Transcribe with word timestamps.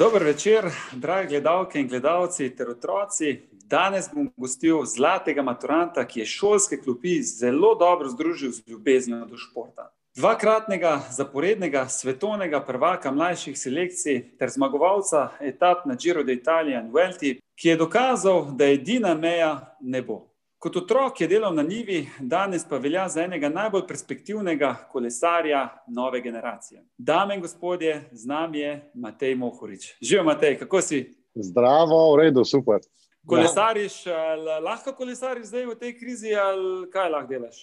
Dober 0.00 0.22
večer, 0.22 0.64
dragi 0.92 1.28
gledalke 1.28 1.80
in 1.80 1.88
gledalci 1.88 2.56
ter 2.56 2.68
otroci. 2.70 3.42
Danes 3.52 4.08
bom 4.14 4.30
gostil 4.36 4.84
zlatega 4.84 5.42
maturanta, 5.42 6.06
ki 6.08 6.20
je 6.20 6.26
šolske 6.26 6.78
klopi 6.80 7.18
zelo 7.22 7.74
dobro 7.74 8.08
združil 8.08 8.50
z 8.50 8.62
ljubeznijo 8.66 9.26
do 9.26 9.36
športa. 9.36 9.90
Dvakratnega 10.16 11.02
zaporednega 11.10 11.84
svetovnega 11.88 12.62
prvaka 12.64 13.12
mlajših 13.12 13.58
selekcij 13.58 14.22
ter 14.38 14.48
zmagovalca 14.48 15.28
etap 15.40 15.84
na 15.84 15.94
Giro 16.00 16.24
d'Italia 16.24 16.80
in 16.80 16.88
Velti, 16.94 17.36
ki 17.60 17.68
je 17.68 17.76
dokazal, 17.76 18.46
da 18.56 18.72
edina 18.72 19.14
meja 19.14 19.76
ne 19.80 20.02
bo. 20.02 20.29
Kot 20.60 20.76
otrok 20.76 21.20
je 21.20 21.26
delal 21.28 21.54
na 21.54 21.62
Nivi, 21.62 22.02
danes 22.20 22.66
pa 22.68 22.76
velja 22.76 23.06
za 23.08 23.22
enega 23.24 23.48
najbolj 23.48 23.86
perspektivnega 23.88 24.74
kolesarja 24.92 25.62
nove 25.88 26.20
generacije. 26.20 26.82
Dame 26.98 27.34
in 27.34 27.40
gospodje, 27.40 27.94
z 28.12 28.26
nami 28.28 28.58
je 28.58 28.90
Matej 28.94 29.34
Mohorič. 29.40 29.86
Živijo, 30.00 30.24
Matej, 30.24 30.58
kako 30.58 30.82
si? 30.84 30.98
Zdravo, 31.34 32.00
v 32.12 32.18
redu, 32.20 32.44
super. 32.44 32.84
Kolesariš, 33.26 34.02
lahko 34.60 34.92
kolesariš 34.98 35.46
zdaj 35.48 35.64
v 35.70 35.78
tej 35.80 35.94
krizi, 35.96 36.34
ali 36.36 36.90
kaj 36.92 37.08
lahko 37.08 37.32
delaš? 37.32 37.62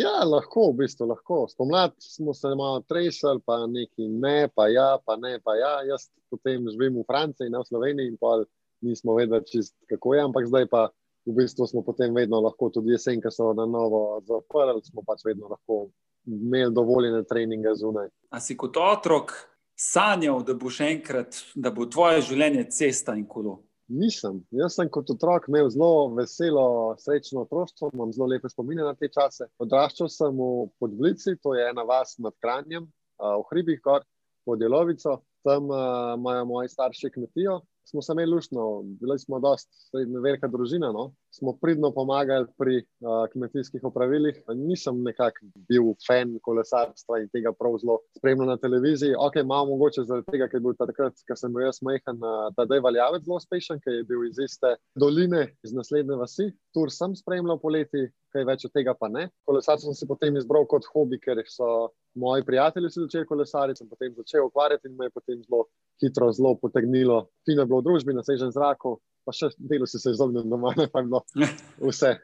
Ja, 0.00 0.24
lahko, 0.24 0.70
v 0.70 0.78
bistvu 0.80 1.10
lahko. 1.12 1.42
Spomladi 1.52 2.00
smo 2.00 2.32
se 2.32 2.54
malo 2.56 2.80
tresali, 2.88 3.44
pa 3.44 3.66
neki 3.66 4.08
ne, 4.08 4.48
pa 4.48 4.70
ja, 4.72 4.96
pa 5.04 5.20
ne, 5.20 5.36
pa 5.44 5.58
ja. 5.60 5.74
Jaz 5.84 6.08
potem 6.32 6.64
živim 6.72 6.96
v 7.02 7.06
Franciji, 7.12 7.52
ne 7.52 7.60
v 7.60 7.68
Sloveniji, 7.68 8.14
in 8.14 8.16
pa 8.16 8.38
nismo 8.80 9.20
vedeli, 9.20 9.44
čist, 9.52 9.76
kako 9.92 10.16
je, 10.16 10.24
ampak 10.30 10.48
zdaj 10.48 10.68
pa 10.72 10.88
v 11.26 11.34
bistvu 11.36 11.66
smo 11.66 11.82
potem 11.86 12.14
vedno 12.14 12.40
lahko, 12.40 12.70
tudi 12.74 12.94
jesen, 12.94 13.20
ki 13.22 13.30
so 13.30 13.52
na 13.56 13.66
novo 13.66 14.20
zaprli, 14.26 14.82
smo 14.86 15.04
pač 15.06 15.24
vedno 15.26 15.50
lahko 15.52 15.86
imeli 16.26 16.74
dovoljene 16.74 17.24
treninge 17.26 17.74
zunaj. 17.78 18.08
A 18.30 18.40
si 18.40 18.56
kot 18.56 18.76
otrok 18.78 19.34
sanjal, 19.78 20.42
da 20.46 20.54
bo 20.54 20.70
še 20.70 20.90
enkrat, 20.96 21.38
da 21.54 21.72
bo 21.74 21.86
tvoje 21.90 22.22
življenje 22.28 22.68
cesta 22.70 23.16
in 23.18 23.26
kolo? 23.26 23.60
Nisem. 23.92 24.38
Jaz 24.54 24.78
sem 24.78 24.88
kot 24.88 25.10
otrok 25.12 25.48
imel 25.50 25.68
zelo 25.72 26.12
veselo, 26.16 26.94
srečno 27.02 27.42
otroštvo, 27.44 27.90
imam 27.92 28.12
zelo 28.14 28.30
lepe 28.30 28.48
spomine 28.48 28.86
na 28.86 28.94
te 28.96 29.10
čase. 29.12 29.50
Odraščal 29.60 30.08
sem 30.08 30.38
v 30.38 30.70
Podglici, 30.80 31.36
to 31.42 31.56
je 31.58 31.66
ena 31.68 31.84
vas 31.88 32.14
nad 32.22 32.34
Kranjem, 32.40 32.86
v 33.18 33.42
hribih 33.50 33.82
gor, 33.84 34.06
pod 34.48 34.62
Jelovico. 34.62 35.20
Tam 35.42 35.66
imajo 35.66 36.44
moji 36.46 36.70
starši 36.70 37.10
kmetijo, 37.10 37.58
smo 37.84 38.02
se 38.02 38.12
imeli 38.12 38.30
lušno, 38.32 38.82
bili 39.00 39.18
smo 39.18 39.38
dosta 39.40 39.98
velika 40.22 40.48
družina. 40.48 40.92
No? 40.92 41.12
Smo 41.30 41.56
pridno 41.62 41.90
pomagali 41.94 42.46
pri 42.58 42.76
uh, 42.78 43.26
kmetijskih 43.32 43.84
opravilih. 43.84 44.42
Nisem 44.56 45.02
nekako 45.02 45.46
bil 45.68 45.92
fan 46.06 46.38
kolesarstva 46.42 47.20
in 47.22 47.28
tega 47.28 47.52
prav 47.58 47.78
zelo 47.82 47.98
spremljal 48.16 48.52
na 48.54 48.56
televiziji. 48.56 49.14
Ok, 49.18 49.42
malo 49.44 49.66
mogoče 49.72 50.04
zaradi 50.08 50.30
tega, 50.30 50.48
ker 50.48 50.60
je 50.60 50.66
bil 50.66 50.76
takrat, 50.78 51.24
ko 51.28 51.36
sem 51.36 51.52
bil 51.52 51.66
jaz 51.66 51.82
majhen, 51.82 52.20
da 52.56 52.66
je 52.74 52.84
valjavec 52.86 53.24
zelo 53.26 53.40
uspešen, 53.40 53.80
ker 53.84 54.00
je 54.00 54.04
bil 54.08 54.26
iz 54.28 54.40
iste 54.44 54.76
doline, 54.94 55.46
iz 55.64 55.74
naslednje 55.76 56.20
vasi. 56.20 56.50
Tur 56.74 56.92
sem 56.92 57.16
spremljal 57.16 57.60
poleti, 57.60 58.08
kaj 58.32 58.46
več 58.48 58.64
od 58.68 58.72
tega 58.76 58.94
pa 58.98 59.10
ne. 59.12 59.28
Kolesarstvo 59.48 59.92
sem 59.92 60.02
si 60.02 60.08
potem 60.08 60.36
izbral 60.40 60.66
kot 60.70 60.86
hobi, 60.94 61.20
ker 61.20 61.42
so 61.48 61.92
moji 62.14 62.44
prijatelji 62.44 62.90
začeli 62.96 63.26
kolesariti, 63.26 63.82
sem 63.82 63.88
potem 63.88 64.14
začel 64.16 64.46
ukvarjati 64.46 64.88
in 64.88 64.96
me 64.96 65.08
je 65.08 65.14
potem 65.14 65.42
zelo 65.42 65.66
hitro, 66.02 66.32
zelo 66.34 66.56
potegnilo. 66.60 67.28
Fino 67.46 67.64
je 67.64 67.70
bilo 67.70 67.80
v 67.80 67.86
družbi, 67.88 68.16
na 68.16 68.24
svežem 68.26 68.52
zraku, 68.54 68.96
pa 69.26 69.34
še 69.36 69.52
delo 69.58 69.86
si 69.86 70.00
se 70.02 70.12
izognil 70.14 70.44
doma, 70.50 70.74
ne 70.78 70.88
pa 70.90 71.02
je 71.02 71.08
bilo 71.08 71.22
vse, 71.88 72.16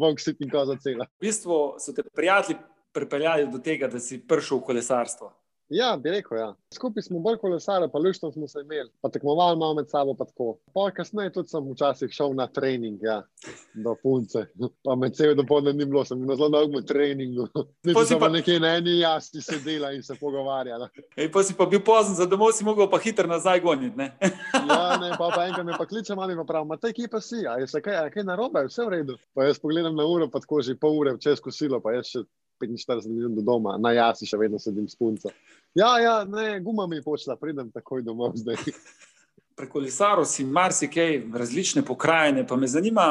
vonk 0.00 0.22
si 0.22 0.36
in 0.38 0.52
koza 0.52 0.78
cela. 0.82 1.08
V 1.18 1.26
bistvu 1.26 1.60
so 1.82 1.94
te 1.96 2.06
prijatelji 2.06 2.60
pripeljali 2.96 3.50
do 3.52 3.60
tega, 3.60 3.90
da 3.92 4.00
si 4.00 4.22
prišel 4.22 4.62
v 4.62 4.66
kolesarstvo. 4.70 5.32
Ja, 5.68 5.96
bi 6.02 6.10
rekel, 6.10 6.38
ja. 6.38 6.54
Skupaj 6.74 7.02
smo 7.02 7.18
bolj 7.18 7.36
kolesarili, 7.36 7.90
pa 7.92 7.98
luštvo 7.98 8.30
smo 8.32 8.48
se 8.48 8.60
imeli, 8.60 8.90
pa 9.00 9.08
tekmovali 9.08 9.58
malo 9.58 9.74
med 9.74 9.90
sabo. 9.90 10.16
Kasneje 10.94 11.32
tudi 11.32 11.48
sem 11.48 11.72
včasih 11.72 12.10
šel 12.10 12.34
na 12.34 12.46
trening, 12.46 12.98
ja, 13.02 13.22
do 13.74 13.94
punce. 14.02 14.44
Pa 14.84 14.94
med 14.94 15.16
cel 15.16 15.34
dopoledne 15.34 15.72
ni 15.72 15.90
bilo, 15.90 16.04
sem 16.04 16.22
na 16.26 16.36
zelo 16.36 16.48
dolgem 16.48 16.86
treningu. 16.86 17.48
Niti 17.84 18.04
sem 18.06 18.20
pa 18.20 18.28
nekje 18.28 18.60
na 18.60 18.76
eni 18.76 18.98
jasni 19.00 19.42
sedela 19.42 19.90
in 19.92 20.02
se 20.02 20.14
pogovarjala. 20.20 20.88
Ej, 21.16 21.32
pa 21.32 21.42
si 21.42 21.58
pa 21.58 21.66
bil 21.66 21.82
pozen, 21.82 22.14
za 22.14 22.30
domov 22.30 22.54
si 22.54 22.64
mogel 22.64 22.90
pa 22.90 23.02
hitro 23.02 23.26
nazaj 23.26 23.60
goniti, 23.60 23.96
ne? 23.98 24.12
ja, 24.70 24.96
ne, 25.02 25.12
pa, 25.18 25.32
pa 25.34 25.48
enkrat 25.48 25.66
me 25.66 25.74
pa 25.78 25.86
kliče, 25.86 26.14
mami 26.14 26.38
pa 26.38 26.46
pravi, 26.46 26.70
Matej, 26.70 26.94
kje 26.94 27.10
pa 27.10 27.20
si? 27.20 27.42
A 27.46 27.58
je 27.58 27.66
se 27.66 27.82
kaj, 27.82 28.04
a 28.06 28.10
kaj 28.14 28.28
narobe, 28.28 28.68
vse 28.70 28.86
v 28.86 28.94
redu? 29.00 29.18
Pa 29.34 29.50
jaz 29.50 29.58
pogledam 29.58 29.98
na 29.98 30.06
uro, 30.06 30.30
pa 30.30 30.40
tako 30.40 30.62
že 30.62 30.78
pol 30.78 31.00
ure 31.00 31.18
včes 31.18 31.42
kosilo, 31.42 31.82
pa 31.82 31.98
jaz 31.98 32.14
še 32.14 32.28
45 32.60 33.08
minut 33.08 33.36
do 33.36 33.42
doma, 33.42 33.76
na 33.78 33.92
jasi 33.92 34.26
še 34.26 34.38
vedno 34.40 34.58
sedim 34.62 34.88
s 34.88 34.96
punco. 34.96 35.32
Ja, 35.76 35.96
ja, 36.00 36.16
ne, 36.24 36.60
guma 36.64 36.86
mi 36.86 37.00
je 37.00 37.04
počela, 37.04 37.36
pridem 37.36 37.70
takoj 37.74 38.02
domov 38.02 38.36
zdaj. 38.40 38.60
Preko 39.56 39.80
Lisaro 39.80 40.24
si 40.28 40.44
marsikaj, 40.44 41.22
različne 41.32 41.84
pokrajine, 41.84 42.44
pa 42.46 42.56
me 42.56 42.68
zanima, 42.68 43.06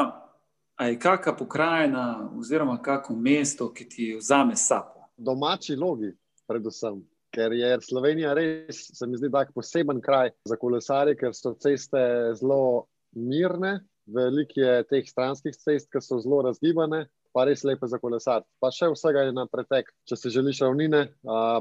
a 0.76 0.86
je 0.86 0.98
kakšna 0.98 1.34
pokrajina 1.36 2.04
oziroma 2.38 2.76
kakšno 2.82 3.16
mesto, 3.16 3.72
ki 3.74 3.88
ti 3.88 4.12
vzame 4.14 4.56
sapo? 4.56 5.08
Domači 5.16 5.76
logi, 5.76 6.12
predvsem. 6.46 7.00
Ker 7.34 7.52
je 7.52 7.72
Slovenija 7.82 8.32
res, 8.36 8.86
se 8.94 9.06
mi 9.06 9.18
zdi, 9.18 9.28
tak 9.32 9.50
poseben 9.54 10.00
kraj 10.00 10.30
za 10.46 10.56
kolesarje, 10.56 11.16
ker 11.18 11.34
so 11.34 11.52
ceste 11.60 12.00
zelo 12.38 12.86
mirne, 13.12 13.80
veliko 14.06 14.60
je 14.60 14.84
teh 14.90 15.08
stranskih 15.08 15.56
cest, 15.56 15.90
ki 15.92 16.00
so 16.00 16.20
zelo 16.22 16.42
razgibane, 16.46 17.06
pa 17.36 17.44
res 17.44 17.60
lepe 17.68 17.84
za 17.84 17.98
kolesar. 18.00 18.44
Pa 18.64 18.70
še 18.72 18.88
vsega 18.94 19.26
je 19.26 19.34
na 19.36 19.44
pretek. 19.50 19.90
Če 20.08 20.16
si 20.16 20.32
želiš 20.32 20.62
ravnine, 20.64 21.02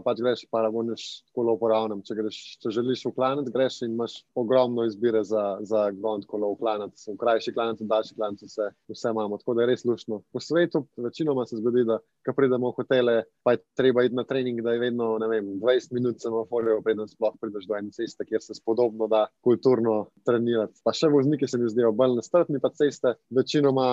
pač 0.05 0.21
greš, 0.23 0.45
pa 0.47 0.61
ravniš 0.63 1.03
kolo 1.35 1.57
po 1.59 1.67
ravnem. 1.67 1.99
Če, 2.07 2.15
greš, 2.15 2.37
če 2.63 2.71
želiš 2.77 3.03
v 3.09 3.11
planet, 3.17 3.49
greš 3.51 3.81
in 3.83 3.97
imaš 3.97 4.21
ogromno 4.39 4.85
izbire 4.87 5.25
za, 5.27 5.43
za 5.67 5.89
gond 5.99 6.23
kolo 6.31 6.53
v 6.53 6.61
planet. 6.63 6.95
V 7.03 7.17
krajši 7.19 7.55
planet, 7.57 7.83
v 7.83 7.89
daljši 7.91 8.15
planet, 8.15 8.45
vse, 8.47 8.69
vse 8.93 9.11
imamo. 9.11 9.41
Tako 9.41 9.57
da 9.57 9.65
je 9.65 9.71
res 9.73 9.83
lušno. 9.83 10.21
Po 10.31 10.39
svetu 10.39 10.85
večinoma 10.95 11.43
se 11.49 11.59
zgodi, 11.59 11.83
da 11.91 11.99
ko 12.25 12.33
pridemo 12.37 12.71
v 12.71 12.77
hotele, 12.79 13.15
pa 13.45 13.55
je 13.55 13.61
treba 13.77 14.03
iti 14.05 14.17
na 14.17 14.25
trening, 14.27 14.61
da 14.65 14.73
je 14.73 14.81
vedno 14.81 15.13
vem, 15.29 15.55
20 15.61 15.93
minut 15.95 16.21
semaforjev, 16.21 16.81
preden 16.85 17.09
sploh 17.09 17.35
prideš 17.41 17.67
do 17.69 17.77
ene 17.77 17.93
ceste, 17.95 18.25
kjer 18.25 18.41
se 18.43 18.57
spodobno 18.57 19.07
da 19.11 19.25
kulturno 19.45 20.09
trenirati. 20.25 20.81
Pa 20.83 20.93
še 20.95 21.11
vozniki 21.13 21.47
se 21.47 21.59
mi 21.61 21.69
zdijo 21.69 21.93
bolj 21.95 22.17
nestrpni, 22.19 22.61
pa 22.63 22.73
ceste 22.73 23.15
večinoma 23.35 23.87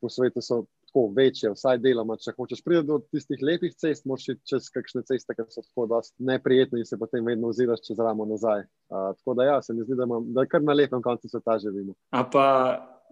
po 0.00 0.10
svetu 0.12 0.44
so 0.44 0.64
tako 0.92 1.08
večje, 1.16 1.52
vsaj 1.56 1.78
deloma. 1.80 2.18
Če 2.20 2.34
hočeš 2.36 2.60
priti 2.64 2.86
do 2.86 2.98
tistih 3.10 3.40
lepih 3.42 3.72
cest, 3.80 4.04
moraš 4.06 4.28
iti 4.34 4.52
čez 4.52 4.68
kakšne 4.74 5.02
ceste, 5.08 5.34
ki 5.34 5.46
so 5.48 5.64
tako 5.64 6.02
neprijetne 6.18 6.82
in 6.82 6.88
se 6.88 6.98
potem 7.00 7.24
vedno 7.24 7.48
oziraš 7.48 7.80
čez 7.86 7.98
ramo 7.98 8.26
nazaj. 8.28 8.66
Uh, 8.92 9.14
tako 9.16 9.34
da, 9.38 9.48
ja, 9.48 9.62
se 9.62 9.72
mi 9.72 9.86
zdi, 9.86 9.96
da, 9.96 10.04
imam, 10.04 10.28
da 10.36 10.44
kar 10.46 10.62
na 10.62 10.76
lepem 10.76 11.02
koncu 11.02 11.28
sveta 11.32 11.56
živimo. 11.58 11.96
A 12.12 12.24
pa 12.28 12.46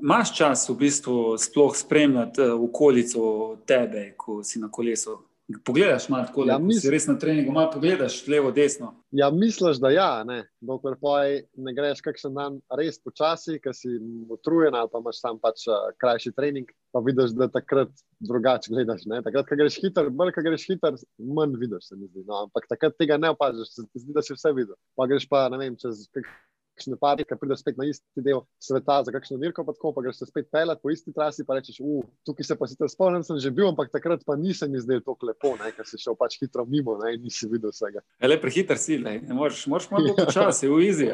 imaš 0.03 0.37
čas 0.37 0.69
v 0.69 0.77
bistvu 0.85 1.39
sploh 1.39 1.77
spremljati 1.77 2.43
okolico 2.43 3.57
tebe, 3.67 4.15
ko 4.17 4.43
si 4.45 4.61
na 4.61 4.71
kolesu? 4.71 5.19
Pogledaš 5.65 6.09
malo 6.09 6.25
tako, 6.27 6.45
ja, 6.47 6.59
misl... 6.59 6.85
si 6.85 6.91
res 6.93 7.07
na 7.09 7.17
treningu, 7.19 7.53
malo 7.53 7.73
pogledaš 7.73 8.21
levo, 8.31 8.53
desno. 8.55 8.93
Ja, 9.11 9.31
misliš, 9.35 9.81
da 9.83 9.91
ja, 9.91 10.25
ne. 10.25 10.45
Dokler 10.63 10.95
poj 11.01 11.41
ne 11.59 11.75
greš 11.75 12.03
kakšen 12.07 12.37
dan 12.37 12.61
res 12.79 13.01
počasi, 13.03 13.59
ker 13.63 13.75
si 13.75 13.97
utrujen 14.31 14.77
ali 14.79 14.91
pa 14.93 15.01
imaš 15.03 15.19
sam 15.19 15.41
pač 15.43 15.65
uh, 15.67 15.91
krajši 15.99 16.33
trening, 16.37 16.71
pa 16.95 17.03
vidiš, 17.03 17.35
da 17.39 17.51
takrat 17.51 17.91
drugače 18.23 18.71
gledaš. 18.71 19.03
Ne? 19.11 19.25
Takrat, 19.27 19.49
ko 19.49 19.59
greš 19.59 19.81
hiter, 19.83 20.13
bolj 20.15 20.37
ko 20.37 20.47
greš 20.47 20.69
hiter, 20.71 21.01
manj 21.19 21.59
vidiš, 21.59 21.89
se 21.91 21.99
mi 21.99 22.07
zdi. 22.07 22.23
No, 22.29 22.45
ampak 22.47 22.71
takrat 22.71 22.95
tega 23.01 23.19
ne 23.19 23.35
opaziš, 23.35 23.75
se 23.75 23.89
ti 23.89 24.05
zdi, 24.05 24.15
da 24.15 24.23
si 24.23 24.37
vse 24.39 24.55
videl. 24.55 24.79
Pa 24.95 25.11
greš 25.11 25.27
pa, 25.31 25.49
ne 25.51 25.59
vem, 25.59 25.75
čez 25.81 26.07
kakšne 26.81 26.97
pari, 26.97 27.25
ki 27.29 27.37
prideš 27.37 27.61
spet 27.61 27.77
na 27.77 27.85
isti 27.85 28.25
del 28.25 28.41
sveta 28.63 29.03
za 29.05 29.13
kakšno 29.13 29.37
dirko, 29.37 29.65
pa 29.65 29.75
tako 29.77 29.93
pa 29.93 30.05
greš 30.05 30.23
spet 30.25 30.49
pelet 30.49 30.81
po 30.81 30.91
isti 30.91 31.13
trasi, 31.13 31.45
pa 31.45 31.59
rečeš, 31.59 31.81
uf, 31.85 32.09
tukaj 32.25 32.49
se 32.49 32.57
pa 32.57 32.69
si 32.71 32.79
te 32.81 32.89
spomnim, 32.89 33.25
sem 33.27 33.37
že 33.39 33.53
bil, 33.53 33.69
ampak 33.69 33.93
takrat 33.93 34.25
pa 34.25 34.39
nisem 34.41 34.73
izdelal 34.75 35.05
tako 35.05 35.29
lepo, 35.29 35.53
ker 35.61 35.87
si 35.87 36.01
šel 36.01 36.17
pač 36.17 36.39
hitro 36.41 36.65
mimo 36.65 36.97
ne, 37.03 37.15
in 37.19 37.27
nisi 37.27 37.49
videl 37.51 37.75
vsega. 37.75 38.01
Le 38.25 38.41
prehiter 38.41 38.81
si, 38.81 38.97
ne, 39.03 39.19
ne 39.21 39.37
moreš, 39.37 39.67
moraš 39.69 39.91
malo 39.93 40.17
počasi, 40.17 40.71
v 40.71 40.81
izi. 40.89 41.11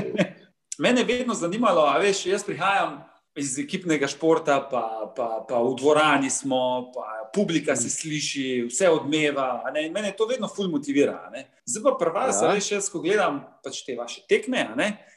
Mene 0.82 1.02
je 1.02 1.06
vedno 1.06 1.34
zanimalo, 1.34 1.86
a 1.90 1.98
veš, 2.02 2.26
jaz 2.30 2.46
prihajam 2.46 2.98
iz 3.38 3.58
ekipnega 3.58 4.08
športa, 4.10 4.58
pa, 4.70 4.84
pa, 5.16 5.28
pa 5.48 5.60
v 5.62 5.74
dvorani 5.78 6.30
smo, 6.30 6.90
pa 6.94 7.30
publika 7.34 7.76
se 7.76 7.90
sliši, 7.90 8.66
vse 8.68 8.90
odmeva. 8.90 9.64
Mene 9.74 10.12
to 10.16 10.26
vedno 10.26 10.48
ful 10.48 10.70
motivira. 10.70 11.20
Zdaj 11.66 11.84
pa 11.84 11.94
prva, 12.00 12.28
ja. 12.32 12.52
veš, 12.52 12.72
jaz, 12.72 12.88
ko 12.92 13.02
gledam 13.04 13.42
pač 13.64 13.82
te 13.86 13.96
vaše 13.98 14.24
tekme, 14.28 14.66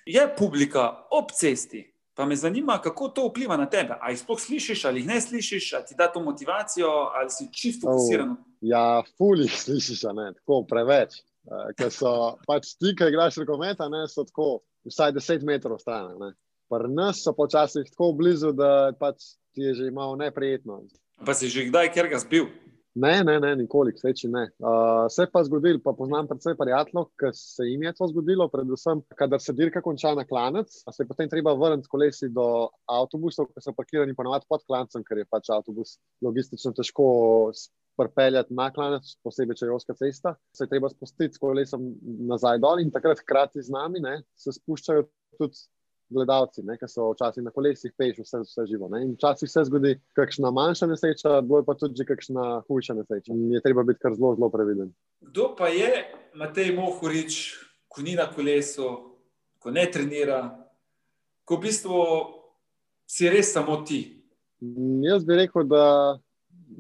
je 0.05 0.27
publika 0.37 0.91
ob 1.11 1.33
cesti. 1.35 1.87
Pa 2.13 2.25
me 2.27 2.35
zanima, 2.35 2.75
kako 2.83 3.07
to 3.09 3.27
vpliva 3.29 3.57
na 3.57 3.65
tebe. 3.69 3.95
Ali 4.01 4.13
jih 4.13 4.21
sploh 4.21 4.39
slišiš, 4.39 4.85
ali 4.85 4.99
jih 5.01 5.07
ne 5.07 5.21
slišiš, 5.21 5.73
ali 5.73 5.85
ti 5.87 5.95
da 5.97 6.09
to 6.11 6.19
motivacijo, 6.21 6.89
ali 7.15 7.29
si 7.31 7.47
čisto 7.53 7.87
fokusiran. 7.87 8.35
Oh, 8.35 8.37
ja, 8.61 9.03
fully 9.17 9.47
slišiš, 9.47 10.03
ne, 10.13 10.33
tako 10.35 10.65
preveč. 10.69 11.21
Uh, 11.41 11.71
ker 11.73 11.89
so 11.89 12.11
pač 12.45 12.75
ti, 12.77 12.91
ki 12.93 13.07
igraš 13.09 13.39
rokometa, 13.41 13.87
so 14.11 14.27
tako 14.27 14.49
vsaj 14.85 15.15
10 15.17 15.47
metrov 15.47 15.79
stran. 15.81 16.35
Pri 16.71 16.87
nas 16.87 17.23
so 17.25 17.33
počasi 17.35 17.83
tako 17.89 18.13
blizu, 18.15 18.53
da 18.55 18.91
pač 18.99 19.35
ti 19.51 19.67
je 19.67 19.73
že 19.75 19.91
malo 19.91 20.15
neprijetno. 20.15 20.81
Pa 21.25 21.35
si 21.35 21.51
že 21.51 21.67
kdaj, 21.67 21.91
ker 21.91 22.07
ga 22.07 22.19
zbil? 22.23 22.47
Ne, 22.95 23.23
ne, 23.23 23.37
ne, 23.39 23.53
nikoli, 23.55 23.93
sreči 23.95 24.27
ne. 24.27 24.49
Uh, 24.59 25.05
se 25.07 25.23
pa 25.31 25.43
zgodil, 25.47 25.77
pa 25.79 25.93
poznam 25.95 26.27
predvsej 26.27 26.57
prijateljev, 26.59 27.05
ki 27.19 27.29
se 27.37 27.67
jim 27.69 27.85
je 27.87 27.93
to 27.95 28.07
zgodilo, 28.11 28.49
predvsem, 28.51 28.99
kadar 29.15 29.39
se 29.39 29.55
dirka 29.55 29.79
konča 29.81 30.11
na 30.15 30.25
klanec, 30.27 30.67
se 30.67 31.07
potem 31.07 31.29
treba 31.31 31.53
vrniti 31.55 31.87
kolesi 31.87 32.27
do 32.35 32.67
avtobusov, 32.91 33.47
ki 33.53 33.63
so 33.63 33.71
parkirani 33.77 34.15
ponovadi 34.17 34.47
pod 34.49 34.65
klancem, 34.67 35.05
ker 35.07 35.23
je 35.23 35.29
pač 35.31 35.47
avtobus 35.55 35.95
logistično 36.19 36.73
težko 36.75 37.07
pripeljati 37.99 38.59
na 38.59 38.67
klanec, 38.75 39.15
posebej 39.23 39.61
če 39.61 39.69
je 39.69 39.75
oska 39.77 39.95
cesta. 39.95 40.35
Se 40.51 40.67
je 40.67 40.73
treba 40.73 40.91
spustiti 40.91 41.37
s 41.37 41.39
kolesom 41.39 41.93
nazaj 42.27 42.59
dol 42.59 42.83
in 42.83 42.91
takrat 42.91 43.23
hkrati 43.23 43.63
z 43.63 43.71
nami 43.71 44.03
ne, 44.03 44.17
se 44.35 44.51
spuščajo 44.51 45.07
tudi 45.39 45.63
gledalci, 46.11 46.63
ki 46.79 46.87
so 46.89 47.11
včasih 47.13 47.43
na 47.45 47.53
kolesih, 47.55 47.93
peš 47.97 48.21
vse, 48.21 48.41
vse 48.43 48.65
živo. 48.69 48.89
Ne? 48.91 49.03
In 49.05 49.13
včasih 49.15 49.49
se 49.49 49.63
zgodi 49.67 49.95
kakšna 50.17 50.51
manjša 50.51 50.89
nesreča, 50.91 51.39
bolj 51.47 51.65
pa 51.67 51.75
tudi 51.79 52.05
kakšna 52.07 52.47
hujša 52.67 52.97
nesreča. 52.99 53.33
In 53.33 53.51
je 53.55 53.61
treba 53.63 53.85
biti 53.87 54.03
kar 54.03 54.15
zelo, 54.17 54.33
zelo 54.35 54.51
previden. 54.53 54.91
Kdo 55.21 55.51
pa 55.57 55.71
je 55.71 56.05
Matej 56.35 56.73
Mohorič, 56.75 57.39
ko 57.87 58.03
ni 58.05 58.15
na 58.19 58.27
kolesu, 58.31 58.89
ko 59.59 59.71
ne 59.71 59.85
trenira, 59.91 60.43
ko 61.45 61.59
v 61.59 61.67
bistvu 61.67 62.03
si 63.09 63.29
res 63.29 63.53
samo 63.53 63.81
ti? 63.87 64.03
Jaz 65.03 65.25
bi 65.25 65.39
rekel, 65.39 65.65
da, 65.69 66.17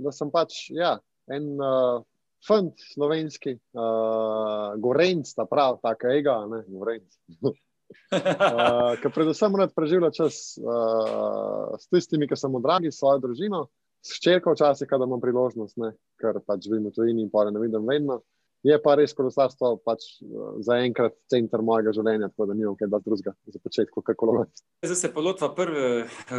da 0.05 0.13
sem 0.15 0.29
pač 0.31 0.67
ja, 0.73 0.95
en 1.31 1.55
uh, 1.57 2.03
fant 2.45 2.85
slovenski, 2.93 3.55
uh, 3.77 4.77
gorenc, 4.81 5.29
ta 5.35 5.45
prav, 5.49 5.79
tako 5.83 6.13
ega, 6.13 6.37
ne, 6.51 6.63
gorenc. 6.69 7.09
Uh, 8.11 8.97
ker 9.01 9.11
predvsem 9.13 9.51
moram 9.51 9.69
preživljati 9.75 10.17
čas 10.17 10.57
uh, 10.59 11.77
s 11.79 11.87
tistimi, 11.87 12.27
ki 12.27 12.37
so 12.39 12.49
mu 12.51 12.59
dragi, 12.63 12.91
svojo 12.91 13.21
družino, 13.27 13.65
s 14.01 14.19
črko, 14.23 14.55
včasih, 14.55 14.89
kadar 14.89 15.07
imam 15.07 15.21
priložnost, 15.21 15.77
ne, 15.81 15.93
ker 16.21 16.41
pač 16.45 16.67
živim 16.67 16.89
v 16.89 16.93
tujini 16.95 17.25
in 17.27 17.31
pa 17.31 17.45
ne 17.49 17.61
vidim 17.61 17.87
vedno. 17.87 18.21
Je 18.61 18.75
pa 18.77 18.93
res 18.93 19.15
kolesarstvo 19.17 19.73
pač, 19.85 20.05
uh, 20.25 20.57
za 20.61 20.77
enkrat 20.85 21.15
center 21.31 21.63
mojega 21.65 21.93
življenja, 21.95 22.29
tako 22.33 22.49
da 22.51 22.57
nimam 22.57 22.75
kaj 22.77 22.91
drugega 22.97 23.33
za 23.47 23.61
začetek, 23.63 23.95
kako 24.11 24.29
lahko. 24.29 24.65
Zdaj 24.85 24.99
se 24.99 25.13
pa 25.13 25.23
lotva 25.23 25.49
prve 25.57 25.87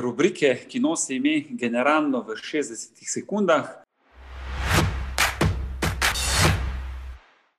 rubrike, 0.04 0.54
ki 0.68 0.82
nosi 0.84 1.16
ime 1.18 1.40
Generalno 1.58 2.22
v 2.28 2.38
60 2.38 3.02
sekundah. 3.16 3.82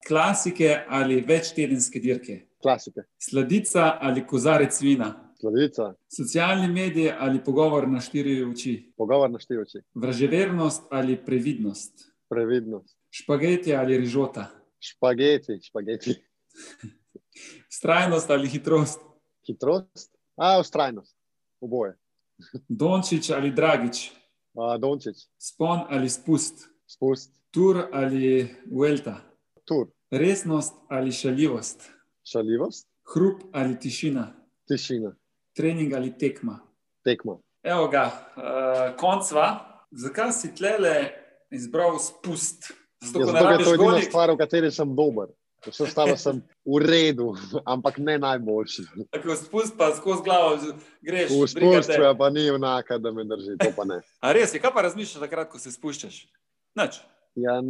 Klasike 0.04 0.84
ali 0.90 1.22
večtedenske 1.24 2.00
dirke? 2.04 2.53
Klasike. 2.64 3.04
Sladica 3.20 3.98
ali 4.02 4.28
kozarec 4.28 4.82
vina? 4.82 5.34
Sladica. 5.40 5.94
Socialni 6.08 6.68
mediji 6.68 7.12
ali 7.20 7.44
pogovor 7.44 7.88
na 7.88 8.00
štiri 8.00 8.44
oči? 8.44 8.94
Pogovor 8.98 9.32
na 9.32 9.40
štiri 9.40 9.60
oči. 9.62 9.84
Vraževernost 9.94 10.88
ali 10.92 11.18
previdnost? 11.26 12.08
Previdnost. 12.30 12.98
Špageti 13.12 13.76
ali 13.76 13.98
rižota? 13.98 14.48
Špageti, 14.80 15.60
špageti. 15.62 16.16
Strajnost 17.78 18.30
ali 18.30 18.48
hitrost? 18.48 19.00
Hitrost, 19.48 20.16
a 20.36 20.60
ustrajnost, 20.60 21.18
oboje. 21.60 21.98
Dončić 22.80 23.30
ali 23.30 23.52
Dragič? 23.52 24.12
A, 24.56 24.78
Dončić. 24.78 25.28
Spon 25.38 25.80
ali 25.90 26.10
spust? 26.10 26.70
Spust. 26.88 27.32
Tur 27.52 27.88
ali 27.92 28.56
Vuelta? 28.72 29.22
Tur. 29.66 29.88
Resnost 30.12 30.74
ali 30.90 31.12
šaljivost? 31.12 31.92
Šaljivost. 32.24 32.88
Hrup 33.14 33.44
ali 33.52 33.80
tišina? 33.80 34.28
Tišina. 34.68 35.16
Trening 35.56 35.94
ali 35.94 36.18
tekma? 36.18 36.60
Tekma. 37.04 37.38
Evo 37.64 37.88
ga, 37.88 38.06
uh, 38.36 38.98
koncva. 38.98 39.70
Zakaj 39.92 40.32
si 40.32 40.56
tlele 40.56 41.12
izbral 41.52 42.00
spust? 42.00 42.72
Zato, 43.04 43.20
ja, 43.20 43.26
zato 43.26 43.52
je 43.52 43.58
to 43.58 43.74
edina 43.74 43.92
golik... 43.92 44.04
stvar, 44.04 44.32
v 44.32 44.38
kateri 44.38 44.72
sem 44.72 44.96
dober. 44.96 45.28
Vse 45.68 45.84
ostalo 45.84 46.18
sem 46.18 46.42
v 46.66 46.80
redu, 46.84 47.34
ampak 47.74 47.98
ne 47.98 48.18
najboljši. 48.20 48.84
Tako 49.12 49.36
spust 49.36 49.78
pa 49.78 49.92
skozi 49.96 50.24
glavo 50.24 50.58
greš. 51.02 51.32
V 51.32 51.48
spustu 51.48 52.02
je 52.02 52.14
pa 52.18 52.30
ni 52.30 52.50
vnaka, 52.52 52.98
da 52.98 53.12
me 53.12 53.24
drži, 53.24 53.58
to 53.60 53.72
pa 53.76 53.86
ne. 53.86 54.02
A 54.20 54.34
res 54.34 54.54
je, 54.54 54.60
kaj 54.60 54.74
pa 54.76 54.84
razmišljaš 54.88 55.24
takrat, 55.24 55.52
ko 55.52 55.60
se 55.60 55.72
spuščaš? 55.72 56.24
Nač. 56.76 57.00
Ja, 57.36 57.62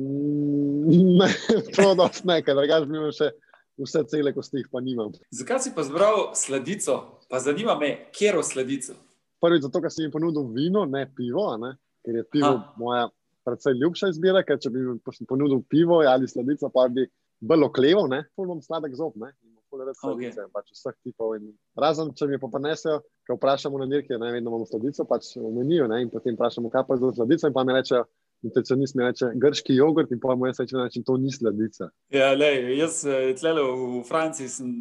ne, 1.21 1.29
to 1.75 1.93
dosti 1.95 2.27
ne, 2.27 2.41
ker 2.43 2.57
drugač 2.57 2.87
bi 2.87 2.97
imel 2.97 3.13
še 3.15 3.29
vse 3.77 4.03
cele 4.11 4.33
kosti, 4.33 4.63
pa 4.71 4.81
nimam. 4.81 5.11
Zakaj 5.31 5.59
si 5.65 5.73
pa 5.75 5.83
zbral 5.83 6.31
sladico? 6.37 6.99
Pa 7.29 7.39
zanima 7.39 7.77
me, 7.79 8.09
kje 8.13 8.33
je 8.33 8.43
sladico. 8.43 8.93
Prvič 9.41 9.65
zato, 9.65 9.81
ker 9.81 9.91
si 9.91 10.05
mi 10.05 10.11
ponudil 10.11 10.47
vino, 10.53 10.85
ne 10.85 11.07
pivo, 11.15 11.49
ne? 11.57 11.75
ker 12.03 12.15
je 12.15 12.23
pivo 12.31 12.51
ha. 12.51 12.73
moja 12.77 13.09
predvsej 13.47 13.79
ljubša 13.79 14.09
izbira, 14.11 14.43
ker 14.43 14.59
če 14.59 14.71
bi 14.71 14.83
mi 14.83 15.27
ponudil 15.27 15.63
pivo 15.69 16.01
ali 16.07 16.27
sladico, 16.27 16.69
pa 16.73 16.87
bi 16.91 17.07
bilo 17.43 17.71
klevo, 17.71 18.07
ne, 18.07 18.23
bom 18.37 18.61
sladek 18.63 18.95
zob, 18.95 19.17
ne. 19.19 19.33
Okay. 19.73 20.29
Pač 20.53 20.67
vseh 20.69 20.93
tipov. 21.01 21.33
Razen, 21.81 22.11
če 22.13 22.27
mi 22.29 22.37
pa 22.37 22.45
prenesejo, 22.53 22.99
ko 23.25 23.39
vprašamo 23.39 23.79
na 23.81 23.87
dirke, 23.89 24.19
ne 24.21 24.29
vedno 24.35 24.51
imamo 24.51 24.67
sladico, 24.69 25.05
pač 25.09 25.31
omenijo 25.41 25.87
in 25.97 26.11
potem 26.13 26.37
vprašamo, 26.37 26.69
kaj 26.69 26.85
pa 26.85 26.93
je 26.93 27.01
za 27.01 27.11
sladico, 27.17 27.49
in 27.49 27.55
pa 27.55 27.63
mi 27.65 27.73
rečejo, 27.73 28.03
Nutricionist 28.43 28.95
mi 28.95 29.05
reče, 29.05 29.31
grški 29.39 29.75
jogurt 29.75 30.11
in 30.11 30.19
pa 30.19 30.35
mu 30.35 30.49
jaz 30.49 30.59
rečem, 30.59 30.81
da 30.81 31.03
to 31.05 31.15
ni 31.17 31.31
sladica. 31.31 31.87
Ja, 32.11 32.33
lej, 32.35 32.73
jaz 32.77 33.03
eh, 33.07 33.29
tlele 33.39 33.63
v 33.63 34.01
Franciji 34.07 34.49
sem, 34.51 34.73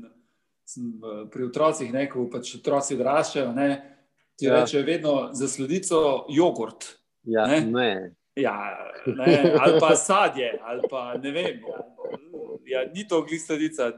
sem 0.67 0.89
eh, 0.99 1.21
pri 1.31 1.47
otrocih, 1.47 1.93
ne, 1.95 2.09
ko 2.11 2.27
pač 2.33 2.57
otroci 2.59 2.99
odraščajo, 2.99 3.53
ne, 3.55 3.69
ti 4.39 4.49
ja. 4.49 4.59
rečejo 4.59 4.83
vedno 4.89 5.15
za 5.39 5.49
sladico 5.49 6.03
jogurt. 6.35 6.91
Ja, 7.23 7.47
ne. 7.47 7.61
ne. 7.71 7.93
Ja, 8.35 8.57
ne, 9.07 9.55
ali 9.61 9.79
pa 9.81 9.95
sadje, 9.97 10.55
ali 10.65 10.89
pa 10.91 11.13
ne 11.23 11.31
vem. 11.31 11.63
Ja, 12.67 12.87
ni 12.95 13.07
to 13.09 13.21
oglis 13.23 13.47
sladica. 13.47 13.93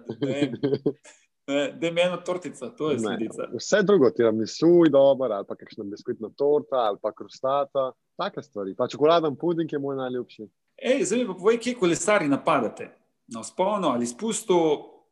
Da 1.47 1.87
je 1.87 1.93
ena 2.01 2.17
tortica, 2.25 2.71
to 2.73 2.91
je 2.91 2.99
sledica. 2.99 3.49
Vse 3.53 3.83
drugo, 3.85 4.11
ti 4.11 4.23
je 4.23 4.33
misu, 4.33 4.85
dobro, 4.91 5.29
ali 5.29 5.47
pa 5.49 5.57
kakšna 5.57 5.85
biskvitna 5.85 6.31
torta, 6.37 6.89
ali 6.89 6.99
pa 7.03 7.13
krustata, 7.13 7.93
take 8.17 8.43
stvari. 8.43 8.75
Pa 8.75 8.89
čokoladen 8.89 9.37
puding 9.37 9.73
je 9.73 9.79
moj 9.79 9.97
najljubši. 9.97 10.49
Ej, 10.77 11.05
zdaj 11.05 11.19
mi 11.19 11.27
pa 11.27 11.35
povej, 11.35 11.59
kje 11.61 11.75
kolesari 11.79 12.29
napadate? 12.29 12.91
Na 13.27 13.45
sponu 13.45 13.89
ali 13.89 14.07
spustu, 14.07 14.57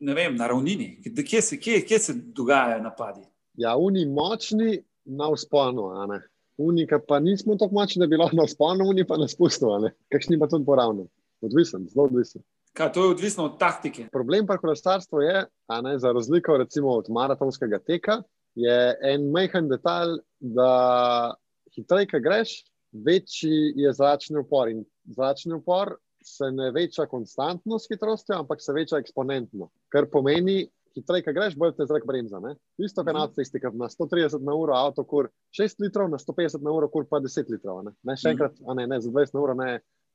ne 0.00 0.14
vem, 0.14 0.36
na 0.36 0.46
ravnini. 0.46 1.00
Kje 1.28 1.42
se, 1.42 1.60
kje, 1.60 1.80
kje 1.86 1.98
se 1.98 2.14
dogajajo 2.14 2.82
napadi? 2.82 3.22
Ja, 3.54 3.76
oni 3.76 4.06
močni 4.06 4.82
na 5.04 5.30
sponu, 5.36 5.90
a 5.90 6.06
ne. 6.06 6.20
Unika 6.58 6.98
pa 7.08 7.20
nismo 7.20 7.56
tako 7.56 7.74
močni, 7.74 8.00
da 8.00 8.06
bi 8.06 8.16
lahko 8.16 8.36
na 8.36 8.46
sponu, 8.48 8.88
oni 8.88 9.06
pa 9.06 9.16
na 9.16 9.28
spustu, 9.28 9.70
a 9.72 9.78
ne. 9.78 9.94
Kakšni 10.12 10.38
pa 10.38 10.48
tudi 10.48 10.66
poravno. 10.66 11.06
Odvisen, 11.42 11.88
zelo 11.90 12.06
odvisen. 12.06 12.42
Kaj, 12.72 12.92
to 12.92 13.04
je 13.04 13.14
odvisno 13.14 13.44
od 13.44 13.58
taktike. 13.58 14.06
Problem 14.12 14.46
pa 14.46 14.58
kolesarstva 14.58 15.22
je, 15.22 15.44
ne, 15.82 15.98
za 15.98 16.12
razliko 16.12 16.56
recimo, 16.56 16.96
od 17.00 17.10
maratonskega 17.10 17.78
teka, 17.78 18.22
je 18.54 18.76
en 19.02 19.30
majhen 19.30 19.68
detalj, 19.68 20.18
da 20.40 21.34
hitreje 21.74 22.20
greš, 22.20 22.62
večji 22.92 23.72
je 23.76 23.92
zračni 23.92 24.38
upor. 24.38 24.68
In 24.68 24.84
zračni 25.04 25.54
upor 25.54 25.96
se 26.24 26.50
ne 26.52 26.70
veča 26.70 27.06
konstantno 27.06 27.78
s 27.78 27.88
hitrostjo, 27.90 28.38
ampak 28.38 28.62
se 28.62 28.72
veča 28.72 28.96
eksponentno. 28.96 29.70
Kar 29.88 30.06
pomeni, 30.12 30.68
hitreje 30.94 31.32
greš, 31.34 31.56
bolj 31.56 31.74
te 31.76 31.86
zrak 31.86 32.06
bremza. 32.06 32.40
Ne? 32.40 32.54
Isto 32.78 33.04
kot 33.04 33.16
na 33.16 33.26
cesti, 33.34 33.60
ki 33.60 33.72
na 33.78 33.88
130 33.90 34.44
na 34.44 34.54
uro 34.54 34.76
avto 34.76 35.04
kur 35.08 35.30
6 35.58 35.80
litrov, 35.82 36.10
na 36.12 36.20
150 36.20 36.62
na 36.62 36.72
uro 36.72 36.88
kur 36.92 37.06
pa 37.08 37.20
10 37.20 37.50
litrov. 37.50 37.82
Ne? 37.86 37.94
Ne, 38.02 38.16
še 38.16 38.34
enkrat, 38.36 38.60
ne, 38.76 38.86
ne, 38.86 39.00
za 39.00 39.10
20 39.10 39.36
na 39.36 39.42
uro 39.42 39.56
ne 39.58 39.70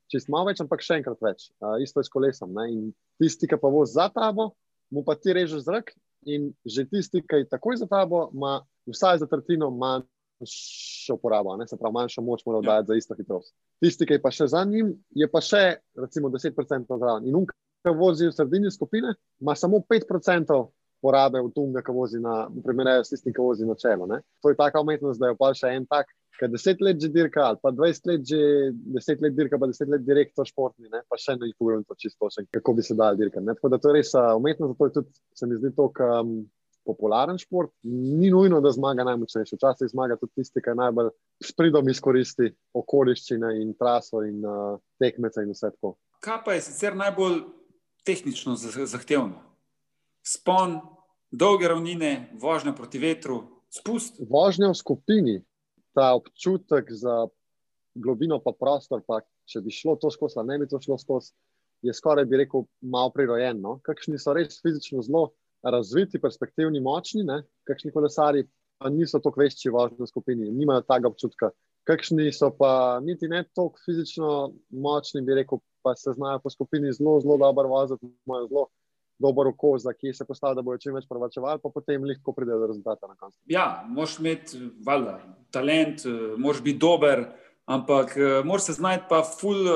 čist 0.08 0.30
malo 0.32 0.48
več, 0.48 0.62
ampak 0.64 0.82
še 0.84 1.02
enkrat 1.02 1.20
več. 1.24 1.50
Uh, 1.60 1.76
isto 1.84 2.00
je 2.00 2.08
s 2.08 2.12
kolesom. 2.12 2.54
Ne? 2.56 2.68
In 2.72 2.84
tisti, 3.20 3.50
ki 3.50 3.58
pa 3.60 3.70
vozi 3.72 3.98
za 3.98 4.08
tabo, 4.12 4.52
mu 4.94 5.04
pa 5.04 5.18
ti 5.18 5.34
režeš 5.36 5.66
zrak, 5.66 5.92
in 6.28 6.50
že 6.64 6.86
tisti, 6.88 7.22
ki 7.22 7.42
je 7.42 7.50
takoj 7.50 7.76
za 7.80 7.88
tabo, 7.90 8.28
ima 8.34 8.58
vsaj 8.88 9.20
za 9.22 9.28
tretjino 9.28 9.68
manjšo 10.40 11.14
uporabo, 11.14 11.56
se 11.66 11.76
pravi, 11.76 11.94
manjšo 11.94 12.22
moč 12.22 12.44
mora 12.46 12.58
oddajati 12.58 12.84
ja. 12.84 12.94
za 12.94 12.98
isto 12.98 13.14
hitrost. 13.14 13.54
Tisti, 13.80 14.06
ki 14.06 14.18
je 14.18 14.22
pa 14.22 14.30
še 14.30 14.48
za 14.48 14.64
njim, 14.64 14.94
je 15.10 15.28
pa 15.30 15.40
še 15.40 15.62
recimo 15.96 16.30
10% 16.30 16.98
zraven. 16.98 17.28
In 17.28 17.36
unka, 17.42 17.56
ki 17.86 17.94
vozi 17.96 18.28
v 18.28 18.34
sredini 18.34 18.70
skupine, 18.70 19.14
ima 19.40 19.54
samo 19.54 19.82
5% 19.82 20.58
porabe 21.02 21.42
v 21.42 21.52
tunga, 21.54 21.82
ki 21.82 21.94
vozi 21.94 22.20
na, 22.22 22.48
primerjajo 22.64 23.04
s 23.04 23.14
tistim, 23.14 23.34
ki 23.34 23.42
vozi 23.42 23.66
na 23.66 23.76
čelo. 23.78 24.06
Ne? 24.10 24.22
To 24.42 24.50
je 24.50 24.58
taka 24.58 24.82
umetnost, 24.82 25.20
da 25.20 25.30
je 25.30 25.38
pa 25.38 25.52
še 25.54 25.74
en 25.76 25.86
tak 25.86 26.10
Ker 26.38 26.50
deset 26.50 26.80
let 26.80 27.00
že 27.02 27.10
dirka, 27.10 27.42
ali 27.42 27.58
pa 27.62 27.70
dvajset 27.74 28.04
let 28.06 28.22
že, 28.22 28.70
deset 28.94 29.22
let 29.22 29.34
dirka, 29.34 29.58
pa 29.58 29.66
deset 29.66 29.90
let 29.90 30.04
direktor 30.06 30.46
športni, 30.46 30.86
ne? 30.86 31.02
pa 31.10 31.18
še 31.18 31.34
eno 31.34 31.48
jih 31.48 31.56
pogledam, 31.58 31.82
to 31.88 31.98
čisto 31.98 32.30
še, 32.30 32.46
kako 32.54 32.76
bi 32.78 32.84
se 32.86 32.94
dal 32.98 33.18
dirka. 33.18 33.42
Ne? 33.42 33.56
Tako 33.58 33.72
da 33.74 33.80
to 33.82 33.90
je 33.90 33.98
res 33.98 34.12
umetno, 34.14 34.70
zato 34.70 34.86
je 34.86 34.94
tudi, 35.00 35.18
se 35.34 35.48
mi 35.50 35.58
zdi 35.58 35.72
to, 35.74 35.88
um, 36.06 36.36
popularen 36.88 37.38
šport. 37.38 37.72
Ni 37.82 38.30
nujno, 38.32 38.62
da 38.64 38.72
zmaga 38.72 39.04
najmočnejši. 39.04 39.56
Včasih 39.58 39.92
zmaga 39.92 40.16
tudi 40.16 40.40
tisti, 40.40 40.62
ki 40.64 40.76
najbolj 40.78 41.12
s 41.44 41.52
pridom 41.56 41.88
izkoristi 41.92 42.50
okoliščine 42.80 43.52
in 43.60 43.74
traso 43.78 44.24
in 44.26 44.40
uh, 44.44 44.78
tekmece 45.02 45.44
in 45.44 45.52
vse 45.52 45.72
tako. 45.76 45.96
Kaj 46.24 46.40
pa 46.46 46.56
je 46.56 46.64
sicer 46.70 46.96
najbolj 46.98 47.42
tehnično 48.08 48.56
zahtevno? 48.56 49.44
Spon, 50.24 50.78
dolge 51.30 51.68
ravnine, 51.68 52.30
vožnja 52.40 52.74
proti 52.76 53.00
vetru, 53.02 53.42
spust. 53.72 54.20
Vožnja 54.30 54.72
v 54.72 54.78
skupini 54.80 55.36
ta 55.96 56.14
občutek 56.16 56.90
za 56.92 57.26
globino, 57.98 58.40
pa 58.40 58.52
prostor, 58.56 59.02
pa 59.06 59.20
če 59.48 59.62
bi 59.64 59.74
šlo 59.74 59.96
to 60.00 60.10
skozi, 60.14 60.40
ne 60.46 60.58
bi 60.60 60.68
to 60.70 60.80
šlo 60.80 60.98
skozi, 61.00 61.32
je 61.82 61.94
skoraj, 61.94 62.26
bi 62.28 62.42
rekel, 62.42 62.66
malo 62.80 63.12
prirojen. 63.14 63.60
No? 63.62 63.78
Kakšni 63.86 64.18
so 64.18 64.34
res 64.36 64.60
fizično 64.62 65.02
zelo 65.06 65.30
razviti, 65.62 66.20
perspektivni, 66.20 66.80
močni, 66.80 67.24
ne? 67.26 67.42
kakšni 67.68 67.92
kolesari 67.92 68.44
pa 68.78 68.90
niso 68.94 69.18
tako 69.18 69.42
vešči 69.42 69.72
vožnji 69.74 70.04
v 70.04 70.06
skupini, 70.06 70.50
nimajo 70.54 70.84
tega 70.86 71.10
občutka. 71.10 71.50
Kakšni 71.88 72.30
so 72.32 72.50
pa 72.54 73.00
niti 73.02 73.28
ne 73.28 73.42
tako 73.48 73.80
fizično 73.84 74.52
močni, 74.70 75.22
bi 75.26 75.34
rekel, 75.34 75.58
pa 75.82 75.94
se 75.96 76.12
znajo 76.14 76.42
po 76.44 76.50
skupini 76.50 76.92
zelo, 76.92 77.18
zelo 77.20 77.38
dobro 77.40 77.68
voziti, 77.68 78.06
imajo 78.26 78.46
zelo 78.48 78.66
dober 79.18 79.46
oko, 79.50 79.78
za 79.78 79.92
ki 79.92 80.12
se 80.14 80.24
postavi, 80.24 80.54
da 80.54 80.62
bojo 80.62 80.78
čim 80.78 80.94
več 80.94 81.08
pravačevali, 81.10 81.60
pa 81.62 81.72
potem 81.74 82.04
lahko 82.06 82.32
pride 82.36 82.54
do 82.54 82.68
rezultata 82.70 83.08
na 83.10 83.16
koncu. 83.18 83.38
Ja, 83.50 83.84
moš 83.88 84.18
imeti 84.22 84.60
valjda, 84.86 85.18
talent, 85.50 86.06
moš 86.38 86.62
biti 86.62 86.78
dober. 86.78 87.26
Ampak 87.68 88.14
moraš 88.48 88.70
se 88.70 88.72
znajti, 88.78 89.04
pa 89.10 89.18
ful 89.28 89.66
uh, 89.68 89.74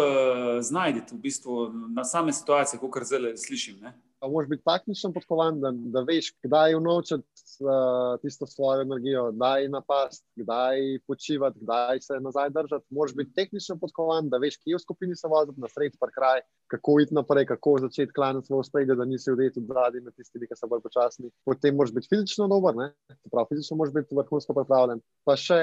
znajti 0.65 1.13
v 1.13 1.19
bistvu 1.27 1.67
na 1.93 2.07
same 2.09 2.33
situacije, 2.33 2.79
kot 2.81 2.89
kar 2.95 3.05
zdaj 3.05 3.35
slišim. 3.37 3.83
Ne? 3.85 3.93
Moraš 4.31 4.49
biti 4.49 4.63
taktično 4.65 5.13
podkovan, 5.13 5.61
da, 5.61 5.73
da 5.75 6.01
veš, 6.07 6.33
kdaj 6.45 6.75
unovčiti 6.75 7.23
uh, 7.23 8.21
tisto 8.23 8.47
svojo 8.47 8.83
energijo, 8.83 9.33
kdaj 9.33 9.69
napasti, 9.69 10.27
kdaj 10.37 10.79
počivati, 11.07 11.59
kdaj 11.61 12.01
se 12.01 12.21
nazaj 12.21 12.51
držati. 12.51 12.87
Moraš 12.91 13.15
biti 13.15 13.35
tehnično 13.35 13.77
podkovan, 13.81 14.29
da 14.29 14.39
veš, 14.39 14.57
kje 14.63 14.77
v 14.77 14.83
skupini 14.83 15.17
se 15.17 15.29
voziti, 15.29 15.61
na 15.61 15.69
sredi 15.69 15.99
pa 16.01 16.11
kraj, 16.11 16.41
kako 16.71 17.01
iti 17.01 17.15
naprej, 17.15 17.47
kako 17.47 17.79
začeti 17.81 18.13
klanjati 18.13 18.47
svoje 18.47 18.65
spredje, 18.65 18.95
da 18.95 19.05
nisi 19.05 19.33
vdeti 19.33 19.61
v 19.61 19.75
zadnji 19.75 20.01
med 20.01 20.15
tistimi, 20.15 20.47
ki 20.47 20.57
so 20.57 20.71
bolj 20.71 20.85
počasni. 20.87 21.31
Potem 21.45 21.77
moraš 21.77 21.93
biti 21.95 22.09
fizično 22.15 22.49
dober, 22.49 22.79
prav, 23.31 23.47
fizično 23.49 23.77
moraš 23.77 23.95
biti 23.95 24.17
vrhunsko 24.17 24.55
pripravljen. 24.55 25.03
Pa 25.27 25.37
še 25.37 25.61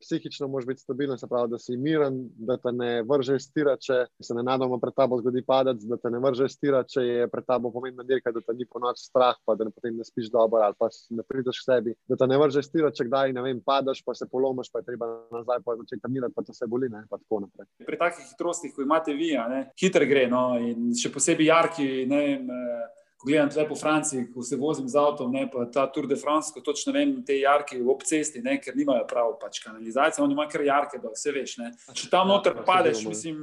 psihično 0.00 0.48
moraš 0.48 0.66
biti 0.66 0.84
stabilen, 0.84 1.18
se 1.18 1.28
pravi, 1.28 1.50
da 1.50 1.58
si 1.58 1.76
miren, 1.76 2.20
da 2.36 2.56
te 2.60 2.72
ne 2.72 3.02
vrže 3.08 3.38
stira, 3.40 3.76
če 3.80 4.04
se 4.22 4.36
ne 4.36 4.44
nadoma 4.46 4.78
pred 4.82 4.94
tabo 4.96 5.18
zgodi 5.20 5.42
padec, 5.46 5.82
da 5.88 5.96
te 5.96 6.12
ne 6.12 6.20
vrže 6.22 6.48
stira, 6.52 6.84
če 6.84 7.02
je 7.02 7.28
pred 7.32 7.46
tabo 7.48 7.72
pomembna 7.94 8.02
dirka, 8.02 8.32
da 8.32 8.40
te 8.40 8.54
ni 8.54 8.66
po 8.66 8.78
noč 8.78 8.98
strah, 8.98 9.36
pa 9.44 9.54
da 9.54 9.64
ne 9.64 9.70
potem 9.70 9.96
ne 9.96 10.04
spiš 10.04 10.30
dobro 10.30 10.62
ali 10.62 10.74
pa 10.78 10.88
ne 11.10 11.22
prideš 11.22 11.60
k 11.60 11.64
sebi, 11.64 11.94
da 12.08 12.16
te 12.16 12.26
ne 12.26 12.38
vrže 12.38 12.62
stira, 12.62 12.90
če 12.90 13.06
kdaj 13.08 13.32
ne 13.32 13.42
vem, 13.42 13.60
padeš, 13.60 14.02
pa 14.04 14.14
se 14.14 14.26
polomiš, 14.30 14.70
pa 14.72 14.80
je 14.80 14.90
treba 14.90 15.06
nazaj 15.32 15.62
pa 15.64 15.76
začeti 15.76 16.02
trenirati, 16.02 16.34
pa 16.34 16.42
to 16.42 16.54
se 16.54 16.66
boli, 16.66 16.88
ne, 16.88 17.04
pa 17.10 17.18
tako 17.18 17.44
naprej. 17.44 17.68
Pri 17.86 17.98
takih 18.00 18.26
hitrostih, 18.32 18.74
ko 18.74 18.82
imate 18.82 19.14
vi, 19.14 19.34
hitro 19.80 20.06
gre, 20.06 20.26
no, 20.30 20.58
in 20.58 20.92
še 20.98 21.12
posebej 21.12 21.50
jarki, 21.52 21.88
ne 22.10 22.20
vem. 22.26 22.50
Eh, 22.50 22.84
ko 23.24 23.30
gledam 23.30 23.48
tukaj 23.48 23.64
po 23.70 23.76
Franciji, 23.78 24.26
ko 24.34 24.42
se 24.44 24.56
vozim 24.60 24.88
z 24.90 24.98
avtom, 25.00 25.30
ne, 25.32 25.46
pa 25.48 25.64
ta 25.72 25.86
Tour 25.88 26.04
de 26.10 26.16
France, 26.20 26.50
ko 26.52 26.60
točno 26.60 26.92
vem, 26.92 27.14
te 27.24 27.38
jarke 27.38 27.78
v 27.80 27.88
obcesti, 27.88 28.42
ne, 28.44 28.58
ker 28.60 28.76
nimajo 28.76 29.06
prav 29.08 29.38
pač 29.40 29.62
kanalizacije, 29.64 30.20
oni 30.24 30.36
imajo 30.36 30.50
kar 30.52 30.64
jarke, 30.66 31.00
da 31.00 31.12
vse 31.14 31.32
veš. 31.32 31.54
Ne. 31.62 31.70
Če 31.96 32.10
tam 32.12 32.28
ja, 32.28 32.34
noter 32.34 32.58
padeš, 32.66 33.06
mislim, 33.08 33.38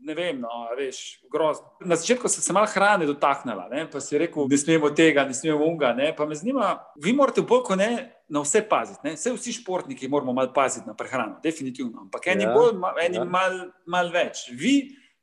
ne 0.00 0.14
vem, 0.14 0.40
no, 0.40 0.48
veš, 0.78 1.20
grozno. 1.32 1.70
Na 1.84 1.96
začetku 1.96 2.28
sem 2.28 2.42
se 2.42 2.52
malo 2.52 2.68
hrane 2.72 3.06
dotaknila, 3.06 3.68
ne, 3.70 3.84
pa 3.90 4.00
si 4.00 4.18
rekel, 4.18 4.48
ne 4.48 4.58
smemo 4.58 4.90
tega, 4.96 5.24
ne 5.28 5.34
smemo 5.34 5.66
unga, 5.66 5.92
ne, 5.96 6.10
pa 6.16 6.26
me 6.26 6.38
zanima, 6.38 6.72
vi 7.02 7.12
morate 7.16 7.44
bolj 7.46 7.64
kot 7.68 7.78
ne 7.80 7.90
na 8.30 8.42
vse 8.44 8.62
paziti, 8.68 9.00
ne. 9.04 9.14
Vse 9.18 9.34
vsi 9.36 9.56
športniki 9.60 10.08
moramo 10.08 10.32
malo 10.32 10.52
paziti 10.54 10.88
na 10.88 10.94
prehrano, 10.96 11.40
definitivno, 11.42 12.06
ampak 12.06 12.30
eni 12.32 12.46
ja, 12.46 12.54
bolj, 12.54 12.76
eni 13.04 13.20
ja. 13.20 13.24
malo 13.24 13.70
mal 13.86 14.12
več. 14.14 14.48
Vi 14.56 14.76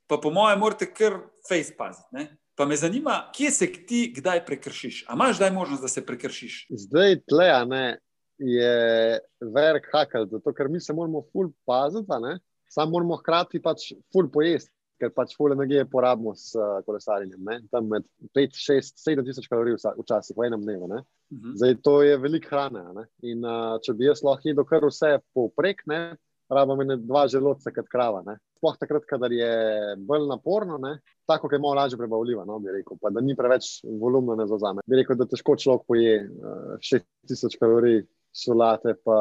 pa 0.08 0.20
po 0.24 0.32
mojem 0.32 0.60
morate 0.60 0.90
kar 0.94 1.22
face 1.48 1.76
paziti, 1.78 2.08
ne. 2.12 2.30
Pa 2.58 2.66
me 2.66 2.76
zanima, 2.76 3.28
kje 3.36 3.52
se 3.54 3.68
ti 3.86 4.08
kdaj 4.16 4.42
prekršiš? 4.46 5.04
A 5.08 5.14
imaš 5.14 5.36
zdaj 5.38 5.52
možnost, 5.54 5.82
da 5.82 5.88
se 5.88 6.02
prekršiš? 6.06 6.66
Zdaj, 6.74 7.20
tle, 7.30 7.52
ne, 7.70 7.84
je 8.38 9.20
velik 9.54 9.86
hakel, 9.92 10.26
zato 10.32 10.54
ker 10.54 10.70
mi 10.70 10.82
se 10.82 10.94
moramo 10.94 11.22
ful 11.32 11.52
paziti, 11.66 12.10
samo 12.70 12.92
moramo 12.92 13.18
hkrati 13.22 13.62
pač 13.64 13.92
ful 14.14 14.30
pojesti, 14.34 14.72
ker 14.98 15.12
pač 15.14 15.36
ful 15.38 15.54
energije 15.54 15.86
porabimo 15.90 16.34
s 16.36 16.56
uh, 16.58 16.80
kolesarjenjem. 16.86 17.42
Ne? 17.46 17.60
Tam 17.72 17.90
med 17.92 18.06
5, 18.38 18.58
6, 18.58 18.98
7 19.04 19.26
tisoč 19.28 19.50
kalorij 19.52 19.78
včasih 20.00 20.38
v 20.38 20.48
enem 20.50 20.64
dnevu. 20.66 20.88
Uh 20.88 20.94
mhm. 20.94 21.04
-huh. 21.38 21.58
Zdaj, 21.58 21.76
to 21.84 22.02
je 22.04 22.18
veliko 22.18 22.50
hrane. 22.50 23.08
In 23.22 23.46
uh, 23.46 23.78
če 23.82 23.94
bi 23.94 24.10
jaz 24.10 24.24
lahko 24.24 24.50
jedel 24.50 24.66
kar 24.66 24.86
vse 24.86 25.20
povprek, 25.34 25.86
rabimo 26.50 26.84
ne 26.84 26.98
dva 26.98 27.28
želodca, 27.28 27.72
kot 27.72 27.88
krava. 27.92 28.24
Ne? 28.26 28.38
Sploh 28.58 28.78
takrat, 28.80 29.06
kadar 29.06 29.32
je 29.32 29.50
bolj 29.98 30.28
naporno, 30.30 30.78
ne? 30.78 30.98
tako 31.28 31.50
je 31.52 31.60
malo 31.60 31.76
lažje 31.76 31.98
prebavljivo. 31.98 32.46
No, 32.46 32.62
rekel, 32.74 32.98
pa, 33.02 33.10
da 33.10 33.22
ni 33.22 33.36
preveč 33.36 33.82
volumna, 34.02 34.36
ne 34.36 34.48
zauzame. 34.48 34.82
Bi 34.88 35.02
rekel, 35.02 35.18
da 35.20 35.28
težko 35.28 35.58
človek 35.60 35.84
poje 35.88 36.14
uh, 36.24 36.78
eh, 36.78 37.02
6000 37.28 37.60
kalorij. 37.60 38.06
Solate, 38.38 38.94
pa 39.02 39.18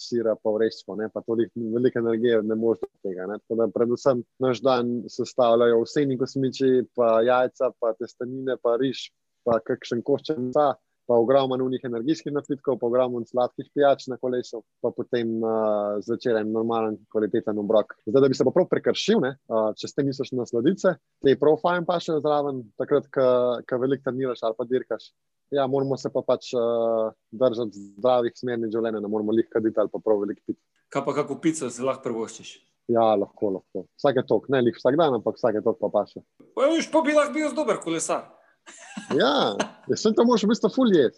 sira, 0.00 0.32
pa 0.40 0.52
vrečko, 0.54 0.96
pa 1.12 1.20
tudi 1.26 1.44
velike 1.74 2.00
energije, 2.00 2.40
ne 2.42 2.56
moreš 2.56 2.86
tega. 3.04 3.26
Ne? 3.28 3.36
Da, 3.52 3.66
predvsem 3.74 4.22
naš 4.40 4.62
dan 4.64 4.94
sestavljajo 5.12 5.82
vse 5.84 6.06
kosmiči, 6.20 6.70
pa 6.96 7.18
jajca, 7.26 7.74
pa 7.80 7.92
testenine, 8.00 8.56
pa 8.62 8.78
riž, 8.80 9.10
pa 9.44 9.60
kakšen 9.60 10.00
koščen 10.06 10.48
mesa 10.48 10.70
pa 11.08 11.16
ogromno 11.16 11.56
nujnih 11.56 11.84
energijskih 11.88 12.32
napitkov, 12.36 12.76
pa 12.80 12.86
ogromno 12.86 13.22
sladkih 13.24 13.70
pijač 13.74 14.04
na 14.12 14.18
kolesu, 14.20 14.60
pa 14.84 14.90
potem 14.92 15.30
uh, 15.40 15.96
zvečer 16.04 16.36
en 16.36 16.50
normalen, 16.52 16.98
kvaliteten 17.12 17.60
obrok. 17.62 17.94
Zdaj, 18.04 18.20
da 18.20 18.28
bi 18.28 18.36
se 18.36 18.44
pa 18.44 18.52
prav 18.52 18.68
prekršil, 18.68 19.22
ne, 19.24 19.30
uh, 19.48 19.70
če 19.80 19.88
ste 19.88 20.04
misliš 20.04 20.34
na 20.36 20.44
sladice, 20.48 20.98
te 21.24 21.36
fajn 21.40 21.88
pa 21.88 21.96
še 22.04 22.18
zraven, 22.20 22.60
takrat, 22.76 23.08
ko 23.08 23.80
veliko 23.80 24.04
treniraš 24.04 24.44
ali 24.44 24.58
pa 24.58 24.68
dirkaš. 24.68 25.08
Ja, 25.50 25.66
moramo 25.66 25.96
se 25.96 26.10
pa 26.12 26.20
pač 26.26 26.50
uh, 26.52 27.08
držati 27.32 27.84
zdravih 27.98 28.34
smernic 28.36 28.72
življenja, 28.74 29.00
ne 29.00 29.08
moramo 29.08 29.32
jih 29.36 29.48
kaditi 29.48 29.80
ali 29.80 29.92
pa 29.92 30.00
prav 30.04 30.20
veliko 30.24 30.42
piti. 30.44 30.60
Kaj 30.92 31.04
pa 31.04 31.14
kako 31.16 31.38
pico 31.40 31.68
si 31.72 31.84
lahko 31.84 32.04
prvoščiš? 32.04 32.50
Ja, 32.92 33.12
lahko, 33.20 33.52
lahko. 33.58 33.84
Vsak 34.00 34.20
je 34.20 34.24
tok, 34.28 34.48
ne 34.52 34.62
lih 34.64 34.76
vsak 34.76 34.96
dan, 34.96 35.16
ampak 35.18 35.36
vsak 35.36 35.60
je 35.60 35.64
tok 35.64 35.80
pa 35.80 35.90
paše. 35.92 36.24
Pa, 36.56 36.68
pa 36.68 37.02
bi 37.04 37.16
lahko 37.16 37.34
bil 37.36 37.54
dober 37.56 37.80
kolesar 37.84 38.26
ja, 39.20 39.56
sem 39.96 40.14
tam 40.16 40.28
možen, 40.28 40.48
v 40.48 40.52
bistvu, 40.52 40.70
fuljet. 40.72 41.16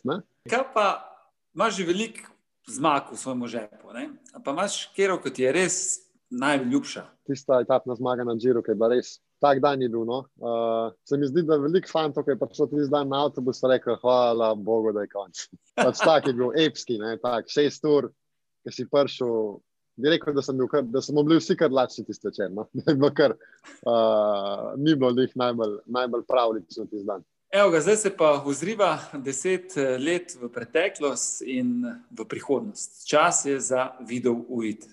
Kaj 0.51 0.65
pa 0.75 0.87
imaš 1.55 1.81
že 1.81 1.87
veliko 1.89 2.31
zmag 2.71 3.11
v 3.11 3.19
svojem 3.19 3.47
žepu? 3.51 3.91
Ne? 3.97 4.05
Pa 4.45 4.55
imaš 4.55 4.87
kero, 4.95 5.19
kot 5.23 5.39
je 5.39 5.51
res 5.51 5.77
najljubša? 6.31 7.05
Tista 7.27 7.61
etapna 7.65 7.97
zmaga 7.99 8.27
na 8.27 8.37
Džiru, 8.39 8.63
ki 8.63 8.75
je 8.75 8.79
bila 8.79 8.95
res. 8.95 9.19
Tak 9.41 9.61
dan 9.65 9.83
je 9.83 9.89
bil. 9.89 10.05
No. 10.05 10.25
Uh, 10.37 10.93
se 11.09 11.17
mi 11.17 11.27
zdi, 11.27 11.43
da 11.49 11.57
je 11.57 11.65
veliko 11.65 11.89
fantov, 11.89 12.27
ki 12.27 12.35
je 12.35 12.41
prišlo 12.41 12.67
tudi 12.69 12.85
zdaj 12.89 13.07
na 13.09 13.25
avtobus, 13.25 13.63
rekel: 13.65 13.97
Hvala 14.03 14.53
Bogu, 14.55 14.93
da 14.93 15.07
je 15.07 15.13
konec. 15.13 15.47
Pač 15.81 16.05
tak 16.05 16.29
je 16.29 16.37
bil 16.37 16.53
epski, 16.61 16.99
ne, 17.01 17.17
tak, 17.23 17.49
šest 17.49 17.89
ur, 17.89 18.11
ki 18.65 18.75
si 18.77 18.89
prišel. 18.91 19.59
Bi 20.01 20.09
rekel, 20.09 20.33
da, 20.33 20.45
kar, 20.71 20.85
da 20.89 21.01
smo 21.05 21.25
bili 21.27 21.41
vsi 21.41 21.57
kar 21.61 21.73
lačni 21.73 22.07
tiste 22.09 22.31
večer. 22.31 22.53
No? 22.53 22.69
Uh, 23.81 24.73
ni 24.77 24.95
bilo 24.95 25.11
njih 25.17 25.33
najbolj, 25.37 25.79
najbolj 25.89 26.23
pravlično 26.29 26.85
tisti 26.85 27.07
dan. 27.07 27.23
Evo 27.51 27.71
ga, 27.71 27.81
zdaj 27.81 27.97
se 27.97 28.11
pa 28.17 28.43
ozriva 28.47 28.99
deset 29.15 29.77
eh, 29.77 29.97
let 29.99 30.37
v 30.41 30.49
preteklost 30.55 31.43
in 31.43 31.83
v 32.11 32.25
prihodnost. 32.25 33.09
Čas 33.09 33.45
je 33.45 33.57
za 33.61 33.89
video 34.07 34.37
uvid. 34.49 34.87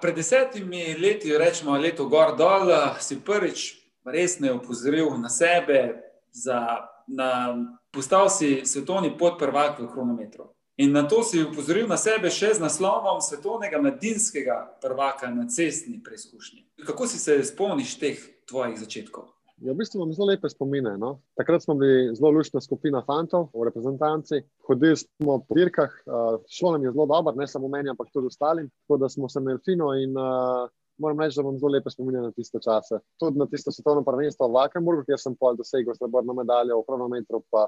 Pred 0.00 0.14
desetimi 0.16 0.94
leti, 0.96 1.36
rečemo 1.36 1.76
leto 1.76 2.08
gor 2.08 2.36
dol, 2.36 2.72
si 3.00 3.20
prvič 3.20 3.76
resno 4.04 4.54
opozoril 4.56 5.12
na 5.18 5.28
sebe, 5.28 6.02
za, 6.32 6.88
na, 7.06 7.56
postal 7.92 8.30
si 8.30 8.62
svetovni 8.64 9.12
podprvak 9.18 9.78
v 9.80 9.90
kronometru. 9.92 10.48
In 10.80 10.92
na 10.92 11.08
to 11.08 11.22
si 11.22 11.42
upozoril 11.44 11.84
na 11.84 12.00
sebe 12.00 12.30
še 12.32 12.54
z 12.56 12.62
naslovom 12.62 13.20
svetovnega 13.20 13.76
mladinskega 13.82 14.80
prvaka 14.80 15.28
na 15.28 15.44
cestni 15.44 16.00
preizkušnji. 16.00 16.64
Kako 16.86 17.06
si 17.06 17.18
se 17.20 17.36
spomniš 17.44 17.98
teh 18.00 18.16
tvojih 18.48 18.78
začetkov? 18.80 19.28
Ja, 19.60 19.74
v 19.74 19.76
bistvu 19.76 19.98
imam 20.00 20.12
zelo 20.16 20.30
lepe 20.30 20.48
spomine. 20.48 20.94
No? 20.98 21.18
Takrat 21.36 21.62
smo 21.62 21.74
bili 21.76 22.14
zelo 22.16 22.30
lušna 22.32 22.62
skupina 22.64 23.02
fantov 23.04 23.50
v 23.52 23.66
reprezentanci. 23.68 24.40
Hodili 24.68 24.96
smo 24.96 25.38
po 25.44 25.56
dirkah, 25.58 25.92
uh, 26.06 26.38
šlo 26.48 26.72
nam 26.72 26.84
je 26.84 26.92
zelo 26.94 27.06
dobro, 27.06 27.34
ne 27.36 27.46
samo 27.48 27.68
meni, 27.68 27.92
ampak 27.92 28.08
tudi 28.12 28.30
ostalim. 28.32 28.70
Tako 28.82 28.96
da 29.02 29.08
smo 29.08 29.28
se 29.28 29.38
imeli 29.38 29.60
fino 29.64 29.92
in 30.00 30.16
uh, 30.16 30.64
moram 31.00 31.20
reči, 31.20 31.36
da 31.36 31.44
imam 31.44 31.58
zelo 31.58 31.72
lepe 31.72 31.92
spomine 31.92 32.22
na 32.22 32.32
tiste 32.32 32.58
čase. 32.64 33.02
Tudi 33.20 33.38
na 33.38 33.46
tisto 33.46 33.72
svetovno 33.72 34.04
prvenstvo 34.04 34.48
v 34.48 34.56
Vakenburgu, 34.56 35.04
kjer 35.08 35.20
sem 35.20 35.36
pol 35.36 35.60
dosegel 35.60 35.96
srebrno 35.96 36.36
medaljo 36.36 36.80
v 36.80 36.86
kronometru, 36.88 37.42
pa 37.52 37.66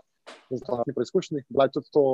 z 0.51 0.61
drugimi 0.65 0.97
preizkušnji. 0.97 1.45
Bila 1.49 1.69
je 1.69 1.77
tudi 1.77 1.93
to 1.93 2.05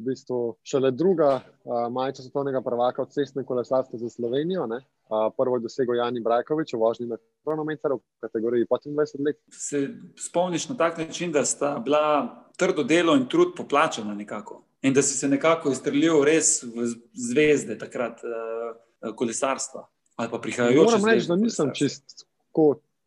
v 0.00 0.08
bistvu 0.08 0.38
šele 0.62 0.90
druga 0.90 1.40
uh, 1.40 1.92
majica 1.92 2.22
svetovnega 2.22 2.62
prvaka 2.64 3.02
od 3.02 3.12
cestne 3.12 3.44
kolesarstva 3.44 3.98
za 3.98 4.08
Slovenijo. 4.08 4.66
Ne? 4.66 4.76
Uh, 4.76 5.32
prvo 5.36 5.56
je 5.56 5.66
dosegel 5.66 5.94
Jani 5.94 6.20
Brajkovič, 6.20 6.72
vožnji 6.74 7.06
na 7.06 7.16
kronometru 7.44 8.00
v 8.00 8.26
kategoriji 8.26 8.66
25 8.70 9.26
let. 9.26 9.36
Se 9.52 9.88
spomniš 10.18 10.68
na 10.68 10.76
tak 10.76 10.98
način, 10.98 11.32
da 11.32 11.44
sta 11.44 11.78
bila 11.84 12.46
trdo 12.56 12.82
delo 12.82 13.16
in 13.16 13.28
trud 13.28 13.54
poplačena 13.56 14.14
nekako 14.14 14.64
in 14.82 14.94
da 14.94 15.02
si 15.02 15.18
se 15.18 15.28
nekako 15.28 15.70
izstrelil 15.70 16.24
res 16.24 16.62
v 16.62 16.86
zvezde 17.12 17.78
takrat 17.78 18.20
uh, 18.24 19.14
kolesarstva 19.16 19.86
ali 20.16 20.30
pa 20.30 20.38
prihajajoče. 20.38 20.84
Moram 20.84 21.04
reči, 21.04 21.26
da 21.28 21.36
nisem 21.36 21.70
čisto 21.74 22.24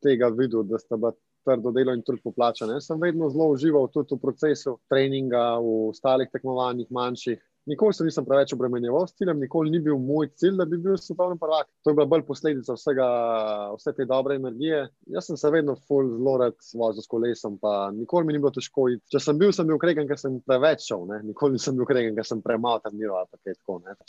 tega 0.01 0.27
videl, 0.33 0.63
da 0.63 0.79
sta 0.79 0.97
bila 0.97 1.11
trdo 1.45 1.71
delo 1.75 1.93
in 1.93 2.03
trud 2.03 2.21
poplačan. 2.23 2.71
Jaz 2.73 2.87
sem 2.89 3.01
vedno 3.01 3.29
zelo 3.29 3.49
užival 3.53 3.89
tudi 3.91 4.15
v 4.15 4.21
procesu 4.23 4.77
treninga, 4.89 5.59
v 5.59 5.89
ostalih 5.91 6.31
tekmovanjih, 6.31 6.89
manjših. 6.91 7.41
Nikoli 7.65 7.93
se 7.95 8.03
nisem 8.03 8.25
preveč 8.27 8.51
obremenjeval 8.53 9.05
s 9.07 9.15
ciljem, 9.15 9.39
nikoli 9.39 9.71
ni 9.71 9.79
bil 9.79 9.95
moj 10.01 10.27
cilj, 10.35 10.57
da 10.59 10.65
bi 10.67 10.77
bil 10.83 10.97
svetovni 10.99 11.37
prvak. 11.39 11.69
To 11.83 11.91
je 11.91 11.95
bila 11.95 12.05
bolj 12.11 12.25
posledica 12.27 12.75
vsega, 12.75 13.05
vse 13.77 13.93
te 13.95 14.05
dobre 14.09 14.35
energije. 14.35 14.81
Jaz 15.15 15.29
sem 15.29 15.37
se 15.39 15.51
vedno 15.53 15.75
zelo 15.79 16.33
rad 16.41 16.57
vozil 16.75 17.05
s 17.05 17.07
kolesom, 17.07 17.55
pa 17.61 17.91
nikoli 17.95 18.27
mi 18.27 18.35
ni 18.35 18.41
bilo 18.43 18.51
težko. 18.51 18.89
Če 19.11 19.21
sem 19.23 19.39
bil, 19.39 19.53
sem 19.55 19.67
bil 19.69 19.79
kregen, 19.79 20.09
ker 20.09 20.19
sem 20.19 20.41
preveč 20.43 20.83
šel, 20.89 21.05
ne? 21.07 21.21
nikoli 21.29 21.55
nisem 21.55 21.79
bil 21.79 21.87
kregen, 21.87 22.17
ker 22.17 22.27
sem 22.27 22.41
premalo 22.43 22.81
tam 22.83 22.97
miral. 22.99 23.29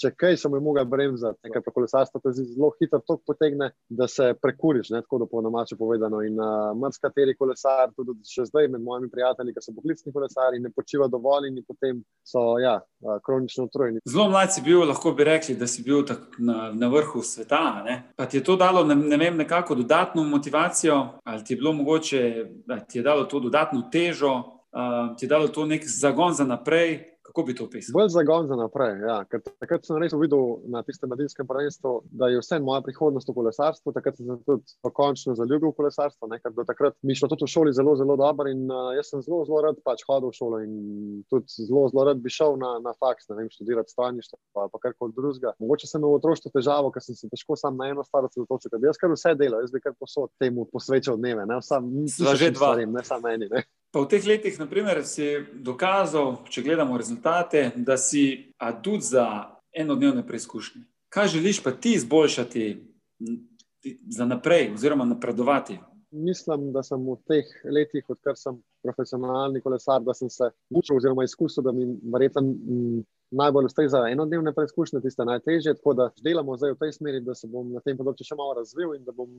Če 0.02 0.10
kaj 0.18 0.40
sem 0.42 0.58
mogel 0.58 0.88
bremzati, 0.90 1.38
nekaj 1.46 1.62
pa 1.62 1.74
kolesarstvo 1.78 2.22
te 2.24 2.34
zelo 2.40 2.72
hitro 2.80 3.02
to 3.06 3.20
potegne, 3.22 3.70
da 3.86 4.10
se 4.10 4.32
prekuriš, 4.42 4.90
ne? 4.96 5.04
tako 5.06 5.22
da 5.22 5.30
po 5.30 5.44
domače 5.46 5.78
povedano. 5.78 6.24
In 6.26 6.42
uh, 6.42 6.72
marsikateri 6.80 7.36
kolesar, 7.38 7.94
tudi 7.94 8.18
še 8.26 8.48
zdaj 8.50 8.72
med 8.74 8.82
mojimi 8.82 9.12
prijatelji, 9.14 9.54
ki 9.54 9.62
so 9.62 9.76
poklicni 9.78 10.14
kolesari, 10.14 10.62
ne 10.62 10.74
počiva 10.74 11.06
dovolj 11.12 11.52
in 11.52 11.62
potem 11.62 12.02
so 12.26 12.56
ja, 12.62 12.80
uh, 12.82 13.20
kronično 13.44 13.64
utrujeni. 13.64 14.00
Zelo 14.04 14.28
mlad 14.28 14.54
si 14.54 14.62
bil, 14.62 14.80
lahko 14.88 15.12
bi 15.12 15.24
rekli, 15.24 15.54
da 15.56 15.66
si 15.66 15.82
bil 15.82 16.04
na, 16.38 16.72
na 16.72 16.88
vrhu 16.88 17.22
sveta. 17.22 17.82
Ne? 17.84 18.02
Pa 18.16 18.26
ti 18.26 18.36
je 18.36 18.44
to 18.44 18.56
dalo 18.56 18.84
ne, 18.84 18.94
ne 18.94 19.16
vem, 19.16 19.36
nekako 19.36 19.74
dodatno 19.74 20.24
motivacijo, 20.24 21.20
ali 21.24 21.44
ti 21.44 21.52
je 21.52 21.56
bilo 21.56 21.72
mogoče, 21.72 22.46
da 22.66 22.80
ti 22.80 22.98
je 22.98 23.02
dalo 23.02 23.24
to 23.24 23.40
dodatno 23.40 23.82
težo, 23.92 24.32
uh, 24.32 25.16
ti 25.16 25.26
je 25.26 25.28
dalo 25.28 25.48
to 25.48 25.66
nek 25.66 25.82
zagon 25.86 26.32
za 26.32 26.44
naprej. 26.44 27.13
Kako 27.34 27.46
bi 27.46 27.54
to 27.54 27.64
opisal? 27.64 27.92
Bolj 27.92 28.08
zagon 28.14 28.46
za 28.46 28.56
naprej. 28.56 29.00
Ja. 29.02 29.16
Takrat 29.58 29.82
sem 29.82 29.96
res 29.98 30.12
videl 30.14 30.60
na 30.70 30.84
tistem 30.86 31.10
mladinskem 31.10 31.48
prvenstvu, 31.50 31.94
da 32.14 32.28
je 32.30 32.38
vse 32.38 32.60
moja 32.62 32.78
prihodnost 32.86 33.26
v 33.26 33.34
kolesarstvu. 33.34 33.92
Takrat 33.96 34.20
sem 34.20 34.38
tudi 34.46 34.76
pokončno 34.86 35.34
zaljubil 35.34 35.72
v 35.72 35.76
kolesarstvo. 35.80 36.30
Ne. 36.30 36.38
Do 36.54 36.62
takrat 36.68 36.94
mi 37.02 37.18
šlo 37.18 37.26
tudi 37.32 37.48
v 37.48 37.50
šoli 37.50 37.74
zelo, 37.74 37.96
zelo 37.98 38.14
dobro 38.20 38.46
in 38.54 38.62
uh, 38.70 38.92
jaz 38.94 39.10
sem 39.10 39.24
zelo, 39.26 39.42
zelo 39.50 39.64
rad 39.66 39.82
pač 39.82 40.06
hodil 40.06 40.30
v 40.30 40.38
šolo 40.38 40.62
in 40.62 40.78
tudi 41.26 41.66
zelo, 41.66 41.88
zelo 41.90 42.06
rad 42.06 42.22
bi 42.22 42.30
šel 42.30 42.54
na, 42.62 42.76
na 42.86 42.94
faks, 43.02 43.26
ne 43.32 43.40
vem, 43.42 43.50
študirati 43.50 43.90
strojništvo 43.90 44.38
ali 44.62 44.70
pa 44.70 44.84
karkoli 44.86 45.18
drugega. 45.18 45.56
Mogoče 45.58 45.90
sem 45.90 45.98
imel 45.98 46.14
v 46.14 46.22
otroštvu 46.22 46.54
težavo, 46.54 46.94
ker 46.94 47.02
sem 47.02 47.18
se 47.18 47.34
težko 47.34 47.58
sam 47.58 47.82
na 47.82 47.90
eno 47.90 48.06
stvar 48.06 48.30
osredotočil, 48.30 48.70
ker 48.70 48.78
bi 48.78 48.92
jaz 48.92 49.02
kar 49.02 49.10
vse 49.10 49.34
delal, 49.42 49.66
jaz 49.66 49.74
bi 49.74 49.82
kar 49.82 49.98
posod 49.98 50.30
temu 50.38 50.70
posvečal 50.70 51.18
dneve, 51.18 51.50
ne 51.50 51.58
samo 51.66 52.06
stvarem, 52.06 52.94
ne 52.94 53.02
samo 53.02 53.26
meni. 53.26 53.50
Ne. 53.50 53.66
Pa 53.94 54.02
v 54.02 54.10
teh 54.10 54.24
letih, 54.26 54.56
naprimer, 54.58 55.04
si 55.06 55.22
dokazal, 55.62 56.40
če 56.50 56.64
gledamo 56.66 56.96
rezultate, 56.98 57.68
da 57.78 57.94
si 57.94 58.50
adut 58.58 59.04
za 59.06 59.22
enodnevne 59.70 60.24
preizkušnje. 60.26 60.82
Kaj 61.14 61.28
želiš 61.36 61.60
pa 61.62 61.70
ti 61.70 61.92
izboljšati 61.94 62.64
za 64.10 64.26
naprej, 64.26 64.72
oziroma 64.74 65.06
napredovati? 65.06 65.78
Mislim, 66.10 66.72
da 66.74 66.82
sem 66.82 67.06
v 67.06 67.14
teh 67.30 67.46
letih, 67.70 68.02
odkar 68.10 68.34
sem 68.34 68.58
profesionalni 68.82 69.62
kolesar, 69.62 70.02
da 70.02 70.14
sem 70.14 70.26
se 70.30 70.50
učil 70.74 70.98
oziroma 70.98 71.22
izkusil, 71.22 71.62
da 71.62 71.70
mi 71.72 71.86
verjetno 72.12 72.42
najbolj 73.36 73.68
ustreza 73.68 74.02
enodnevne 74.10 74.52
preizkušnje, 74.54 75.00
tiste 75.00 75.24
najtežje. 75.24 75.74
Tako 75.74 75.94
da 75.94 76.08
delamo 76.22 76.56
zdaj 76.56 76.74
v 76.74 76.78
tej 76.82 76.92
smeri, 76.92 77.20
da 77.20 77.34
se 77.34 77.48
bom 77.50 77.72
na 77.72 77.82
tem 77.84 77.98
področju 77.98 78.28
še 78.28 78.38
malo 78.38 78.56
razvil 78.60 78.94
in 78.96 79.04
da 79.04 79.12
bom 79.12 79.30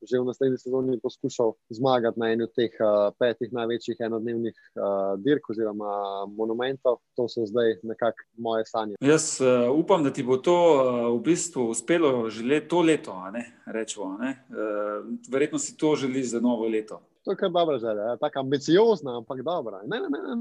že 0.00 0.16
v 0.16 0.24
naslednji 0.24 0.58
sezoni 0.62 0.96
poskušal 1.02 1.52
zmagati 1.76 2.20
na 2.20 2.30
eni 2.32 2.46
od 2.46 2.54
teh 2.56 2.72
uh, 2.80 3.10
petih 3.20 3.52
največjih 3.52 4.00
enodnevnih 4.06 4.56
uh, 4.56 5.12
dirk 5.20 5.50
oziroma 5.52 6.24
monumentov. 6.32 7.00
To 7.20 7.28
so 7.28 7.44
zdaj 7.48 7.80
nekako 7.84 8.24
moje 8.40 8.64
sanje. 8.70 8.96
Jaz 9.04 9.36
uh, 9.44 9.68
upam, 9.76 10.04
da 10.06 10.12
ti 10.14 10.24
bo 10.24 10.40
to 10.40 10.56
uh, 10.56 10.82
v 11.18 11.20
bistvu 11.28 11.68
uspelo 11.74 12.30
že 12.30 12.46
le 12.46 12.62
to 12.68 12.80
leto. 12.82 13.16
Ne? 13.34 13.44
Rečemo, 13.66 14.16
ne? 14.22 14.34
Uh, 14.48 15.04
verjetno 15.28 15.60
si 15.60 15.76
to 15.76 15.96
želiš 15.96 16.36
za 16.36 16.40
novo 16.40 16.68
leto. 16.68 17.02
To 17.24 17.34
je 17.34 17.36
kar 17.36 17.50
dobra 17.52 17.78
želja, 17.78 18.16
tako 18.16 18.40
ambiciozna, 18.40 19.18
ampak 19.20 19.42
dobra. 19.44 19.82
Ne, 19.84 20.00
ne, 20.00 20.08
ne, 20.08 20.20
ne, 20.24 20.36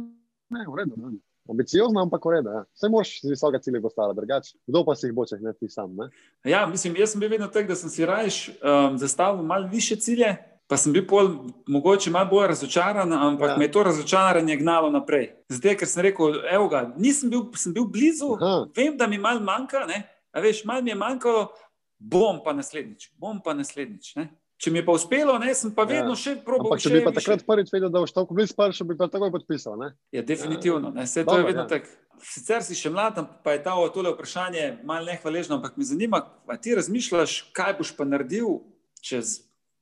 ne 0.55 0.65
v 0.71 0.77
redu. 0.79 0.95
Ne 0.95 1.19
ambiciozno, 1.49 2.01
ampak 2.01 2.25
ureda. 2.25 2.51
Ja. 2.51 2.63
Vse 2.75 2.89
moš 2.89 3.13
z 3.21 3.29
visoke 3.29 3.59
cilje 3.61 3.81
postaviti, 3.81 4.17
drugače. 4.19 4.57
Kdo 4.67 4.83
pa 4.85 4.95
si 4.95 5.07
jih 5.07 5.15
bo, 5.15 5.25
če 5.25 5.39
ne 5.41 5.53
ti 5.53 5.69
sam? 5.69 5.95
Ne? 5.95 6.09
Ja, 6.47 6.65
mislim, 6.69 6.97
jaz 6.99 7.13
sem 7.13 7.23
bil 7.23 7.31
vedno 7.33 7.47
tak, 7.47 7.67
da 7.67 7.75
sem 7.75 7.89
si 7.89 8.05
rajš 8.05 8.39
um, 8.49 8.97
zastavil 8.97 9.43
malo 9.43 9.67
više 9.71 9.95
cilje, 9.95 10.35
pa 10.69 10.77
sem 10.77 10.93
bil 10.93 11.07
pol, 11.09 11.31
mogoče 11.67 12.11
malo 12.13 12.29
bolj 12.29 12.47
razočaran, 12.53 13.13
ampak 13.13 13.55
ja. 13.55 13.57
me 13.57 13.65
je 13.65 13.71
to 13.71 13.83
razočaranje 13.83 14.59
gnalo 14.61 14.91
naprej. 14.93 15.31
Zdaj, 15.49 15.79
ker 15.81 15.89
sem 15.89 16.05
rekel, 16.05 16.37
evo 16.51 16.69
ga, 16.69 16.83
nisem 16.97 17.31
bil, 17.33 17.47
sem 17.57 17.73
bil 17.73 17.89
blizu, 17.89 18.35
Aha. 18.37 18.67
vem, 18.75 18.97
da 18.97 19.07
mi 19.07 19.17
malo 19.17 19.41
manjka, 19.41 19.87
ne? 19.89 20.03
a 20.31 20.43
veš, 20.43 20.61
malo 20.69 20.85
mi 20.85 20.93
je 20.93 20.95
manjkalo, 20.95 21.47
bom 21.99 22.43
pa 22.45 22.53
naslednjič, 22.53 23.09
bom 23.17 23.41
pa 23.43 23.53
naslednjič. 23.57 24.15
Ne? 24.15 24.29
Če 24.59 24.73
mi 24.75 24.81
je 24.81 24.85
pa 24.89 24.91
uspelo, 24.91 25.37
ne, 25.39 25.53
sem 25.55 25.71
pa 25.71 25.85
vedno 25.87 26.11
ja. 26.11 26.19
še 26.19 26.33
probil. 26.43 26.73
Če 26.83 26.91
bi 26.91 26.99
pa 27.05 27.13
takrat 27.15 27.45
prvič 27.47 27.69
vedel, 27.71 27.87
da 27.93 28.01
boš 28.03 28.11
tako 28.11 28.35
blizu, 28.35 28.57
pa 28.57 28.67
še 28.75 28.83
bi 28.89 28.97
pa 28.99 29.07
takoj 29.07 29.31
podpisal. 29.31 29.77
Ne? 29.79 29.93
Ja, 30.11 30.23
definitivno. 30.27 30.91
Ne, 30.91 31.05
vse 31.07 31.23
to 31.23 31.31
Dobar, 31.31 31.45
je 31.45 31.47
vedno 31.47 31.63
ja. 31.63 31.69
tako. 31.71 31.95
Sicer 32.19 32.65
si 32.67 32.75
še 32.75 32.91
mlad, 32.91 33.21
pa 33.45 33.55
je 33.55 33.61
ta 33.63 33.77
tole 33.95 34.11
vprašanje 34.11 34.65
malo 34.83 35.07
nehvaležno, 35.07 35.61
ampak 35.61 35.79
me 35.79 35.87
zanima, 35.87 36.19
kaj 36.49 36.59
ti 36.65 36.75
razmišljaš, 36.75 37.37
kaj 37.55 37.77
boš 37.79 37.93
pa 37.95 38.03
naredil 38.03 38.57
čez 38.99 39.37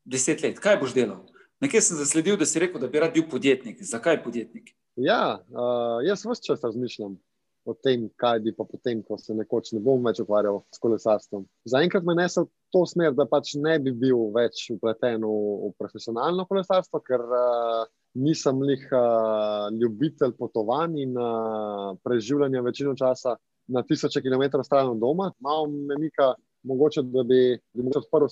deset 0.05 0.45
let, 0.45 0.61
kaj 0.61 0.77
boš 0.83 0.93
delal. 0.93 1.25
Nekje 1.65 1.81
sem 1.81 1.97
zasledil, 1.97 2.37
da 2.37 2.45
si 2.45 2.61
rekel, 2.61 2.77
da 2.77 2.85
bi 2.91 3.01
rad 3.01 3.17
bil 3.17 3.25
podjetnik. 3.31 3.81
Zakaj 3.81 4.21
podjetnik? 4.21 4.75
Ja, 4.93 5.39
uh, 5.49 5.97
jaz 6.05 6.21
vse 6.21 6.45
čas 6.51 6.61
razmišljam 6.61 7.17
o 7.67 7.73
tem, 7.73 8.05
kaj 8.21 8.39
bi 8.45 8.53
pa 8.55 8.63
potem, 8.69 9.01
ko 9.03 9.17
se 9.17 9.35
nekoč 9.35 9.73
ne 9.75 9.81
bom 9.83 10.05
več 10.05 10.21
ukvarjal 10.23 10.61
s 10.69 10.79
kolesarstvom. 10.81 11.49
Zaenkrat 11.67 12.05
me 12.07 12.15
nese 12.21 12.45
v 12.45 12.47
to 12.73 12.83
smer, 12.85 13.13
da 13.15 13.25
pač 13.29 13.53
ne 13.55 13.77
bi 13.79 13.93
bil 13.95 14.29
več 14.35 14.67
upleten 14.73 15.23
v, 15.23 15.33
v 15.67 15.71
profesionalno 15.79 16.45
kolesarstvo, 16.49 17.01
ker 17.05 17.23
uh, 17.23 17.85
nisem 18.19 18.59
lih 18.65 18.83
uh, 18.91 19.67
ljubitelj 19.75 20.35
potovanj 20.39 20.97
in 21.03 21.15
uh, 21.17 21.93
preživljanja 22.03 22.63
večino 22.65 22.95
časa 22.97 23.37
na 23.67 23.83
tisoče 23.83 24.21
kilometrov 24.23 24.65
stran 24.67 24.93
od 24.93 24.99
doma. 25.03 25.31
Malo 25.43 25.67
me 25.71 25.97
mika, 25.99 26.33
mogoče, 26.67 27.03
da 27.11 27.23
bi, 27.27 27.57
bi 27.75 27.87
odprl 27.95 28.29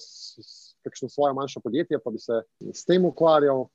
kakšno 0.86 1.10
svoje 1.10 1.34
manjše 1.34 1.60
podjetje, 1.63 2.00
pa 2.04 2.12
bi 2.12 2.19
se 2.19 2.41
s 2.74 2.86
tem 2.86 3.06
ukvarjal 3.06 3.65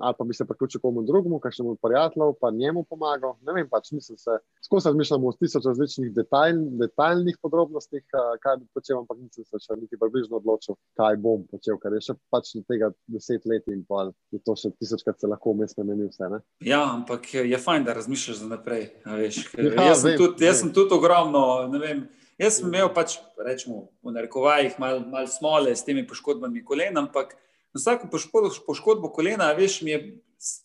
ali 0.00 0.14
pa 0.18 0.24
bi 0.24 0.34
se 0.34 0.44
priključil 0.44 0.80
komu 0.80 1.02
drugemu, 1.02 1.38
kakšnemu 1.38 1.76
prijatelju, 1.82 2.34
pa 2.40 2.50
njemu 2.50 2.84
pomagal. 2.90 3.34
Ne 3.46 3.52
vem, 3.52 3.68
pač 3.70 3.90
nisem 3.90 4.16
se, 4.18 4.38
skozi 4.64 4.88
razmišljam 4.88 5.24
o 5.24 5.32
tisoč 5.32 5.64
različnih 5.66 6.12
detajl, 6.14 6.60
detaljnih 6.82 7.38
podrobnostih, 7.42 8.02
kaj 8.42 8.56
bi 8.56 8.66
počel, 8.74 8.98
ampak 9.02 9.18
nisem 9.22 9.44
se 9.44 9.62
še 9.62 9.78
niti 9.80 9.98
približno 10.00 10.40
odločil, 10.40 10.78
kaj 10.98 11.18
bom 11.22 11.46
počel, 11.50 11.78
ker 11.82 11.94
je 11.98 12.04
še 12.10 12.18
pač 12.32 12.54
od 12.58 12.66
tega 12.70 12.90
deset 13.06 13.46
let 13.46 13.66
in 13.72 13.84
pa 13.88 14.08
je 14.34 14.42
to 14.44 14.56
še 14.58 14.72
tisočkrat 14.78 15.20
se 15.20 15.30
lahko 15.30 15.54
vmes 15.54 15.74
spremeni 15.74 16.08
vse. 16.10 16.30
Ne? 16.32 16.42
Ja, 16.64 16.82
ampak 16.92 17.30
je 17.34 17.58
fajn, 17.58 17.86
da 17.86 17.96
razmišljaš 17.98 18.42
za 18.42 18.48
naprej. 18.50 18.88
Veš, 19.06 19.42
ja, 19.54 19.90
jaz, 19.90 20.02
sem 20.02 20.14
vem, 20.14 20.20
tudi, 20.22 20.48
jaz 20.48 20.62
sem 20.62 20.72
tudi 20.74 20.96
ogromno, 20.98 21.44
ne 21.72 21.82
vem. 21.82 22.06
Jaz 22.38 22.60
sem 22.60 22.68
imel 22.70 22.92
pač, 22.94 23.16
rečemo, 23.42 23.88
v 24.06 24.14
narekovajih 24.14 24.76
malo 24.78 25.02
mal 25.10 25.26
smole 25.26 25.72
s 25.74 25.82
temi 25.86 26.04
poškodbami 26.06 26.62
kolen, 26.66 26.94
ampak 27.00 27.34
vsako 27.78 28.10
poškodbo, 28.12 28.50
poškodbo 28.66 29.12
kolena, 29.14 29.52
veš, 29.56 29.80
mi 29.86 29.94
je, 29.94 30.02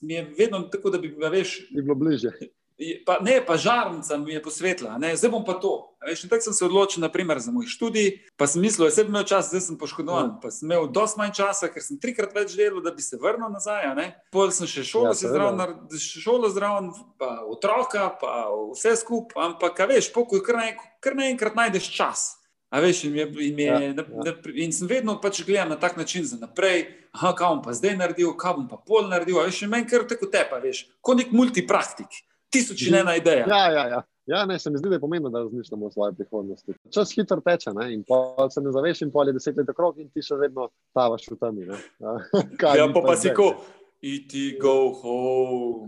mi 0.01 0.19
je 0.19 0.25
vedno 0.37 0.65
tako, 0.73 0.89
da 0.93 1.01
bi 1.01 1.13
veš, 1.13 1.55
bilo 1.71 1.95
bliže. 1.95 2.33
Pa, 3.05 3.19
ne, 3.21 3.37
pa 3.45 3.53
žarnica 3.57 4.17
mi 4.17 4.33
je 4.33 4.41
posvetla, 4.41 4.97
ne, 4.97 5.13
zdaj 5.15 5.31
bom 5.31 5.43
pa 5.45 5.53
to. 5.61 5.93
Veš, 6.07 6.25
tako 6.25 6.41
sem 6.41 6.55
se 6.57 6.65
odločil, 6.65 7.03
naprimer, 7.05 7.39
za 7.39 7.51
moj 7.53 7.69
študij, 7.69 8.09
pa 8.35 8.47
sem 8.49 8.65
mislil, 8.65 8.87
da 8.89 8.95
sem 8.95 9.07
imel 9.07 9.23
čas, 9.29 9.51
zdaj 9.53 9.61
sem 9.61 9.77
poškodovan. 9.77 10.33
Ja. 10.33 10.39
Pa 10.41 10.51
sem 10.51 10.65
imel 10.67 10.89
dosti 10.91 11.21
manj 11.21 11.35
časa, 11.37 11.69
ker 11.71 11.85
sem 11.85 12.01
trikrat 12.01 12.33
več 12.35 12.57
delal, 12.57 12.81
da 12.83 12.91
bi 12.91 13.05
se 13.05 13.19
vrnil 13.21 13.53
nazaj. 13.53 13.93
Pol 14.33 14.51
sem 14.51 14.67
še 14.67 14.83
šolo, 14.89 15.13
ja, 15.13 15.29
zraven, 15.31 15.85
šolo 16.01 16.49
zraven, 16.51 16.89
pa 17.21 17.43
otroka, 17.45 18.09
pa 18.19 18.49
vse 18.73 18.97
skupaj. 19.05 19.53
Ampak, 19.53 19.85
veš, 19.93 20.09
pokoj, 20.15 20.41
kar 20.43 21.15
naenkrat 21.19 21.55
najdeš 21.59 21.93
čas. 21.93 22.31
A 22.73 22.79
veš, 22.81 23.03
in, 23.05 23.15
je, 23.19 23.25
in, 23.45 23.59
je, 23.59 23.65
ja, 23.65 23.79
ja. 23.79 23.93
Na, 23.93 24.31
in 24.57 24.71
sem 24.73 24.89
vedno 24.89 25.13
pač 25.21 25.43
gledal 25.45 25.69
na 25.69 25.77
tak 25.77 25.97
način 25.97 26.25
za 26.25 26.39
naprej, 26.41 26.87
aha, 27.13 27.35
kaj 27.37 27.51
bom 27.51 27.59
pa 27.61 27.75
zdaj 27.77 27.99
naredil, 27.99 28.31
kaj 28.33 28.55
bom 28.57 28.65
pa 28.71 28.79
pol 28.81 29.05
naredil. 29.11 29.37
A 29.37 29.45
veš, 29.45 29.61
in 29.67 29.69
meni 29.69 29.85
kar 29.89 30.07
tako 30.09 30.31
tepa, 30.33 30.57
veš, 30.63 30.87
kot 31.05 31.21
nek 31.21 31.35
multipraktik, 31.37 32.23
tisoč 32.49 32.87
in 32.87 32.97
ena 33.03 33.13
ideja. 33.19 33.45
Ja, 33.45 33.67
ja, 33.69 33.85
ja. 33.93 34.01
Ja, 34.25 34.45
ne, 34.47 34.55
se 34.59 34.71
mi 34.71 34.79
zdi, 34.79 34.87
da 34.89 34.95
je 34.95 35.03
pomembno, 35.03 35.29
da 35.29 35.41
razmišljamo 35.43 35.85
o 35.85 35.91
svoji 35.91 36.13
prihodnosti. 36.15 36.73
Čas 36.95 37.11
hitro 37.11 37.41
teče, 37.43 37.73
ne? 37.75 37.89
in 37.93 38.03
pa 38.07 38.49
se 38.49 38.61
ne 38.61 38.71
zaveš, 38.71 39.01
in 39.01 39.11
pol 39.11 39.27
je 39.27 39.33
deset 39.35 39.57
let 39.57 39.69
okrog, 39.69 39.99
in 39.99 40.07
ti 40.09 40.23
še 40.23 40.37
vedno 40.39 40.69
tavaš 40.95 41.27
v 41.31 41.37
temi. 41.41 41.67
Ja, 42.77 42.87
pa, 42.93 43.01
pa 43.03 43.17
si 43.19 43.33
ko, 43.35 43.51
iti 44.03 44.57
go 44.61 44.91
home. 44.99 45.87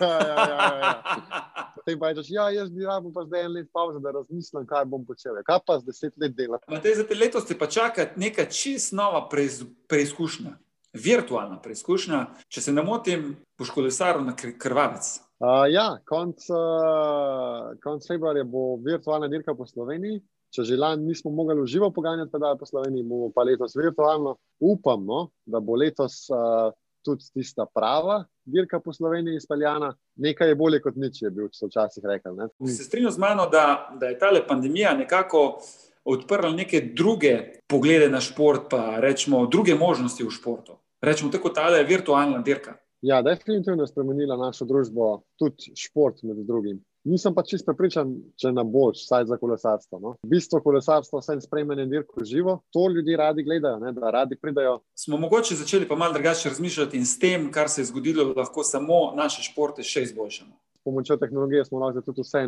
ja, 0.00 0.18
ja, 0.26 0.46
ja, 0.48 0.70
ja 0.82 1.64
potem 1.84 1.98
pa 2.00 2.08
rečeš, 2.08 2.30
ja, 2.30 2.48
jaz 2.50 2.70
bi 2.70 2.84
rado 2.84 3.12
pa 3.12 3.24
zdaj 3.24 3.44
en 3.44 3.52
let 3.52 3.68
pauze, 3.72 4.00
da 4.00 4.10
razmislim, 4.10 4.66
kaj 4.66 4.84
bom 4.88 5.04
počel. 5.04 5.36
Kaj 5.44 5.60
pa 5.66 5.78
z 5.78 5.84
deset 5.84 6.14
let 6.16 6.34
dela? 6.36 6.58
Za 6.68 7.04
te 7.04 7.14
letos 7.14 7.44
te 7.44 7.58
pa 7.58 7.66
čaka 7.66 8.08
neka 8.16 8.46
čist 8.48 8.92
nova 8.96 9.28
preizkušnja, 9.28 10.56
virtualna 10.94 11.60
preizkušnja. 11.62 12.26
Če 12.48 12.60
se 12.60 12.72
ne 12.72 12.82
motim, 12.82 13.34
boš 13.58 13.72
kolesaril 13.74 14.24
na 14.24 14.34
krvavec. 14.34 15.10
Uh, 15.44 15.66
ja, 15.68 15.98
konc, 16.08 16.46
uh, 16.48 17.74
konc 17.84 18.06
februarja 18.08 18.46
bo 18.48 18.78
virtualna 18.80 19.28
dirka 19.28 19.54
po 19.54 19.66
Sloveniji. 19.68 20.22
Če 20.54 20.62
že 20.62 20.76
lani 20.78 21.08
nismo 21.10 21.32
mogli 21.34 21.58
uživo 21.60 21.88
poganjati 21.90 22.30
pedale 22.30 22.56
po 22.56 22.66
Sloveniji, 22.66 23.02
bomo 23.04 23.32
pa 23.34 23.42
letos 23.42 23.74
virtualno. 23.76 24.38
Upam, 24.62 25.04
no, 25.04 25.26
da 25.44 25.60
bo 25.60 25.74
letos 25.76 26.30
uh, 26.30 26.70
tudi 27.04 27.24
tista 27.34 27.66
prava 27.74 28.24
dirka 28.44 28.80
po 28.80 28.92
Sloveniji 28.92 29.36
izpeljana. 29.36 29.94
Nekaj 30.16 30.48
je 30.48 30.54
bolje 30.54 30.80
kot 30.82 30.96
nič, 30.96 31.22
je 31.22 31.30
bil 31.30 31.48
včasih 31.48 32.04
rekel. 32.04 32.36
Ne? 32.36 32.48
Se 32.68 32.84
strinjam 32.84 33.12
z 33.12 33.18
mano, 33.18 33.48
da, 33.50 33.90
da 34.00 34.06
je 34.06 34.18
ta 34.18 34.32
pandemija 34.48 34.94
nekako 34.96 35.60
odprla 36.04 36.52
neke 36.52 36.80
druge 36.80 37.60
poglede 37.66 38.08
na 38.10 38.20
šport, 38.20 38.68
pa 38.70 39.00
rečemo 39.00 39.46
druge 39.46 39.74
možnosti 39.74 40.24
v 40.24 40.30
športu. 40.30 40.78
Rečemo 41.00 41.32
tako, 41.32 41.48
ta 41.48 41.68
je 41.68 41.84
virtualna 41.84 42.42
dirka. 42.42 42.76
Ja, 43.04 43.22
definitivno 43.22 43.82
je 43.82 43.92
spremenila 43.92 44.36
našo 44.36 44.64
družbo, 44.64 45.22
tudi 45.36 45.74
šport 45.76 46.22
med 46.22 46.36
drugim. 46.36 46.80
Nisem 47.04 47.34
pa 47.36 47.42
čisto 47.44 47.68
prepričan, 47.68 48.14
če 48.40 48.50
na 48.56 48.62
boč, 48.64 49.02
vsaj 49.04 49.26
za 49.28 49.36
kolesarstvo. 49.36 49.98
No. 50.00 50.14
Bistvo 50.24 50.62
kolesarstva 50.64 51.20
je 51.34 51.42
spremljanje 51.44 51.84
dirk 51.90 52.14
živo, 52.24 52.62
to 52.72 52.86
ljudje 52.88 53.16
radi 53.20 53.44
gledajo, 53.44 53.78
ne, 53.82 53.92
da 53.92 54.10
radi 54.10 54.38
pridajo. 54.40 54.78
Smo 54.96 55.18
mogoče 55.20 55.58
začeli 55.60 55.88
pa 55.88 55.98
malo 56.00 56.16
drugače 56.16 56.48
razmišljati 56.48 56.96
in 56.96 57.04
s 57.06 57.18
tem, 57.18 57.50
kar 57.52 57.68
se 57.68 57.82
je 57.82 57.90
zgodilo, 57.92 58.32
lahko 58.36 58.64
samo 58.64 59.12
naše 59.16 59.44
športe 59.50 59.84
še 59.84 60.06
izboljšamo. 60.08 60.56
S 60.80 60.84
pomočjo 60.84 61.16
tehnologije 61.20 61.64
smo 61.68 61.82
lahko 61.84 62.00
tudi 62.00 62.24
vse, 62.24 62.46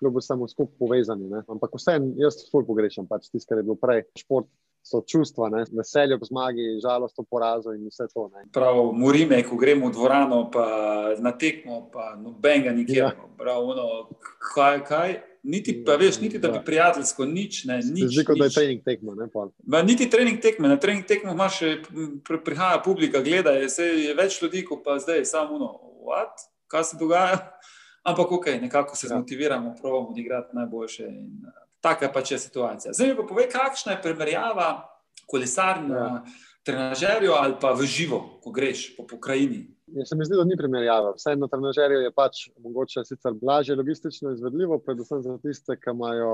kljub 0.00 0.16
vsemu 0.22 0.48
skupaj 0.48 0.78
povezani. 0.80 1.28
Ne. 1.28 1.44
Ampak 1.48 1.76
vse, 1.76 2.00
jaz 2.16 2.40
to 2.40 2.64
pogrešam, 2.64 3.06
pač 3.06 3.28
tisto, 3.28 3.52
kar 3.52 3.60
je 3.60 3.68
bilo 3.68 3.76
prej. 3.76 4.06
Šport 4.16 4.48
so 4.82 5.02
čustva, 5.06 5.48
ne? 5.48 5.64
veselje 5.72 6.14
ob 6.14 6.24
zmagi, 6.24 6.80
žalost 6.82 7.18
ob 7.18 7.26
porazu 7.30 7.74
in 7.76 7.86
vse 7.88 8.08
to. 8.12 8.28
Prav, 8.52 8.78
morime, 8.96 9.42
ko 9.44 9.56
gremo 9.56 9.88
v 9.88 9.92
dvorano, 9.92 10.42
pa 10.50 10.66
na 11.20 11.32
tekmo, 11.38 11.90
pa 11.92 12.14
nobenega 12.16 12.72
nikjer. 12.72 13.04
Ja. 13.04 13.28
Prav, 13.38 13.64
ono, 13.68 13.88
kaj, 14.54 14.84
kaj? 14.88 15.18
Niti, 15.42 15.76
pa, 15.86 15.96
veš, 15.96 16.20
niti 16.20 16.38
da 16.38 16.50
bi 16.50 16.58
ja. 16.58 16.62
prijateljsko, 16.62 17.24
nič 17.24 17.62
ne. 17.64 17.78
Zdi 17.82 18.08
se, 18.10 18.24
da 18.38 18.44
je 18.44 18.54
trening 18.54 18.82
tekmo. 18.84 19.14
Ne, 19.14 19.28
ba, 19.62 19.82
niti 19.82 20.10
trening 20.10 20.40
tekme, 20.42 20.68
na 20.68 20.76
trening 20.76 21.06
tekmo 21.06 21.32
imaš, 21.32 21.60
pri, 22.26 22.40
prihaja 22.44 22.82
publika, 22.84 23.22
gleda, 23.22 23.54
je, 23.60 23.68
je 24.08 24.16
več 24.18 24.42
ljudi, 24.42 24.64
kot 24.66 24.82
pa 24.84 24.98
zdaj, 24.98 25.24
samo 25.28 25.56
uno, 25.56 25.72
what? 26.08 26.48
kaj 26.68 26.84
se 26.84 26.98
dogaja. 27.00 27.38
Ampak, 28.08 28.32
ok, 28.32 28.46
nekako 28.60 28.96
se 28.96 29.06
ja. 29.06 29.14
zmotiviramo, 29.14 29.74
pravimo, 29.80 30.12
da 30.14 30.20
igrati 30.20 30.56
najboljše. 30.56 31.06
In, 31.06 31.32
uh, 31.46 31.67
Taka 31.80 32.10
pač 32.12 32.34
je 32.34 32.38
situacija. 32.38 32.92
Zdaj 32.92 33.08
mi 33.08 33.16
pa 33.16 33.26
povej, 33.28 33.48
kakšna 33.52 33.94
je 33.94 34.02
primerjava 34.02 34.68
kolesarja, 35.26 35.94
ja. 35.94 36.22
trenažerja 36.66 37.38
ali 37.38 37.54
pa 37.60 37.72
v 37.72 37.86
živo, 37.86 38.40
ko 38.42 38.50
greš 38.50 38.96
po 38.96 39.06
pokrajini. 39.06 39.77
Ja, 39.92 40.04
se 40.04 40.16
mi 40.16 40.24
zdi, 40.24 40.36
da 40.36 40.44
ni 40.44 40.56
primerjava. 40.56 41.12
Vse 41.16 41.34
na 41.36 41.48
trenažerju 41.48 42.00
je 42.00 42.10
pač 42.12 42.40
mogoče 42.64 43.04
sicer 43.04 43.32
blažje 43.40 43.76
logistično 43.76 44.32
izvedljivo, 44.32 44.78
predvsem 44.84 45.22
za 45.22 45.38
tiste, 45.42 45.76
ki 45.76 45.92
imajo 45.94 46.32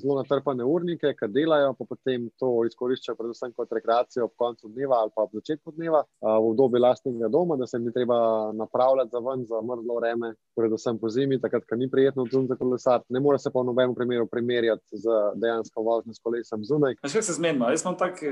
zelo 0.00 0.18
natrpane 0.20 0.64
urnike, 0.64 1.12
ki 1.18 1.28
delajo, 1.34 1.72
pa 1.78 1.86
potem 1.88 2.28
to 2.38 2.50
izkoriščajo 2.68 3.16
predvsem 3.18 3.52
kot 3.56 3.72
rekreacijo 3.74 4.28
ob 4.28 4.34
koncu 4.38 4.70
dneva 4.70 5.00
ali 5.02 5.12
pa 5.14 5.24
ob 5.26 5.34
začetku 5.40 5.74
dneva, 5.76 6.04
v 6.22 6.50
obdobju 6.52 6.82
lastnega 6.82 7.30
doma, 7.32 7.56
da 7.56 7.66
se 7.66 7.76
jim 7.76 7.88
ni 7.88 7.92
treba 7.92 8.18
napravljati 8.52 9.10
za 9.12 9.22
ven, 9.26 9.44
za 9.46 9.62
mrzlo 9.62 9.98
vreme, 9.98 10.32
predvsem 10.56 10.98
po 10.98 11.10
zimi, 11.10 11.40
takrat, 11.40 11.66
ko 11.68 11.76
ni 11.76 11.90
prijetno 11.90 12.26
odzum 12.28 12.46
za 12.46 12.56
kolesar. 12.56 13.02
Ne 13.08 13.20
more 13.20 13.38
se 13.38 13.50
pa 13.50 13.60
v 13.60 13.70
nobenem 13.70 13.94
primeru 13.94 14.26
primerjati 14.26 15.02
z 15.02 15.18
dejansko 15.34 15.82
vožnjo 15.82 16.14
s 16.14 16.22
kolesom 16.22 16.64
zunaj. 16.64 16.98
Še 17.06 17.22
se 17.22 17.38
zmenimo, 17.38 17.70
jaz 17.72 17.84
imam 17.84 17.98
tak, 17.98 18.22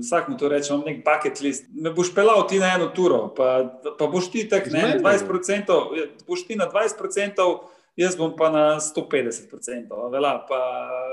vsak 0.00 0.30
mu 0.30 0.38
to 0.38 0.50
reče, 0.50 0.72
imam 0.72 0.86
nek 0.88 1.02
bucket 1.06 1.42
list. 1.44 1.70
Me 1.74 1.94
boš 1.94 2.14
pelal 2.14 2.46
ti 2.50 2.58
na 2.62 2.74
eno 2.76 2.90
turo, 2.94 3.24
pa 3.36 3.62
pa 3.98 4.06
boš 4.06 4.30
ti 4.30 4.48
tak, 4.48 4.70
ne, 4.70 4.98
20%, 5.00 5.78
boš 6.26 6.46
ti 6.46 6.56
na 6.56 6.68
20%, 6.70 7.46
jaz 7.96 8.16
bom 8.16 8.36
pa 8.36 8.50
na 8.50 8.64
150%. 8.80 10.10
Vela, 10.12 10.46
pa 10.48 10.60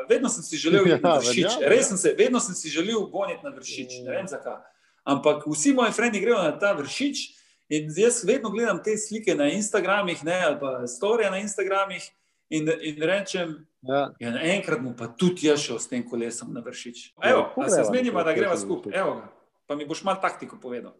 vedno 0.09 0.29
sem 0.29 0.43
si 0.43 0.57
želel 0.57 0.87
iti 0.87 1.03
na 1.03 1.09
ja, 1.09 1.17
vršič, 1.19 1.57
ja, 1.61 1.69
res 1.69 1.89
sem 1.91 1.97
se, 1.97 2.13
vedno 2.17 2.39
sem 2.39 2.55
si 2.55 2.69
želel 2.69 3.09
goniti 3.11 3.43
na 3.43 3.53
vršič, 3.55 4.01
ne 4.05 4.15
vem 4.15 4.27
zakaj. 4.27 4.61
Ampak 5.03 5.47
vsi 5.47 5.73
moji 5.73 5.91
frendi 5.95 6.19
grejo 6.19 6.37
na 6.43 6.53
ta 6.59 6.73
vršič 6.77 7.25
in 7.69 7.89
jaz 7.97 8.23
vedno 8.25 8.49
gledam 8.49 8.81
te 8.83 8.97
slike 8.97 9.35
na 9.35 9.49
Instagramih, 9.53 10.23
ne, 10.23 10.41
ali 10.45 10.57
pa 10.59 10.87
storije 10.87 11.31
na 11.31 11.39
Instagramih 11.39 12.03
in, 12.49 12.69
in 12.81 13.01
rečem, 13.01 13.65
ja. 13.81 14.09
Ja, 14.19 14.33
enkrat 14.55 14.81
mu 14.81 14.93
pa 14.97 15.07
tudi 15.07 15.47
jaz 15.47 15.61
šel 15.63 15.79
s 15.79 15.87
tem 15.87 16.03
kolesom 16.09 16.53
na 16.53 16.63
vršič. 16.65 17.13
Evo, 17.23 17.47
ja, 17.57 17.69
se 17.69 17.83
zmenimo, 17.87 18.23
da 18.23 18.33
greva 18.33 18.57
skupaj. 18.57 18.93
Evo, 18.95 19.21
pa 19.67 19.75
mi 19.75 19.85
boš 19.85 20.03
malo 20.03 20.19
taktiko 20.21 20.57
povedal. 20.61 20.95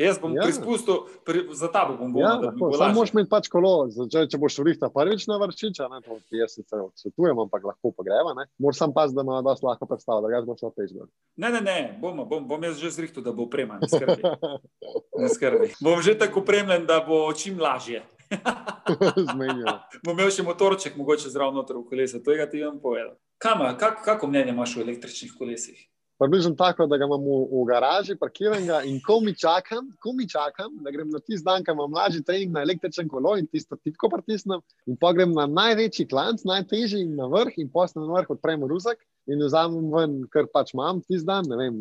Jaz 0.00 0.16
bom 0.20 0.32
ja. 0.32 0.46
prispustil, 0.46 1.04
pri, 1.26 1.42
za 1.52 1.68
ta 1.68 1.84
bom 1.84 2.14
bolj 2.14 2.24
ja, 2.24 2.52
bolj. 2.56 2.78
Samo 2.80 2.96
moš 2.96 3.10
imeti 3.12 3.28
pač 3.28 3.48
kolo, 3.52 3.72
če, 3.92 4.24
če 4.32 4.40
boš 4.40 4.56
vrihta 4.64 4.88
prvič 4.92 5.26
na 5.28 5.36
vršiča, 5.42 5.88
ne, 5.92 6.00
to 6.06 6.16
jaz 6.32 6.56
sicer 6.56 6.80
odsvetujem, 6.80 7.42
ampak 7.44 7.66
lahko 7.68 7.92
pa 7.92 8.06
greva, 8.06 8.32
ne. 8.38 8.46
Moraš 8.62 8.80
sam 8.80 8.94
pas, 8.96 9.12
da 9.12 9.24
ima 9.26 9.42
vas 9.44 9.60
lahko 9.60 9.88
predstavlja, 9.90 10.24
da 10.24 10.32
ga 10.32 10.40
boš 10.48 10.64
šel 10.64 10.72
peš 10.78 10.96
gor. 10.96 11.10
Ne, 11.36 11.52
ne, 11.52 11.60
ne, 11.60 11.76
bom, 12.00 12.24
bom, 12.24 12.48
bom 12.48 12.64
jaz 12.64 12.80
že 12.80 12.94
zrihtu, 12.96 13.20
da 13.20 13.36
bo 13.36 13.44
opreman, 13.50 13.84
ne 13.84 13.92
skrbi. 13.92 14.24
ne 15.22 15.30
skrbi. 15.36 15.70
Bom 15.84 16.00
že 16.00 16.16
tako 16.18 16.40
opremljen, 16.40 16.88
da 16.88 17.02
bo 17.04 17.26
čim 17.36 17.60
lažje. 17.60 18.00
Zmenjeno. 19.28 19.76
bom 20.00 20.16
imel 20.16 20.32
še 20.32 20.44
motorček, 20.46 20.96
mogoče 20.96 21.28
zraven 21.28 21.60
noter 21.60 21.76
v 21.76 21.84
kolesa, 21.90 22.24
to 22.24 22.32
je 22.32 22.40
ga 22.40 22.48
ti 22.48 22.64
vam 22.64 22.80
povedal. 22.80 23.12
Kama, 23.42 23.74
kak, 23.76 24.00
kako 24.06 24.32
mnenje 24.32 24.56
imaš 24.56 24.78
o 24.78 24.86
električnih 24.86 25.36
kolesih? 25.36 25.76
Približno 26.22 26.54
tako, 26.54 26.86
da 26.86 26.96
ga 26.96 27.06
imam 27.08 27.24
v, 27.26 27.36
v 27.50 27.62
garaži, 27.66 28.14
parkiranega 28.14 28.76
in 28.86 29.00
ko 29.02 29.16
mi 29.20 29.32
čakam, 29.34 29.88
ko 29.98 30.12
mi 30.14 30.28
čakam, 30.30 30.76
da 30.84 30.92
grem 30.94 31.08
na 31.10 31.18
tisti 31.18 31.42
dan, 31.44 31.64
ko 31.66 31.74
imam 31.74 31.90
mlađi 31.90 32.20
trening 32.22 32.52
na 32.54 32.62
električen 32.62 33.08
kolo 33.10 33.32
in 33.40 33.48
tisto 33.50 33.74
tipko 33.76 34.06
pritisnem, 34.12 34.62
in 34.86 34.98
pa 35.00 35.10
grem 35.16 35.32
na 35.34 35.48
največji 35.50 36.06
klanc, 36.12 36.44
najtežji 36.46 37.00
in 37.08 37.16
na 37.18 37.26
vrh, 37.32 37.56
in 37.58 37.72
posnem 37.74 38.06
na 38.06 38.20
vrh 38.20 38.30
odprem 38.36 38.62
ruzak 38.70 39.02
in 39.26 39.42
vzamem 39.42 39.88
ven, 39.90 40.14
kar 40.30 40.46
pač 40.54 40.70
imam 40.76 41.00
tisti 41.02 41.26
dan, 41.26 41.48
ne 41.50 41.58
vem, 41.58 41.80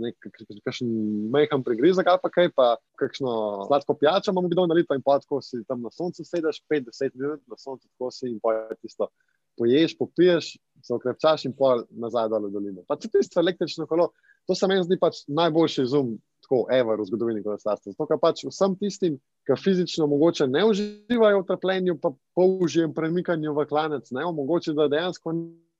kakšen 0.65 0.89
meham 1.35 1.61
prigrizek 1.65 2.09
ali 2.09 2.21
pa 2.23 2.33
kaj, 2.33 2.49
pa 2.57 2.71
kakšno 2.97 3.35
sladko 3.67 3.97
pijačo 4.01 4.33
imam 4.33 4.49
kdo 4.49 4.65
nalito 4.65 4.97
in 4.97 5.05
pa 5.05 5.19
tako 5.21 5.43
si 5.45 5.61
tam 5.69 5.85
na 5.85 5.93
soncu 5.93 6.25
sedeš, 6.25 6.63
5-10 6.65 7.13
minut 7.13 7.45
na 7.45 7.61
soncu, 7.61 7.85
tako 7.93 8.09
si 8.09 8.25
in 8.33 8.41
pa 8.41 8.57
tisto 8.81 9.11
poješ, 9.57 9.97
popiješ, 9.97 10.57
se 10.81 10.93
okrepčaš 10.93 11.45
in 11.45 11.53
pol 11.57 11.83
nazaj 11.91 12.29
dol 12.31 12.47
v 12.47 12.53
dolino. 12.55 12.83
Pa 12.87 12.97
če 12.97 13.11
tisto 13.13 13.41
električno 13.41 13.85
kolo, 13.89 14.09
to 14.47 14.55
se 14.55 14.67
meni 14.67 14.83
zdi 14.83 14.97
pač 14.99 15.23
najboljši 15.27 15.85
zoom, 15.91 16.15
tako 16.45 16.65
ever 16.73 16.99
v 16.99 17.07
zgodovini 17.07 17.43
kolesarstva. 17.45 17.93
Zato, 17.93 18.07
ker 18.09 18.19
pač 18.21 18.43
vsem 18.47 18.75
tistim, 18.79 19.17
ki 19.47 19.57
fizično 19.57 20.07
mogoče 20.11 20.47
ne 20.51 20.65
uživajo 20.67 21.41
v 21.41 21.47
trpljenju, 21.49 21.97
pa 22.01 22.13
použijem 22.37 22.93
premikanju 22.93 23.53
v 23.55 23.65
klanec, 23.69 24.11
ne 24.11 24.25
omogoči, 24.27 24.75
da 24.77 24.89
dejansko 24.91 25.33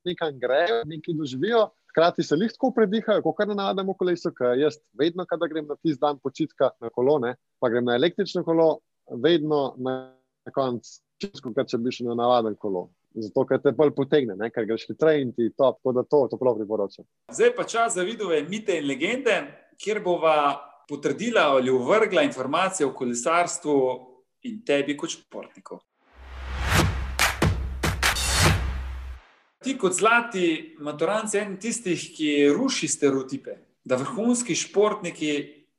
nekaj 0.08 0.34
grejo, 0.41 0.82
nekaj 0.89 1.17
doživijo. 1.17 1.67
Hkrati 1.91 2.24
se 2.24 2.38
tako 2.54 2.71
predihajo, 2.71 3.21
kot 3.26 3.36
kar 3.38 3.52
navadimo 3.52 3.93
kolesu, 4.00 4.32
ker 4.32 4.56
jaz 4.60 4.80
vedno, 4.97 5.26
kadar 5.28 5.50
grem 5.52 5.67
na 5.67 5.76
tisti 5.76 6.00
dan 6.00 6.19
počitka 6.24 6.71
na 6.80 6.89
kolone, 6.89 7.36
pa 7.60 7.69
grem 7.69 7.86
na 7.86 7.97
električno 8.00 8.45
kolo, 8.47 8.80
vedno 9.12 9.74
na 9.78 10.15
koncu, 10.56 11.02
če 11.19 11.78
bi 11.78 11.91
šel 11.91 12.13
na 12.13 12.21
navaden 12.24 12.56
kolo 12.56 12.88
zato 13.13 13.45
ker 13.45 13.60
te 13.62 13.71
bolj 13.76 13.93
potegne, 13.95 14.36
ne? 14.39 14.50
ker 14.54 14.65
greš 14.65 14.88
hitreje 14.89 15.21
in 15.26 15.34
ti 15.36 15.50
to, 15.50 15.71
tako 15.78 15.93
da 15.95 16.04
to 16.04 16.26
toplo 16.32 16.56
priporočam. 16.56 17.06
Zdaj 17.32 17.56
pa 17.56 17.63
čas 17.63 17.95
za 17.95 18.04
vidove 18.08 18.41
mite 18.50 18.78
in 18.80 18.88
legende, 18.88 19.38
kjer 19.82 20.02
bova 20.04 20.36
potrdila 20.89 21.50
ali 21.56 21.71
uvrgla 21.71 22.21
informacije 22.21 22.88
o 22.88 22.93
kolesarstvu 22.93 23.78
in 24.43 24.62
tebi 24.65 24.97
kot 24.97 25.10
športniku. 25.10 25.80
Ti 29.62 29.78
kot 29.78 29.93
zlati 29.93 30.76
maturanci, 30.82 31.38
en 31.38 31.58
tistih, 31.62 32.08
ki 32.15 32.50
ruši 32.50 32.88
stereotipe, 32.89 33.60
da 33.86 33.95
vrhunski 33.95 34.56
športniki 34.58 35.34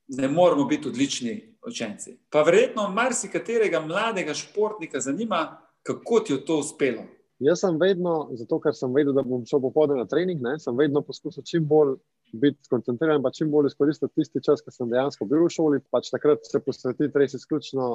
ne 0.09 0.29
moramo 0.29 0.64
biti 0.71 0.88
odlični 0.88 1.35
učenci. 1.66 2.14
Pa 2.31 2.42
verjetno 2.47 2.87
marsikaterega 2.90 3.81
mladega 3.81 4.35
športnika 4.35 5.01
zanima, 5.01 5.59
kako 5.83 6.21
ti 6.21 6.33
je 6.33 6.45
to 6.45 6.59
uspelo. 6.59 7.03
Jaz 7.42 7.62
sem 7.64 7.78
vedno, 7.81 8.14
zato 8.38 8.59
ker 8.62 8.74
sem 8.76 8.92
vedel, 8.94 9.14
da 9.16 9.24
bom 9.26 9.42
šel 9.48 9.61
popoldne 9.64 9.98
na 9.98 10.07
trening, 10.07 10.42
ne, 10.44 10.57
sem 10.62 10.76
vedno 10.78 11.02
poskusil 11.02 11.42
čim 11.48 11.64
bolj 11.68 11.96
biti 12.38 12.68
skoncentriran 12.68 13.18
in 13.18 13.35
čim 13.35 13.50
bolj 13.50 13.72
izkoristiti 13.72 14.14
tisti 14.14 14.42
čas, 14.46 14.62
ki 14.62 14.70
sem 14.72 14.90
dejansko 14.90 15.26
bil 15.31 15.44
v 15.44 15.50
šoli. 15.52 15.81
Pač 15.90 16.12
takrat 16.14 16.46
se 16.46 16.61
posvetiti 16.62 17.18
res 17.18 17.35
izključno 17.38 17.88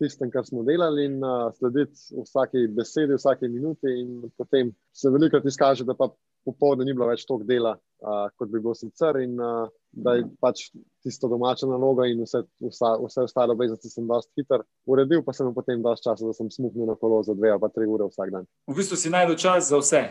tistem, 0.00 0.30
kar 0.32 0.44
smo 0.46 0.64
delali 0.64 1.06
in 1.08 1.18
uh, 1.24 1.48
slediti 1.56 2.20
vsaki 2.24 2.66
besedi, 2.76 3.16
vsaki 3.16 3.48
minuti. 3.52 3.94
Potem 4.40 4.74
se 4.96 5.12
veliko 5.12 5.40
izkaže, 5.44 5.88
da 5.88 5.96
pa 5.96 6.10
popoldne 6.44 6.86
ni 6.86 6.94
bilo 6.96 7.08
več 7.10 7.26
toliko 7.28 7.48
dela, 7.48 7.74
uh, 7.76 8.26
kot 8.36 8.50
bi 8.50 8.60
bilo 8.60 8.74
sicer. 8.76 9.20
In, 9.24 9.36
uh, 9.40 9.68
da 9.90 10.14
je 10.14 10.24
pač 10.40 10.68
tisto 11.02 11.28
domača 11.28 11.66
naloga 11.66 12.06
in 12.06 12.22
vse, 12.22 12.44
vsa, 12.62 12.94
vse 13.02 13.24
ostale 13.26 13.56
obveznosti 13.56 13.90
sem 13.90 14.06
dosti 14.06 14.42
hiter 14.42 14.62
uredil, 14.86 15.24
pa 15.26 15.34
sem 15.34 15.50
potem 15.54 15.82
dosti 15.82 16.06
časa, 16.06 16.28
da 16.30 16.36
sem 16.36 16.50
smuknil 16.52 16.86
na 16.92 16.96
kolo 17.00 17.22
za 17.26 17.34
dve 17.34 17.50
ali 17.50 17.62
pa 17.62 17.70
tri 17.74 17.88
ure 17.90 18.06
vsak 18.10 18.30
dan. 18.34 18.46
V 18.70 18.78
bistvu 18.78 18.98
si 19.00 19.10
najdel 19.10 19.38
čas 19.40 19.72
za 19.72 19.80
vse. 19.82 20.04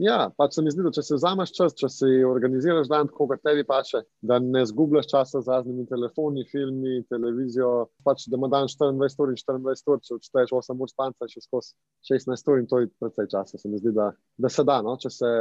Ja, 0.00 0.30
pač 0.36 0.54
se 0.56 0.62
mi 0.64 0.70
zdi, 0.72 0.80
da 0.86 0.90
če 0.94 1.02
se 1.04 1.16
vzameš 1.18 1.50
čas, 1.52 1.74
če 1.76 1.88
si 1.92 2.08
organiziraš 2.24 2.88
dan, 2.88 3.10
tako 3.10 3.26
kot 3.28 3.42
tebi 3.44 3.64
paše, 3.68 4.00
da 4.24 4.38
ne 4.40 4.62
zgubljaš 4.64 5.10
časa 5.10 5.42
z 5.44 5.52
raznimi 5.52 5.84
telefoni, 5.88 6.46
filmi, 6.48 7.02
televizijo. 7.12 7.90
Pač, 8.06 8.24
da 8.32 8.38
ima 8.40 8.48
dan 8.52 8.70
24 8.72 9.20
ur 9.20 9.34
in 9.34 9.36
24 9.36 9.92
ur, 9.92 10.00
če 10.00 10.16
odšteješ 10.16 10.54
8 10.62 10.80
ur 10.80 10.90
spanca, 10.90 11.28
še 11.28 11.42
skozi 11.44 11.76
16 12.08 12.48
ur 12.48 12.62
in 12.62 12.68
to 12.70 12.80
je 12.80 12.88
precej 13.02 13.28
časa. 13.34 13.60
Se 13.60 13.68
mi 13.68 13.82
zdi, 13.82 13.92
da, 13.96 14.08
da 14.40 14.52
se 14.52 14.64
da. 14.64 14.78
No? 14.86 14.96
Če, 15.02 15.12
se, 15.12 15.32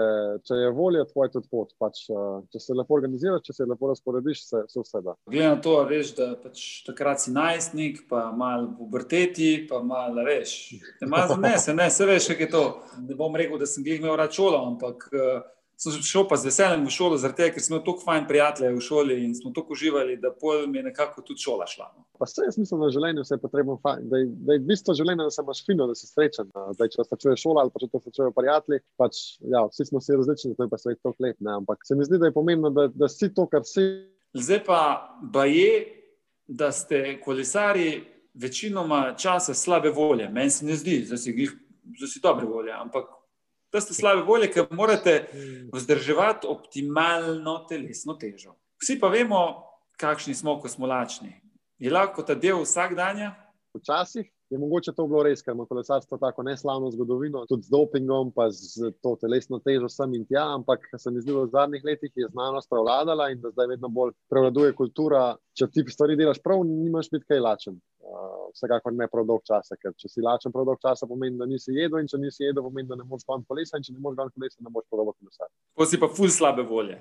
če 0.50 0.60
je 0.66 0.74
volja, 0.76 1.06
tvoj 1.14 1.32
tudi 1.38 1.48
pot. 1.48 1.72
Pač, 1.80 2.04
če 2.52 2.64
se 2.66 2.76
lepo 2.76 3.00
organiziraš, 3.00 3.46
če 3.48 3.56
se 3.56 3.70
lepo 3.72 3.94
razporediš, 3.94 4.44
se, 4.50 4.66
se 4.68 4.84
vse 4.84 5.04
da. 5.08 5.16
Glede 5.32 5.48
na 5.48 5.62
to, 5.64 5.78
veš, 5.88 6.12
da 6.20 6.30
pač 6.44 6.66
takrat 6.90 7.24
si 7.24 7.32
najstnik, 7.32 8.04
pa 8.12 8.28
malo 8.36 8.74
puberteti, 8.76 9.54
pa 9.72 9.80
malo 9.80 10.28
veš. 10.28 10.76
Ne, 11.08 11.24
ne, 11.40 11.56
se, 11.56 11.72
ne, 11.78 11.88
se 11.94 12.06
veš, 12.10 12.34
kaj 12.36 12.50
je 12.50 12.52
to. 12.52 12.66
Ne 13.08 13.16
bom 13.16 13.40
rekel, 13.40 13.56
da 13.62 13.70
sem 13.70 13.88
jih 13.88 14.04
imel 14.04 14.20
račun 14.20 14.41
šolo, 14.42 14.66
ampak 14.74 15.08
uh, 15.14 15.42
sem 15.82 16.04
šel 16.06 16.28
pa 16.30 16.38
z 16.38 16.46
veseljem 16.52 16.84
v 16.86 16.94
šolo, 16.94 17.18
zaradi 17.18 17.42
tega, 17.42 17.54
ker 17.56 17.64
smo 17.66 17.80
toliko 17.82 18.06
fajn 18.06 18.28
prijateljev 18.30 18.76
v 18.78 18.84
šoli 18.86 19.16
in 19.26 19.32
smo 19.34 19.50
tako 19.56 19.74
uživali, 19.74 20.18
da 20.22 20.30
pol 20.30 20.68
mi 20.70 20.78
je 20.78 20.84
nekako 20.92 21.24
tudi 21.26 21.42
šola 21.42 21.66
šla. 21.68 21.88
No. 21.96 22.04
Pa 22.20 22.28
vse 22.30 22.46
jaz 22.46 22.58
mislim, 22.62 22.84
da 22.84 22.90
je 22.90 22.96
življenje 22.98 23.24
vse 23.26 23.38
potrebno, 23.42 23.78
da 23.84 24.20
je, 24.22 24.28
da 24.46 24.58
je 24.58 24.62
bistvo 24.68 24.94
življenja, 24.98 25.26
da 25.26 25.34
se 25.34 25.42
imaš 25.42 25.64
fino, 25.66 25.88
da 25.90 25.96
si 25.98 26.10
srečen. 26.10 26.52
Da 26.78 26.88
če 26.94 27.06
te 27.10 27.18
čuje 27.24 27.40
šola 27.42 27.64
ali 27.64 27.74
pa 27.74 27.82
če 27.82 27.90
te 27.96 28.14
čuje 28.14 28.34
prijatelji, 28.38 28.80
pač 29.02 29.22
ja, 29.42 29.64
vsi 29.72 29.88
smo 29.90 30.02
si 30.06 30.18
različni, 30.20 30.54
to 30.58 30.68
je 30.68 30.72
pa 30.74 30.80
svet 30.82 31.02
toliko 31.02 31.26
let. 31.26 31.40
Ne? 31.40 31.56
Ampak 31.64 31.82
se 31.88 31.98
mi 31.98 32.06
zdi, 32.06 32.20
da 32.22 32.30
je 32.30 32.36
pomembno, 32.36 32.70
da, 32.76 32.86
da 32.94 33.10
si 33.10 33.32
to, 33.34 33.48
kar 33.50 33.66
si. 33.66 33.88
Zdaj 34.38 34.62
pa, 34.68 34.82
pa 35.34 35.48
je, 35.50 35.72
da 36.46 36.70
ste 36.76 37.18
kolesari 37.24 38.04
večinoma 38.38 39.16
časa 39.18 39.58
slabe 39.58 39.90
volje. 39.90 40.30
Meni 40.30 40.54
se 40.54 40.66
ne 40.66 40.78
zdi, 40.78 41.00
da 41.10 41.18
si, 41.18 41.34
si 42.06 42.22
dobre 42.22 42.46
volje, 42.46 42.76
ampak 42.78 43.10
da 43.72 43.82
ste 43.82 43.94
slabe 43.94 44.26
volje, 44.28 44.52
ker 44.52 44.68
morate 44.72 45.28
vzdrževati 45.74 46.48
optimalno 46.48 47.62
telesno 47.70 48.18
težo. 48.20 48.56
Vsi 48.82 49.00
pa 49.00 49.08
vemo, 49.08 49.42
kakšni 50.02 50.36
smo, 50.36 50.58
ko 50.60 50.70
smo 50.70 50.90
lačni. 50.90 51.34
Je 51.80 51.92
lahko 51.92 52.24
ta 52.24 52.36
del 52.36 52.62
vsak 52.66 52.96
dan? 52.98 53.32
Včasih 53.78 54.28
je 54.52 54.60
mogoče 54.60 54.92
to 54.96 55.08
bilo 55.08 55.24
res, 55.24 55.42
ker 55.42 55.56
ima 55.56 55.66
kolesarstvo 55.66 56.20
tako 56.22 56.44
neslavno 56.44 56.92
zgodovino, 56.92 57.46
tudi 57.50 57.68
z 57.68 57.72
dopingom, 57.72 58.34
pa 58.36 58.50
z 58.52 58.92
to 59.04 59.16
telesno 59.22 59.62
težo 59.64 59.90
sem 59.90 60.14
in 60.20 60.26
tja, 60.28 60.44
ampak 60.58 60.84
se 60.98 61.12
mi 61.12 61.24
zdi, 61.24 61.32
da 61.32 61.46
v 61.46 61.54
zadnjih 61.54 61.86
letih 61.88 62.12
je 62.16 62.28
znanost 62.34 62.70
prevladala 62.70 63.30
in 63.32 63.40
da 63.42 63.54
zdaj 63.56 63.72
vedno 63.76 63.90
bolj 63.90 64.12
prevladuje 64.30 64.76
kultura. 64.76 65.30
Če 65.56 65.68
ti 65.72 65.86
stvari 65.88 66.20
delaš 66.20 66.44
prav, 66.44 66.66
nimaš 66.68 67.10
biti 67.12 67.32
kaj 67.32 67.42
lačen 67.48 67.80
vsekakor 68.52 68.94
ne 68.94 69.08
prav 69.12 69.26
dolg 69.28 69.44
čas, 69.48 69.72
ker 69.80 69.94
če 69.98 70.10
si 70.12 70.24
lačen 70.24 70.54
prav 70.54 70.68
dolg 70.68 70.82
čas, 70.84 71.04
pomeni, 71.08 71.40
da 71.40 71.48
nisi 71.50 71.74
jedel, 71.76 72.02
in 72.02 72.10
če 72.12 72.20
nisi 72.22 72.46
jedel, 72.46 72.64
pomeni, 72.66 72.90
da 72.90 72.98
ne 73.00 73.08
moreš 73.08 73.26
goniti 73.28 73.50
kolesa, 73.52 73.80
in 73.80 73.88
če 73.88 73.96
ne 73.96 74.04
moreš 74.04 74.20
goniti 74.20 74.40
kolesa, 74.40 74.60
ne 74.60 74.74
moreš 74.74 74.88
podobati 74.92 75.24
kolesa. 75.24 75.50
Pa 75.78 75.88
si 75.88 76.00
pa 76.02 76.10
ful 76.12 76.32
slabe 76.34 76.66
volje. 76.68 77.00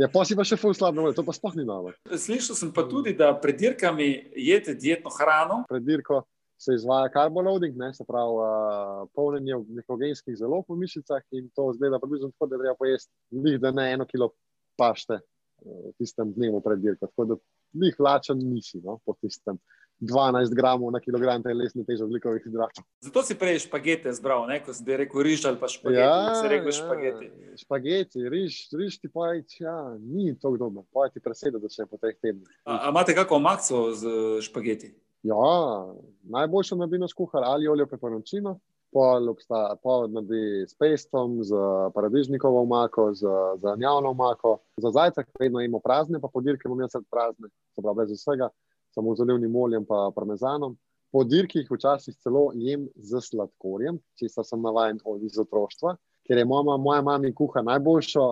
Ja, 0.00 0.08
pa 0.12 0.24
si 0.24 0.36
pa 0.38 0.46
še 0.48 0.56
ful 0.60 0.76
slabe 0.76 1.02
volje, 1.02 1.16
to 1.18 1.24
pa 1.26 1.34
sploh 1.36 1.56
ni 1.58 1.66
novo. 1.68 1.92
Slišal 2.08 2.58
sem 2.58 2.70
pa 2.74 2.86
tudi, 2.88 3.16
da 3.18 3.32
pred 3.40 3.58
dirkami 3.60 4.08
jete 4.38 4.76
dietno 4.78 5.12
hrano. 5.12 5.62
Pred 5.68 5.88
dirko 5.88 6.22
se 6.62 6.74
izvaja 6.74 7.10
carboloading, 7.12 7.76
ne, 7.76 7.90
se 7.94 8.04
pravi 8.08 8.38
uh, 8.38 9.08
polnjenje 9.14 9.58
nekrogenskih 9.80 10.36
zelo 10.38 10.62
po 10.62 10.76
mišicah 10.78 11.22
in 11.34 11.50
to 11.56 11.72
zgleda 11.74 11.98
približno 11.98 12.30
tako, 12.30 12.46
da 12.46 12.58
treba 12.58 12.74
pojesti 12.78 13.12
njih, 13.30 13.60
da 13.60 13.70
ne 13.70 13.92
eno 13.92 14.06
kilo 14.06 14.30
pašte 14.78 15.18
v 15.62 15.92
tistem 15.98 16.32
dnevu 16.34 16.60
pred 16.60 16.78
dirko. 16.82 17.06
Tako 17.06 17.24
da 17.24 17.36
njih 17.72 17.96
lačen 17.98 18.38
nisi 18.38 18.80
no, 18.84 18.98
po 19.06 19.14
tistem. 19.20 19.58
12 20.02 20.54
gramov 20.54 20.90
na 20.90 20.98
kilogram 21.00 21.42
telesne 21.42 21.84
teže 21.86 22.02
oglikovih 22.04 22.42
hidratov. 22.42 22.82
Zato 23.00 23.22
si 23.22 23.36
prej 23.38 23.60
špagete 23.62 24.10
zbral, 24.12 24.48
ne? 24.50 24.58
ko 24.58 24.74
si 24.74 24.82
rekel 24.82 25.22
riž 25.22 25.46
ali 25.46 25.60
pa 25.62 25.70
špagete. 25.70 26.02
Ja, 26.02 26.34
si 26.34 26.48
rekel 26.50 26.72
ja, 26.72 26.78
špagete. 26.80 27.24
Špagete, 27.62 28.24
riž, 28.26 28.56
riž 28.74 28.98
ti 28.98 29.06
pa 29.06 29.30
ja, 29.38 29.94
ni 30.02 30.34
tako 30.34 30.56
dobro, 30.58 30.82
pa 30.90 31.06
ti 31.06 31.22
preseda, 31.22 31.62
da 31.62 31.70
še 31.70 31.86
po 31.86 32.02
teh 32.02 32.18
tednih. 32.18 32.50
A, 32.66 32.88
a 32.88 32.90
imate 32.90 33.14
kako 33.14 33.38
makso 33.38 33.94
z 33.94 34.42
špageti? 34.42 34.90
Ja, 35.22 35.86
najboljšo 36.22 36.76
nabino 36.76 37.08
skuhar 37.08 37.42
ali 37.46 37.68
olje 37.68 37.86
peperončino. 37.86 38.58
Pol 38.92 39.28
obstaja, 39.30 39.76
pol 39.82 40.10
naredi 40.12 40.66
s 40.68 40.74
pestom, 40.76 41.38
z 41.44 41.56
paradižnikovo 41.94 42.60
omako, 42.62 43.14
z 43.14 43.28
zelenjavno 43.62 44.10
omako. 44.10 44.58
Za 44.76 44.90
zajtrk 44.90 45.30
vedno 45.40 45.60
imamo 45.60 45.80
prazne, 45.80 46.20
pa 46.20 46.28
podirke 46.28 46.68
imamo 46.68 46.82
jaz 46.82 46.98
prazne, 47.10 47.48
se 47.74 47.82
pravi, 47.82 47.96
brez 47.96 48.10
vsega 48.10 48.50
samo 48.94 49.14
z 49.16 49.20
olivnim 49.20 49.56
oljem 49.56 49.86
in 49.88 50.12
parmezanom. 50.14 50.76
Po 51.12 51.24
dirkih 51.24 51.68
včasih 51.70 52.16
celo 52.16 52.50
jem 52.54 52.88
z 52.96 53.20
sladkorjem, 53.20 53.98
če 54.16 54.28
sem 54.28 54.62
navaden 54.62 55.00
iz 55.24 55.38
otroštva, 55.38 55.96
ker 56.26 56.38
je 56.38 56.44
moja, 56.44 56.76
moja 56.76 57.02
mama 57.02 57.32
kuha 57.36 57.62
najboljšo 57.62 58.24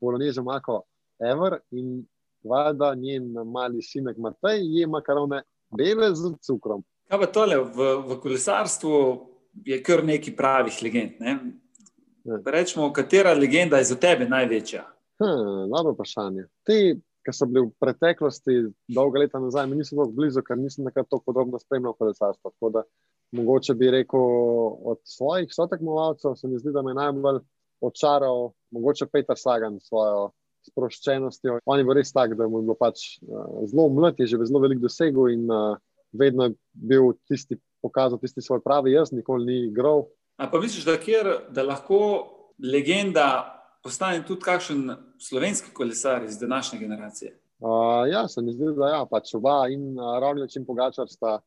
bolonežo 0.00 0.42
mako 0.42 0.82
ever 1.18 1.58
in 1.70 2.06
valjda 2.44 2.94
njen 2.94 3.32
mali 3.44 3.82
sinek 3.82 4.18
Matej 4.18 4.62
je 4.62 4.86
makarone 4.86 5.42
bele 5.70 6.12
z 6.14 6.34
cukrom. 6.44 6.84
Kaj 7.08 7.20
pa 7.20 7.28
tole, 7.32 7.56
v, 7.58 7.88
v 8.08 8.20
kolesarstvu 8.22 8.94
je 9.66 9.80
kar 9.82 10.04
nekaj 10.04 10.36
pravih 10.36 10.82
legend. 10.84 11.20
Ne? 11.20 11.38
Ja. 12.28 12.40
Rečemo, 12.44 12.92
katera 12.92 13.32
legenda 13.34 13.80
je 13.80 13.90
za 13.92 13.96
tebe 13.96 14.28
največja? 14.28 14.84
Hm, 15.18 15.68
dobro 15.72 15.94
vprašanje. 15.96 16.44
Te 16.66 16.98
ki 17.28 17.34
so 17.36 17.46
bili 17.46 17.66
v 17.66 17.74
preteklosti, 17.82 18.56
dolga 18.88 19.20
leta 19.20 19.40
nazaj, 19.42 19.66
mi 19.68 19.76
nismo 19.76 20.00
tako 20.00 20.16
blizu, 20.16 20.42
ker 20.46 20.56
nisem 20.56 20.88
tako 20.94 21.20
podrobno 21.26 21.60
spremljal 21.60 21.92
kolesarstva. 21.98 22.50
Tako 22.54 22.70
da 22.72 22.82
mogoče 23.36 23.74
bi 23.74 23.90
rekel 23.92 24.24
od 24.92 25.00
svojih 25.04 25.52
sotekmovalcev, 25.52 26.38
se 26.40 26.48
mi 26.48 26.58
zdi, 26.58 26.72
da 26.72 26.82
me 26.82 26.96
najbolj 26.96 27.42
očaral, 27.84 28.52
mogoče 28.72 29.06
Peter 29.12 29.36
Sagan 29.38 29.76
s 29.80 29.88
svojo 29.88 30.30
sproščenostjo. 30.68 31.58
On 31.66 31.80
je 31.80 31.86
bil 31.86 31.98
res 31.98 32.12
tak, 32.14 32.36
da 32.38 32.48
mu 32.48 32.62
je 32.62 32.68
bilo 32.68 32.76
pač 32.78 33.18
uh, 33.24 33.64
zelo 33.70 33.88
mlad, 33.92 34.20
je 34.20 34.28
že 34.30 34.40
zelo 34.44 34.62
velik 34.64 34.80
dosegel 34.82 35.30
in 35.32 35.48
uh, 35.50 35.76
vedno 36.12 36.48
je 36.48 36.54
bil 36.72 37.12
tisti, 37.28 37.58
pokazal 37.82 38.20
tisti 38.20 38.44
svoj 38.44 38.62
pravi 38.64 38.94
jaz, 38.94 39.12
nikoli 39.12 39.46
ni 39.46 39.58
igral. 39.68 40.06
A 40.38 40.46
pa 40.50 40.60
misliš, 40.60 40.86
da, 40.86 40.96
kjer, 41.00 41.50
da 41.50 41.66
lahko 41.66 42.00
legenda 42.62 43.28
postane 43.82 44.22
tudi 44.26 44.44
kakšen 44.46 44.90
slovenski 45.18 45.74
kolesar 45.74 46.24
iz 46.24 46.38
današnje 46.38 46.78
generacije? 46.78 47.34
Uh, 47.58 48.06
ja, 48.06 48.28
se 48.28 48.42
mi 48.42 48.52
zdi, 48.52 48.70
da 48.76 48.88
ja, 48.92 49.04
pač 49.10 49.34
oba 49.34 49.64
in 49.72 49.96
uh, 49.98 50.18
Ravnič 50.22 50.56
in 50.56 50.66
Pogačar 50.66 51.10
sta 51.10 51.40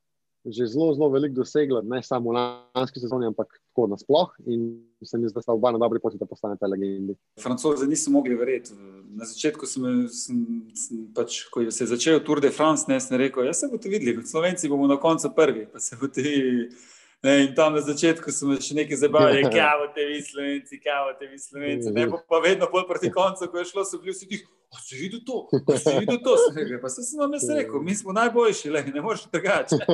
že 0.46 0.66
zelo, 0.66 0.94
zelo 0.94 1.10
veliko 1.10 1.36
dosegla, 1.36 1.82
ne 1.86 2.02
samo 2.04 2.32
v 2.32 2.36
lanski 2.76 3.00
sezoni, 3.00 3.28
ampak 3.30 3.48
tako 3.70 3.88
nasplošno. 3.88 4.46
In 4.46 4.62
se 5.06 5.18
mi 5.18 5.28
zdi, 5.28 5.36
da 5.36 5.42
sta 5.42 5.54
oba 5.54 5.72
na 5.72 5.78
dobri 5.78 6.00
poti, 6.02 6.18
da 6.18 6.26
postanete 6.26 6.68
legendi. 6.68 7.16
Francozi 7.42 7.88
niso 7.88 8.12
mogli 8.12 8.36
verjeti. 8.36 8.74
Na 9.18 9.26
začetku 9.26 9.66
sem, 9.70 10.08
sem, 10.10 10.40
sem 10.76 11.04
pač, 11.16 11.44
ko 11.54 11.66
se 11.70 11.84
je 11.84 11.92
začel 11.94 12.24
Tour 12.26 12.42
de 12.42 12.50
France, 12.50 12.90
ne 12.90 13.00
sem 13.00 13.18
rekel, 13.22 13.46
ja 13.46 13.54
se 13.54 13.70
boste 13.70 13.90
videli, 13.90 14.16
kot 14.18 14.30
Slovenci 14.30 14.70
bomo 14.70 14.90
na 14.90 14.98
koncu 14.98 15.30
prvi, 15.36 15.68
pa 15.72 15.80
se 15.80 16.00
boste 16.00 16.26
videli. 16.26 16.72
Ne, 17.24 17.44
in 17.44 17.56
tam 17.56 17.76
na 17.78 17.82
začetku 17.86 18.32
smo 18.34 18.56
še 18.58 18.74
nekaj 18.74 18.98
zabavali, 18.98 19.44
kaj 19.54 19.84
te 19.94 20.06
vi, 20.10 20.22
slovenci, 20.26 20.80
kaj 20.82 21.12
te 21.20 21.28
vi, 21.30 21.38
slovenci. 21.38 21.94
Ne, 21.94 22.08
pa, 22.10 22.18
pa 22.26 22.40
vedno 22.42 22.70
bolj 22.72 22.88
proti 22.90 23.12
koncu, 23.14 23.46
ko 23.52 23.62
je 23.62 23.68
šlo, 23.70 23.84
so 23.86 24.00
bili 24.02 24.16
vsi 24.16 24.30
ti, 24.30 24.40
a 24.74 24.82
si 24.82 24.98
videl 24.98 25.22
to, 25.28 25.44
a 25.62 25.78
si 25.78 25.94
videl 26.00 26.18
to. 26.26 26.34
Pa 26.82 26.90
se 26.90 27.06
sem 27.06 27.22
vam 27.22 27.36
jaz 27.38 27.46
rekel, 27.60 27.84
mi 27.86 27.94
smo 27.98 28.16
najboljši, 28.18 28.72
le, 28.74 28.82
ne 28.90 29.04
moreš 29.06 29.28
drugače. 29.30 29.78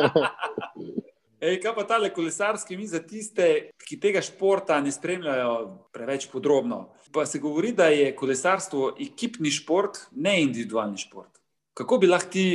Ej, 1.37 1.59
kaj 1.61 1.73
pa 1.75 1.83
tale 1.85 2.09
kolesarski 2.09 2.77
mi 2.79 2.87
za 2.89 2.97
tiste, 3.05 3.73
ki 3.85 3.99
tega 4.01 4.23
športa 4.25 4.79
ne 4.81 4.89
spremljajo 4.89 5.51
preveč 5.93 6.25
podrobno? 6.31 6.87
Pa 7.13 7.27
se 7.29 7.37
govori, 7.43 7.75
da 7.77 7.91
je 7.93 8.07
kolesarstvo 8.15 8.95
ekipni 9.03 9.51
šport, 9.53 9.99
ne 10.15 10.39
individualni 10.41 10.97
šport. 10.97 11.35
Kako 11.77 11.99
bi 12.01 12.09
lahko 12.09 12.31
ti 12.33 12.47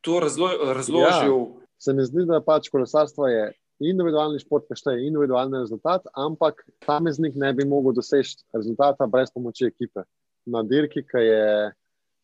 to 0.00 0.22
razlo 0.22 0.48
razložil? 0.72 1.34
Ja, 1.34 1.66
se 1.82 1.92
mi 1.92 2.06
zdi, 2.06 2.24
da 2.30 2.40
pač 2.40 2.70
kolesarstvo 2.72 3.28
je 3.28 3.50
individualni 3.90 4.40
šport, 4.42 4.66
ki 4.68 4.78
šteje 4.78 5.06
individualni 5.06 5.60
rezultat, 5.62 6.06
ampak 6.18 6.62
posameznik 6.80 7.36
ne 7.38 7.52
bi 7.56 7.66
mogel 7.68 7.96
doseči 7.96 8.42
rezultata 8.54 9.08
brez 9.10 9.32
pomoči 9.34 9.68
ekipe. 9.70 10.04
Na 10.52 10.62
dirki, 10.66 11.04
ki 11.06 11.22
je 11.22 11.44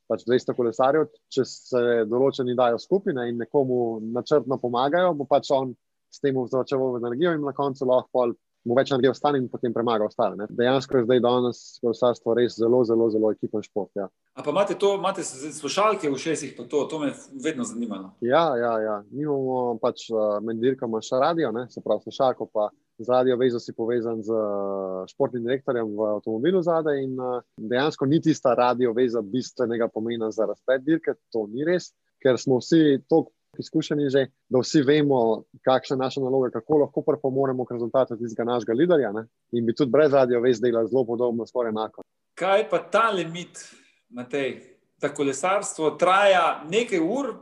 pač 0.08 0.24
200 0.26 0.54
kolesarjev, 0.56 1.10
če 1.34 1.44
se 1.46 1.82
določeni 2.08 2.56
dajo 2.58 2.80
skupine 2.82 3.28
in 3.28 3.38
nekomu 3.42 3.98
načrtno 4.14 4.58
pomagajo, 4.62 5.12
bo 5.18 5.28
pač 5.28 5.52
on 5.54 5.74
s 6.10 6.22
tem 6.24 6.36
vzročal 6.38 6.96
energijo 6.98 7.34
in 7.36 7.44
na 7.44 7.52
koncu 7.52 7.86
lahko 7.88 8.30
mu 8.64 8.76
več 8.76 8.90
energije 8.92 9.12
ostane 9.12 9.38
in 9.38 9.48
potem 9.48 9.72
premaga 9.74 10.08
ostale. 10.08 10.36
Ne. 10.36 10.48
Dejansko 10.50 10.98
je 10.98 11.06
zdaj 11.06 11.20
danes 11.24 11.60
kolesarstvo 11.82 12.34
res 12.38 12.56
zelo, 12.58 12.82
zelo, 12.88 13.08
zelo 13.10 13.30
ekipen 13.34 13.62
šport. 13.64 13.90
Ja. 13.98 14.08
A 14.38 14.42
pa 14.42 14.52
imate 14.54 14.76
to, 14.78 14.94
imate 14.98 15.24
slušalke 15.24 16.10
v 16.10 16.18
šestih, 16.20 16.54
pa 16.56 16.66
to, 16.70 16.84
to 16.90 17.00
me 17.02 17.12
vedno 17.44 17.64
zanimalo. 17.68 18.12
Ja, 18.20 18.44
ja, 18.56 18.74
ja. 18.82 18.98
Mi 19.10 19.24
imamo 19.26 19.78
pač 19.82 20.08
uh, 20.12 20.38
med 20.44 20.60
dirkama 20.62 21.02
še 21.04 21.20
radio, 21.22 21.52
ne, 21.54 21.68
se 21.72 21.82
pravi 21.84 22.06
slušalko, 22.06 22.50
pa 22.52 22.68
z 22.98 23.08
radio 23.14 23.36
vezo 23.38 23.60
si 23.62 23.72
povezan 23.72 24.22
z 24.26 24.34
uh, 24.34 25.06
športnim 25.10 25.46
direktorjem 25.46 25.94
v 25.94 26.10
avtomobilu 26.16 26.62
zadaj 26.66 27.02
in 27.04 27.14
uh, 27.18 27.40
dejansko 27.56 28.06
ni 28.10 28.20
tista 28.22 28.56
radio 28.58 28.92
veza 28.96 29.22
bistvenega 29.22 29.88
pomena 29.88 30.32
za 30.34 30.48
razplet 30.50 30.82
dirke, 30.86 31.14
to 31.32 31.46
ni 31.52 31.66
res, 31.66 31.92
ker 32.22 32.38
smo 32.38 32.58
vsi 32.58 32.98
tako 33.06 33.30
izkušeni 33.58 34.10
že, 34.10 34.26
da 34.48 34.60
vsi 34.60 34.82
vemo, 34.82 35.42
kakšna 35.64 35.96
je 35.96 35.98
naša 35.98 36.20
naloga, 36.20 36.50
kako 36.50 36.78
lahko 36.84 37.02
pripomoremo 37.02 37.64
k 37.64 37.72
rezultatu 37.72 38.16
tistega 38.16 38.44
našega 38.44 38.72
liderja. 38.72 39.12
Ne? 39.12 39.26
In 39.52 39.66
bi 39.66 39.74
tudi 39.74 39.90
brez 39.90 40.12
radio 40.12 40.40
vez 40.40 40.60
delali 40.60 40.88
zelo 40.88 41.04
podobno, 41.06 41.46
skoraj 41.46 41.72
enako. 41.72 42.02
Kaj 42.38 42.68
pa 42.70 42.78
ta 42.78 43.10
limit, 43.10 43.64
Matej? 44.08 44.60
Da 45.00 45.08
kolesarstvo 45.14 45.90
traja 45.90 46.64
nekaj 46.70 47.00
ur, 47.00 47.34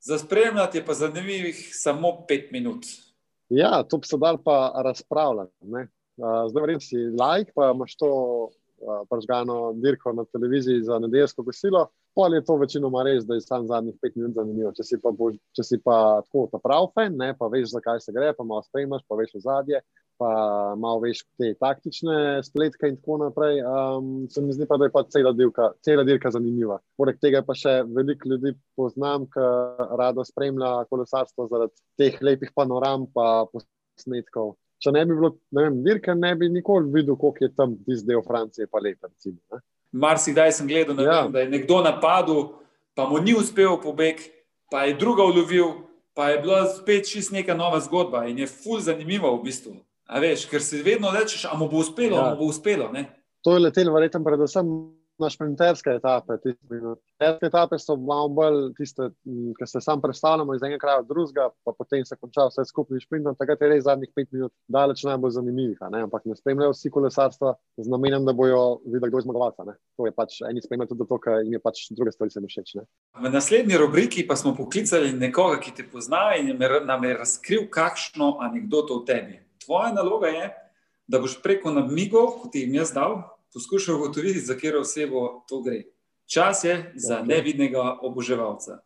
za 0.00 0.18
spremljati 0.18 0.82
pa 0.86 0.94
zanimivih 0.94 1.70
samo 1.72 2.24
pet 2.28 2.52
minut. 2.52 2.86
Ja, 3.48 3.82
to 3.82 3.98
bi 3.98 4.06
se 4.06 4.16
dal 4.16 4.38
pa 4.44 4.72
razpravljati. 4.84 5.52
Zdaj, 6.50 6.62
verjeti 6.62 6.84
si 6.84 6.96
like, 6.96 7.52
pa 7.54 7.72
imaš 7.74 7.96
to 7.96 8.10
pržgano 9.10 9.72
dirko 9.72 10.12
na 10.12 10.24
televiziji 10.24 10.82
za 10.82 10.98
nedeljsko 10.98 11.42
gosilo. 11.42 11.88
Pol 12.14 12.34
je 12.34 12.44
to 12.44 12.56
večinoma 12.60 13.04
res, 13.06 13.24
da 13.26 13.36
je 13.36 13.44
samo 13.44 13.68
zadnjih 13.70 13.96
pet 14.02 14.16
minut 14.18 14.34
zanimivo. 14.34 14.72
Če 14.76 14.86
si 14.86 14.98
pa, 15.02 15.12
bo, 15.14 15.30
če 15.56 15.64
si 15.66 15.78
pa 15.84 15.96
tako 16.26 16.48
ta 16.52 16.60
prav 16.62 16.90
fan, 16.94 17.16
ne, 17.18 17.32
pa 17.38 17.48
veš, 17.52 17.70
zakaj 17.76 18.02
se 18.04 18.14
gre, 18.16 18.32
pa 18.36 18.46
malo 18.46 18.64
spremljaš, 18.66 19.04
pa 19.08 19.18
veš 19.20 19.34
v 19.36 19.42
zadje, 19.44 19.82
pa 20.20 20.30
malo 20.76 21.04
veš 21.04 21.22
te 21.40 21.52
taktične 21.60 22.16
spletke 22.44 22.90
in 22.90 22.98
tako 22.98 23.20
naprej. 23.24 23.62
Um, 23.64 24.08
se 24.30 24.42
mi 24.44 24.56
zdi 24.56 24.68
pa, 24.68 24.78
da 24.80 24.88
je 24.88 24.94
pa 24.96 25.04
cela 25.08 25.32
dirka, 25.36 25.70
cela 25.86 26.06
dirka 26.08 26.32
zanimiva. 26.34 26.80
Poleg 27.00 27.20
tega 27.22 27.44
pa 27.46 27.56
še 27.56 27.80
veliko 27.88 28.34
ljudi 28.34 28.56
poznam, 28.76 29.28
ki 29.30 29.46
rado 30.00 30.26
spremlja 30.26 30.88
kolesarstvo 30.90 31.46
zaradi 31.52 31.78
teh 32.00 32.18
lepih 32.26 32.50
panoram 32.56 33.06
pa 33.14 33.46
posnetkov 33.52 34.58
če 34.80 34.92
ne 34.96 35.04
bi 35.06 35.16
bilo, 35.16 35.34
ne 35.56 35.66
vem, 35.66 35.80
dirka, 35.84 36.14
ne 36.16 36.32
bi 36.38 36.48
nikoli 36.52 36.90
videl, 36.94 37.16
koliko 37.20 37.44
je 37.44 37.52
tam 37.56 37.76
tisti 37.84 38.08
del 38.08 38.24
Francije, 38.24 38.68
pa 38.72 38.80
lepo. 38.82 39.10
Marsikdaj 39.92 40.52
sem 40.52 40.68
gledal, 40.68 40.98
ja. 41.02 41.22
vem, 41.22 41.32
da 41.32 41.40
je 41.42 41.50
nekdo 41.50 41.80
napadel, 41.82 42.44
pa 42.94 43.08
mu 43.10 43.18
ni 43.18 43.34
uspel 43.34 43.74
pobeg, 43.82 44.22
pa 44.70 44.84
je 44.86 44.94
druga 44.94 45.24
ulovil, 45.26 45.72
pa 46.14 46.30
je 46.30 46.38
bila 46.42 46.62
spet 46.70 47.08
čist 47.10 47.32
neka 47.34 47.54
nova 47.54 47.80
zgodba 47.80 48.26
in 48.30 48.38
je 48.38 48.46
ful 48.46 48.80
zanimivo 48.80 49.32
v 49.36 49.42
bistvu. 49.48 49.74
A 50.10 50.18
veš, 50.22 50.46
ker 50.50 50.62
si 50.62 50.82
vedno 50.82 51.10
rečeš, 51.14 51.46
a 51.46 51.54
mu 51.58 51.68
bo 51.70 51.82
uspelo, 51.82 52.18
ja. 52.18 52.30
mu 52.30 52.38
bo 52.38 52.50
uspelo. 52.50 52.90
Ne? 52.92 53.06
To 53.46 53.54
je 53.54 53.66
letelo, 53.66 53.94
verjetno, 53.94 54.22
predvsem 54.26 54.70
na 55.20 55.30
šprinterske 55.30 55.92
etape. 55.98 56.38
Šprinterske 56.40 57.48
etape 57.48 57.78
so 57.78 57.96
malo 57.96 58.28
bolj 58.34 58.60
tiste, 58.78 59.10
ki 59.58 59.68
se 59.68 59.82
sam 59.84 60.00
predstavljamo 60.02 60.54
iz 60.54 60.62
enega 60.62 60.80
kraja 60.82 61.02
v 61.02 61.08
drugega, 61.10 61.48
pa 61.64 61.74
potem 61.76 62.04
se 62.04 62.16
konča 62.16 62.48
vse 62.48 62.64
skupaj 62.68 63.02
šprintom. 63.04 63.36
Takrat 63.38 63.62
je 63.62 63.70
res 63.72 63.84
zadnjih 63.86 64.12
pet 64.16 64.30
minut 64.32 64.52
daleč 64.68 65.04
najbolj 65.08 65.36
zanimivih. 65.38 65.82
Ampak 65.88 66.24
ne 66.28 66.36
spremljajo 66.38 66.74
vsi 66.74 66.92
kolesarstva 66.94 67.54
z 67.78 67.92
namenom, 67.92 68.24
da 68.28 68.36
bojo 68.36 68.80
videli, 68.86 69.10
kdo 69.10 69.22
je 69.22 69.26
zmagovalca. 69.28 69.76
To 70.00 70.08
je 70.08 70.14
pač 70.16 70.40
eni 70.48 70.62
spremljajo 70.64 70.94
tudi 70.94 71.08
to, 71.10 71.20
ker 71.22 71.42
jim 71.44 71.58
je 71.58 71.62
pač 71.62 71.84
druge 71.96 72.14
stvari 72.16 72.34
se 72.34 72.40
všeč. 72.46 72.74
Ne? 72.80 72.86
V 73.20 73.32
naslednji 73.32 73.78
rubriki 73.80 74.26
pa 74.26 74.36
smo 74.36 74.54
poklicali 74.56 75.12
nekoga, 75.12 75.60
ki 75.60 75.74
te 75.76 75.86
pozna 75.86 76.30
in 76.38 76.56
nam 76.86 77.04
je 77.04 77.16
razkril, 77.16 77.68
kakšno 77.70 78.36
anegdoto 78.40 79.00
o 79.00 79.04
tebi. 79.06 79.40
Tvoja 79.64 79.92
naloga 79.92 80.32
je, 80.32 80.50
da 81.10 81.18
boš 81.18 81.40
preko 81.42 81.72
namigov, 81.74 82.36
kot 82.42 82.54
jim 82.54 82.74
jaz 82.78 82.94
dal, 82.94 83.18
poskušal 83.54 83.96
ugotoviti, 83.96 84.40
za 84.40 84.54
katero 84.54 84.80
osebo 84.80 85.44
to 85.48 85.62
gre. 85.62 85.82
Čas 86.26 86.64
je 86.64 86.92
za 86.94 87.22
nevidnega 87.22 87.98
oboževalca. 88.02 88.78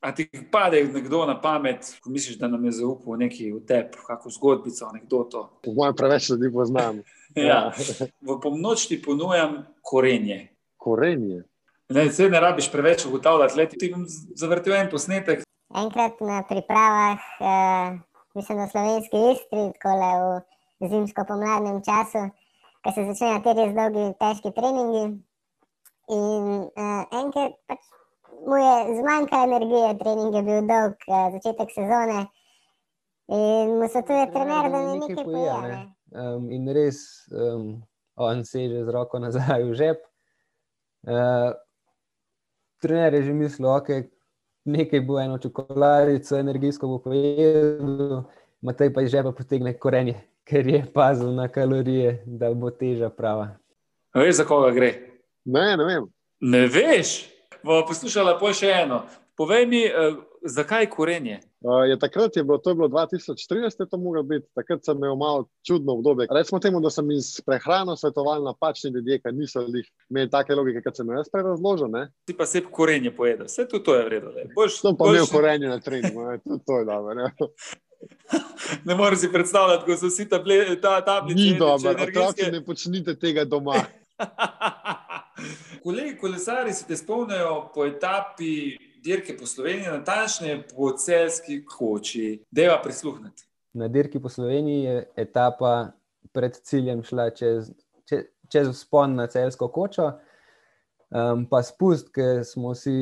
A 0.00 0.14
ti 0.14 0.28
pade 0.50 0.84
nekdo 0.84 1.26
na 1.26 1.40
pamet, 1.40 1.98
ko 2.02 2.10
misliš, 2.10 2.38
da 2.38 2.48
nam 2.48 2.64
je 2.64 2.72
zaupal 2.72 3.20
nekaj 3.20 3.52
v 3.52 3.60
tebi, 3.66 3.98
kako 4.06 4.30
zgodbico, 4.30 4.86
anekdoto? 4.86 5.42
Po 5.62 5.72
mojem, 5.72 5.94
preveč 5.96 6.30
ljudi 6.30 6.52
poznam. 6.52 7.02
ja. 7.48 7.70
V 8.20 8.40
pomoč 8.42 8.86
ti 8.86 9.02
ponujam 9.02 9.62
korenje. 9.82 10.48
Korenje. 10.76 11.44
Ne, 11.88 12.10
se 12.10 12.28
ne 12.28 12.40
rabiš 12.40 12.70
preveč 12.72 13.06
ugotavljati, 13.06 13.58
le 13.58 13.68
ti 13.68 13.92
bom 13.94 14.04
zavrtel 14.34 14.74
en 14.74 14.90
posnetek. 14.90 15.44
Enkrat 15.76 16.20
na 16.20 16.42
pripravah, 16.48 17.20
eh, 17.40 17.98
mislim, 18.34 18.58
na 18.58 18.68
slovenski 18.68 19.16
istri, 19.32 19.70
tako 19.76 19.94
le 20.00 20.12
v 20.18 20.40
zimsko-pomladnem 20.88 21.82
času, 21.82 22.30
ko 22.82 22.92
se 22.92 23.04
začnejo 23.06 23.40
ti 23.44 23.54
res 23.58 23.72
dolgi, 23.76 24.06
težki 24.18 24.52
treningi. 24.56 25.04
In 26.12 26.46
uh, 26.66 27.02
enkrat 27.14 27.54
pač 27.70 27.82
mu 28.42 28.58
je 28.58 28.98
zmanjkalo 28.98 29.44
energije, 29.46 29.90
trening 30.02 30.34
je 30.34 30.42
bil 30.42 30.62
dolg, 30.66 30.96
uh, 31.06 31.28
začetek 31.36 31.70
sezone. 31.70 32.24
In 33.32 33.76
mu 33.78 33.88
so 33.88 34.02
tu 34.02 34.16
je 34.16 34.26
trener, 34.34 34.70
da 34.72 34.80
ne 34.82 34.96
nekaj 34.98 35.24
poje. 35.24 35.82
Um, 36.12 36.50
in 36.52 36.66
res, 36.74 36.98
um, 37.30 37.84
on 38.18 38.42
seže 38.44 38.82
z 38.84 38.92
roko 38.92 39.22
nazaj 39.22 39.62
v 39.68 39.76
žep. 39.78 40.02
Uh, 41.06 41.54
trener 42.82 43.14
je 43.14 43.30
že 43.30 43.32
mislil, 43.38 43.70
da 43.70 43.78
okay, 43.78 44.10
nekaj 44.66 45.00
bo 45.06 45.22
eno 45.22 45.38
čokoladico, 45.38 46.36
energijsko 46.36 46.90
bo 46.90 46.98
pojedel, 47.06 48.26
Matej 48.62 48.92
pa 48.94 49.02
iz 49.02 49.10
žepa 49.10 49.32
potegne 49.34 49.72
korenje 49.74 50.20
ker 50.48 50.66
je 50.66 50.84
pazil 50.94 51.34
na 51.34 51.48
kalorije, 51.48 52.22
da 52.26 52.52
bo 52.54 52.70
teža 52.70 53.10
prava. 53.10 53.48
Veš, 54.14 54.36
za 54.36 54.44
koga 54.44 54.70
gre? 54.70 54.92
Ne, 55.44 55.76
ne 55.76 55.84
vem. 55.84 56.06
Ne 56.40 56.66
veš, 56.66 57.22
bo 57.64 57.82
poslušala 57.88 58.36
pa 58.40 58.52
še 58.54 58.70
eno. 58.82 59.02
Povej 59.38 59.66
mi, 59.66 59.86
uh, 59.88 60.18
zakaj 60.44 60.86
korenje? 60.92 61.40
Uh, 61.62 61.86
je 61.88 61.98
takrat 61.98 62.36
je 62.36 62.44
bilo, 62.44 62.58
to 62.58 62.70
je 62.70 62.74
bilo 62.74 62.88
2014, 62.88 63.80
je 63.80 63.88
to 63.88 63.96
moglo 63.96 64.22
biti, 64.22 64.46
takrat 64.54 64.84
sem 64.84 64.96
imel 64.96 65.16
malo 65.16 65.46
čudno 65.66 65.92
obdobje. 65.92 66.26
Recimo 66.30 66.60
temu, 66.60 66.80
da 66.80 66.90
sem 66.90 67.10
iz 67.10 67.40
prehrano 67.46 67.96
svetoval 67.96 68.44
napačni 68.44 68.90
ljudje, 68.90 69.20
ki 69.22 69.32
niso 69.32 69.64
imeli 70.10 70.30
take 70.30 70.54
logike, 70.54 70.82
kot 70.82 71.00
sem 71.00 71.10
jaz 71.16 71.30
prej 71.32 71.46
razložil. 71.48 71.88
Ne? 71.88 72.08
Ti 72.26 72.36
pa 72.36 72.46
se 72.46 72.64
korenje 72.70 73.14
pojedel, 73.16 73.46
vse 73.46 73.68
to, 73.68 73.78
to 73.78 73.94
je 73.94 74.04
vredno. 74.04 74.34
Boš, 74.54 74.80
to 74.82 74.92
pa 74.98 75.04
boš... 75.04 75.16
imel 75.16 75.30
korenje 75.32 75.68
na 75.68 75.80
treningu, 75.80 76.26
to, 76.44 76.58
to 76.66 76.78
je 76.78 76.84
dobro. 76.84 77.30
ne 78.88 78.94
moreš 78.94 79.18
si 79.18 79.32
predstavljati, 79.32 79.84
ko 79.86 79.96
so 79.96 80.06
vsi 80.06 80.28
ta, 80.28 80.38
ta 80.82 81.04
tablice. 81.04 81.40
Ni 81.40 81.58
dobro, 81.58 81.90
otroci 81.90 82.50
ne 82.52 82.64
počnite 82.64 83.18
tega 83.18 83.44
doma. 83.44 83.74
Kolegi 85.82 86.16
kolesari 86.16 86.72
se 86.72 86.86
te 86.86 86.96
spomnijo 86.96 87.70
po 87.74 87.86
etapi 87.86 88.76
dirke 89.02 89.36
po 89.36 89.46
Sloveniji, 89.46 89.88
natančneje 89.88 90.66
po 90.76 90.92
celski 90.92 91.64
koči. 91.64 92.44
Deva 92.50 92.82
prisluhniti. 92.82 93.44
Na 93.72 93.88
dirki 93.88 94.20
po 94.20 94.28
Sloveniji 94.28 94.84
je 94.84 95.06
etapa 95.16 95.92
pred 96.32 96.60
ciljem 96.62 97.02
šla 97.02 97.30
čez, 97.30 97.70
čez, 98.08 98.24
čez 98.48 98.68
vzpon 98.68 99.14
na 99.14 99.26
celsko 99.26 99.68
kočo, 99.68 100.12
um, 101.10 101.46
pa 101.50 101.62
spust, 101.62 102.12
ker 102.14 102.44
smo 102.44 102.74
si 102.74 102.92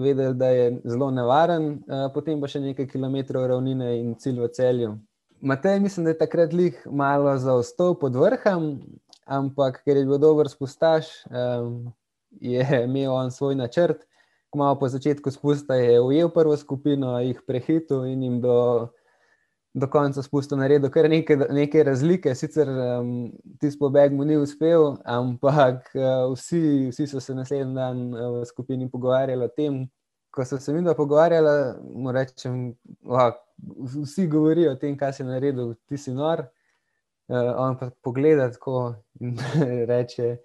vedeli, 0.00 0.34
da 0.34 0.48
je 0.54 0.70
zelo 0.84 1.10
nevaren, 1.10 1.70
uh, 1.86 2.06
potem 2.14 2.40
pa 2.40 2.50
še 2.50 2.62
nekaj 2.64 2.88
kilometrov 2.90 3.46
ravnine 3.50 3.94
in 4.00 4.14
cilj 4.18 4.42
v 4.44 4.50
celju. 4.56 4.94
Matej, 5.40 5.78
mislim, 5.80 6.04
da 6.04 6.10
je 6.14 6.18
takrat 6.18 6.52
lih 6.52 6.78
malo 6.90 7.36
zaostal 7.38 7.94
pod 7.98 8.16
vrhom, 8.18 8.80
ampak 9.28 9.82
ker 9.84 10.00
je 10.00 10.06
bil 10.08 10.18
dober 10.18 10.48
spustaš, 10.50 11.10
je 12.40 12.64
imel 12.88 13.12
on 13.12 13.30
svoj 13.30 13.54
načrt. 13.54 14.02
Kmalo 14.50 14.78
po 14.80 14.88
začetku 14.88 15.30
spusta 15.30 15.76
je 15.76 16.00
ujel 16.00 16.30
prvo 16.32 16.56
skupino, 16.56 17.12
jih 17.20 17.38
prehitil 17.46 18.06
in 18.08 18.22
jim 18.22 18.40
do, 18.40 18.88
do 19.78 19.88
konca 19.90 20.22
spusta 20.22 20.56
naredil 20.56 20.90
kar 20.90 21.08
nekaj, 21.10 21.48
nekaj 21.54 21.84
razlike. 21.88 22.34
Sicer 22.34 22.68
um, 22.68 23.12
tisti 23.60 23.78
pobeg 23.80 24.14
mu 24.14 24.26
ni 24.28 24.36
uspel, 24.40 24.96
ampak 25.06 25.88
uh, 25.94 26.26
vsi, 26.32 26.88
vsi 26.92 27.06
so 27.10 27.22
se 27.22 27.36
naslednji 27.36 27.76
dan 27.76 28.02
uh, 28.14 28.40
v 28.40 28.44
skupini 28.48 28.90
pogovarjali 28.90 29.46
o 29.46 29.48
tem, 29.48 29.80
ko 30.34 30.44
so 30.44 30.58
se 30.62 30.74
mi 30.74 30.82
dva 30.82 30.94
pogovarjala, 30.98 31.54
mu 31.94 32.12
rečem, 32.12 32.60
oh, 33.06 33.30
vsi 34.02 34.26
govorijo 34.30 34.74
o 34.74 34.80
tem, 34.80 34.96
kaj 34.98 35.18
si 35.18 35.26
naredil, 35.26 35.74
ti 35.88 35.98
si 36.00 36.14
nor. 36.14 36.46
Uh, 37.28 37.52
on 37.60 37.76
pa 37.76 37.90
pogleda 38.02 38.48
tako 38.54 38.94
in 39.20 39.36
reče, 39.90 40.36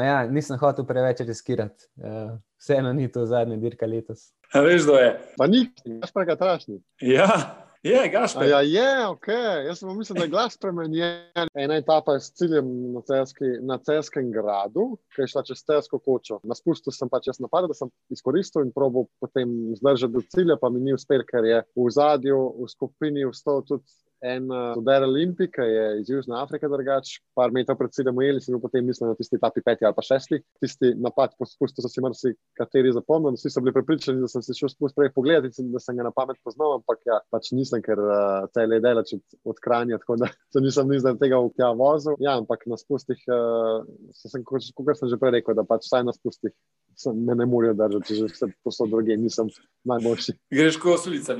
ja, 0.00 0.22
nisem 0.26 0.58
hotel 0.58 0.86
preveč 0.88 1.20
riskirati. 1.26 1.90
Uh, 2.00 2.38
vseeno 2.60 2.92
ni 2.92 3.10
to 3.12 3.26
zadnja 3.28 3.60
dirka 3.60 3.86
letos. 3.86 4.32
A 4.54 4.62
veš, 4.64 4.86
kdo 4.86 4.96
je? 5.02 5.12
Pa 5.36 5.46
ni, 5.50 5.66
imaš 5.84 6.12
pa 6.14 6.24
ga 6.24 6.36
trašni. 6.38 6.80
Ja. 7.02 7.63
Je, 7.84 8.08
gašpor. 8.08 8.46
Ja, 8.48 8.60
je, 8.60 9.06
ok. 9.08 9.26
Jaz 9.66 9.78
sem 9.78 9.90
mislil, 9.96 10.16
da 10.16 10.24
je 10.24 10.30
glas 10.32 10.54
spremenjen. 10.56 11.48
Ena 11.54 11.76
etapa 11.76 12.14
je 12.16 12.20
s 12.24 12.30
ciljem 12.32 12.68
na, 12.94 13.02
celski, 13.04 13.50
na 13.60 13.76
celskem 13.78 14.30
gradu, 14.32 14.86
ki 15.12 15.20
je 15.20 15.26
šla 15.34 15.42
čez 15.44 15.60
celsko 15.68 16.00
kočo. 16.00 16.38
Na 16.48 16.56
spustu 16.56 16.94
sem 16.96 17.10
pač 17.12 17.28
jaz 17.28 17.42
napadel, 17.44 17.68
da 17.68 17.76
sem 17.76 17.90
izkoristil 18.08 18.64
in 18.64 18.72
probo 18.72 19.04
potem 19.20 19.52
zdržati 19.76 20.16
do 20.16 20.24
cilja, 20.32 20.56
pa 20.60 20.72
mi 20.72 20.80
ni 20.80 20.96
uspel, 20.96 21.26
ker 21.28 21.44
je 21.44 21.60
v 21.76 21.90
zadju, 21.92 22.40
v 22.62 22.70
skupini 22.72 23.28
vstal 23.28 23.60
tudi 23.68 23.84
en 24.24 24.48
Uber 24.78 25.04
Olimpik, 25.04 25.52
ki 25.54 25.66
je 25.68 25.84
iz 26.00 26.10
Južne 26.10 26.36
Afrike, 26.40 26.68
drugač, 26.70 27.18
par 27.36 27.52
metrov 27.54 27.76
pred 27.80 27.92
sedem 27.94 28.16
ujeli, 28.16 28.40
in 28.48 28.60
potem 28.62 28.86
mislim 28.86 29.10
na 29.10 29.18
tisti 29.18 29.38
tapi 29.40 29.62
peti 29.64 29.84
ali 29.84 29.96
pa 29.96 30.04
šesti. 30.04 30.40
Tisti 30.62 30.94
napad 30.96 31.36
po 31.38 31.46
spustu 31.48 31.84
so 31.84 31.90
si 31.92 32.02
marsi 32.04 32.32
kateri 32.58 32.92
zapomnili, 32.96 33.36
vsi 33.36 33.52
so 33.52 33.62
bili 33.64 33.74
pripričani, 33.76 34.22
da 34.24 34.30
sem 34.30 34.42
si 34.44 34.56
šel 34.56 34.72
spust 34.72 34.96
prej 34.96 35.12
pogledati 35.14 35.64
da 35.72 35.80
sem 35.80 35.96
ga 35.96 36.06
na 36.06 36.12
pamet 36.14 36.38
poznal, 36.44 36.78
ampak 36.78 37.02
ja, 37.06 37.18
pač 37.30 37.50
nisem, 37.56 37.82
ker 37.84 38.00
uh, 38.00 38.46
te 38.54 38.66
le 38.66 38.80
delač 38.84 39.14
od, 39.16 39.24
od 39.44 39.60
kranja, 39.64 39.98
tako 40.02 40.18
da 40.22 40.30
se 40.52 40.62
nisem 40.64 40.88
ni 40.88 41.00
zaradi 41.02 41.24
tega 41.26 41.40
v 41.42 41.52
tja 41.56 41.72
vozil. 41.76 42.18
Ja, 42.24 42.38
ampak 42.40 42.64
na 42.70 42.78
spustih, 42.80 43.20
uh, 43.28 43.84
sem, 44.16 44.44
kot 44.46 44.64
sem 44.64 45.10
že 45.12 45.20
prej 45.20 45.38
rekel, 45.38 45.58
da 45.58 45.66
pač 45.68 45.88
vsaj 45.88 46.06
na 46.06 46.16
spustih 46.16 46.54
sem, 46.96 47.18
me 47.26 47.34
ne 47.34 47.46
morejo 47.50 47.76
držati, 47.78 48.20
že 48.20 48.30
vse 48.30 48.52
posod 48.64 48.94
druge 48.94 49.16
nisem 49.20 49.50
najboljši. 49.90 50.38
Greš 50.54 50.80
ko 50.82 50.96
sulica 51.00 51.36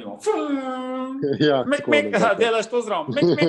nimo. 1.15 1.37
Ja, 1.49 1.65
Mek, 1.67 1.79
tako, 1.81 1.91
mek, 1.91 2.05
ne, 2.11 2.17
aha, 2.17 2.29
tako. 2.29 2.41
delaš 2.41 2.67
to 2.71 2.83
zraven. 2.83 3.15
Mek, 3.15 3.25
mek. 3.25 3.49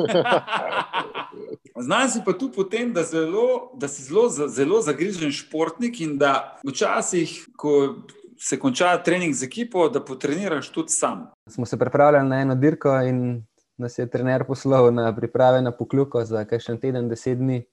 Znam 1.86 2.08
si 2.08 2.20
pa 2.24 2.32
tu 2.32 2.50
potem, 2.52 2.92
da, 2.92 3.02
zelo, 3.02 3.72
da 3.74 3.88
si 3.88 4.02
zelo, 4.02 4.28
zelo 4.28 4.80
zagrižen 4.82 5.32
športnik 5.32 6.00
in 6.00 6.18
da 6.18 6.58
včasih, 6.66 7.46
ko 7.56 7.96
se 8.40 8.58
konča 8.58 8.96
trening 9.04 9.34
z 9.34 9.44
ekipo, 9.44 9.88
da 9.88 10.04
potreniraš 10.04 10.70
tudi 10.72 10.92
sam. 10.92 11.26
Smo 11.48 11.66
se 11.66 11.78
pripravljali 11.78 12.28
na 12.28 12.40
eno 12.40 12.54
dirko 12.54 13.00
in 13.00 13.44
nas 13.76 13.98
je 13.98 14.10
trener 14.10 14.44
poslal 14.44 14.94
na 14.94 15.16
priprave 15.16 15.62
na 15.62 15.72
pokluko 15.72 16.24
za 16.24 16.44
kakšen 16.44 16.80
teden, 16.80 17.08
deset 17.08 17.38
dni. 17.38 17.64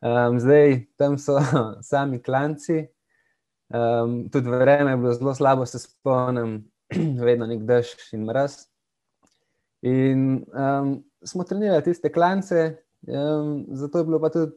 Um, 0.00 0.40
zdaj 0.40 0.84
tam 0.96 1.18
so 1.18 1.40
sami 1.90 2.22
klanci, 2.22 2.86
um, 3.68 4.28
tudi 4.32 4.50
vreme 4.50 4.90
je 4.90 4.96
bilo 4.96 5.12
zelo 5.12 5.34
slabo, 5.34 5.66
se 5.66 5.78
spomnim, 5.78 6.64
vedno 7.26 7.46
nek 7.46 7.64
dež 7.66 7.94
in 8.14 8.26
mraz. 8.28 8.66
In 9.86 10.44
um, 10.50 10.96
smo 11.24 11.44
trenirali 11.44 11.84
tiste 11.84 12.12
klance, 12.12 12.76
um, 13.06 13.66
zato 13.76 13.98
je 13.98 14.04
bilo 14.04 14.20
pa 14.20 14.30
tudi 14.30 14.52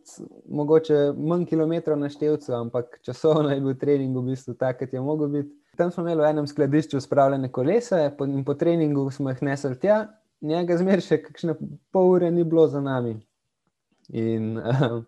mogoče 0.49 1.13
manj 1.17 1.45
kilometrov 1.49 1.99
na 1.99 2.09
števcu, 2.09 2.53
ampak 2.53 2.99
časovno 3.05 3.51
je 3.51 3.61
bil 3.61 3.77
trening 3.77 4.17
v 4.17 4.29
bistvu 4.31 4.55
tak, 4.57 4.79
kot 4.79 4.93
je 4.93 5.01
mogel 5.01 5.27
biti. 5.27 5.53
Tam 5.77 5.91
smo 5.91 6.03
imeli 6.03 6.21
v 6.21 6.29
enem 6.29 6.47
skladišču 6.47 6.99
spravljene 6.99 7.51
kolesa 7.51 8.01
in 8.27 8.43
po 8.45 8.53
treningu 8.53 9.05
smo 9.11 9.29
jih 9.29 9.43
nesli 9.47 9.77
tja, 9.79 10.07
njega 10.41 10.77
zmer 10.77 11.01
še 11.03 11.21
kakšne 11.23 11.55
pol 11.91 12.15
ure 12.15 12.31
ni 12.31 12.43
bilo 12.43 12.67
za 12.67 12.81
nami. 12.81 13.15
In 14.09 14.57
um, 14.57 15.05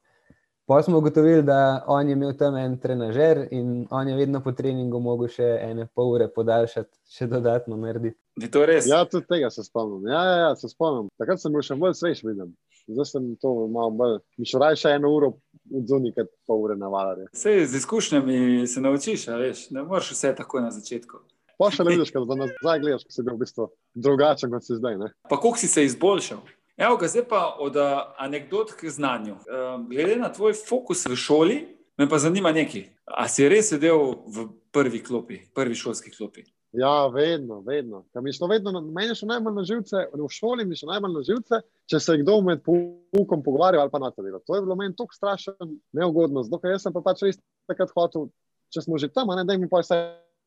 Pol 0.72 0.84
smo 0.84 0.98
ugotovili, 0.98 1.44
da 1.44 1.84
on 1.88 2.08
je 2.08 2.14
imel 2.14 2.34
tam 2.40 2.56
en 2.56 2.78
trenažer 2.80 3.48
in 3.52 3.88
on 3.90 4.08
je 4.08 4.16
vedno 4.16 4.40
po 4.44 4.52
treningu 4.52 5.00
mogel 5.04 5.28
še 5.28 5.48
ene 5.66 5.84
pol 5.96 6.14
ure 6.14 6.30
podaljšati, 6.32 6.96
še 7.12 7.26
dodatno 7.28 7.76
narediti. 7.76 8.16
Je 8.40 8.48
to 8.54 8.62
res? 8.70 8.88
Ja, 8.88 9.02
tudi 9.04 9.28
tega 9.28 9.50
se 9.52 9.66
spomnim. 9.66 10.08
Ja, 10.08 10.22
ja, 10.30 10.38
ja, 10.46 10.54
se 10.56 10.70
spomnim. 10.72 11.10
Takrat 11.20 11.44
sem 11.44 11.52
bil 11.52 11.66
še 11.68 11.76
bolj 11.82 11.98
svež, 12.00 12.22
vidim. 12.24 12.54
Zdaj 12.88 13.10
sem 13.10 13.26
to 13.44 13.52
malo 13.74 13.92
bolj. 14.00 14.16
Mi 14.40 14.48
še 14.48 14.62
raje 14.64 14.80
še 14.80 14.94
eno 14.96 15.12
uro 15.12 15.34
odzuni, 15.82 16.14
kot 16.16 16.32
pol 16.48 16.64
ure 16.70 16.80
na 16.80 16.88
valarje. 16.94 17.28
Sej, 17.36 17.66
z 17.68 17.84
izkušnjami 17.84 18.64
se 18.64 18.86
naučiš, 18.88 19.28
veš, 19.44 19.68
ne 19.76 19.84
moreš 19.84 20.14
vse 20.16 20.32
takoj 20.40 20.64
na 20.64 20.72
začetku. 20.72 21.20
Pa 21.60 21.68
še 21.68 21.84
ne 21.84 21.98
vidiš, 21.98 22.16
za 22.16 22.40
nazaj 22.46 22.80
gledaš, 22.80 23.04
ko 23.04 23.12
si 23.12 23.28
bil 23.28 23.36
v 23.36 23.44
bistvu 23.44 23.68
drugačen, 24.08 24.56
kot 24.56 24.64
si 24.64 24.80
zdaj. 24.80 25.02
Ne? 25.04 25.12
Pa 25.28 25.36
koliko 25.36 25.60
si 25.60 25.68
se 25.68 25.84
izboljšal? 25.92 26.40
Evo 26.78 26.98
ga, 26.98 27.08
zdaj 27.08 27.28
pa 27.30 27.42
od 27.60 27.78
a, 27.78 28.16
anekdot 28.18 28.74
k 28.80 28.90
znanju. 28.90 29.36
Um, 29.36 29.90
glede 29.90 30.16
na 30.16 30.32
tvoj 30.34 30.54
fokus 30.54 31.06
v 31.06 31.16
šoli, 31.16 31.60
me 31.98 32.10
pa 32.10 32.18
zanima 32.18 32.52
nekaj. 32.52 32.88
A 33.06 33.28
si 33.28 33.48
res 33.50 33.70
sedel 33.74 34.24
v 34.28 34.48
prvi 34.72 35.04
klopi, 35.04 35.42
prvi 35.56 35.76
šolski 35.76 36.12
klopi? 36.16 36.46
Ja, 36.72 37.08
vedno, 37.12 37.60
vedno. 37.68 38.06
Ker 38.14 38.24
Mi 38.24 38.32
šlo 38.34 38.48
vedno, 38.48 38.72
meni 38.82 39.16
šlo 39.16 39.28
najmanj 39.28 39.56
na 39.56 39.64
živce, 39.68 40.06
v 40.14 40.28
šoli 40.32 40.66
mi 40.66 40.76
šlo 40.76 40.94
najmanj 40.94 41.18
na 41.18 41.24
živce, 41.28 41.60
če 41.92 42.00
se 42.00 42.16
je 42.16 42.22
kdo 42.24 42.38
med 42.48 42.64
poukom 42.64 43.44
pogovarjal 43.44 43.84
ali 43.84 43.92
pa 43.92 44.00
na 44.00 44.12
to 44.12 44.24
delo. 44.24 44.40
To 44.48 44.56
je 44.56 44.62
bilo 44.62 44.76
meni 44.80 44.96
tako 44.96 45.14
strašno 45.14 45.54
neugodno, 45.92 46.46
ker 46.62 46.72
jaz 46.72 46.88
sem 46.88 46.96
pa 46.96 47.04
pač 47.04 47.26
res 47.28 47.42
takrat 47.68 47.92
hotel, 47.96 48.30
če 48.72 48.86
smo 48.88 48.98
že 48.98 49.12
tam, 49.12 49.34
ne 49.36 49.44
da 49.44 49.58
mi 49.60 49.68
pa 49.70 49.84
vse 49.84 50.00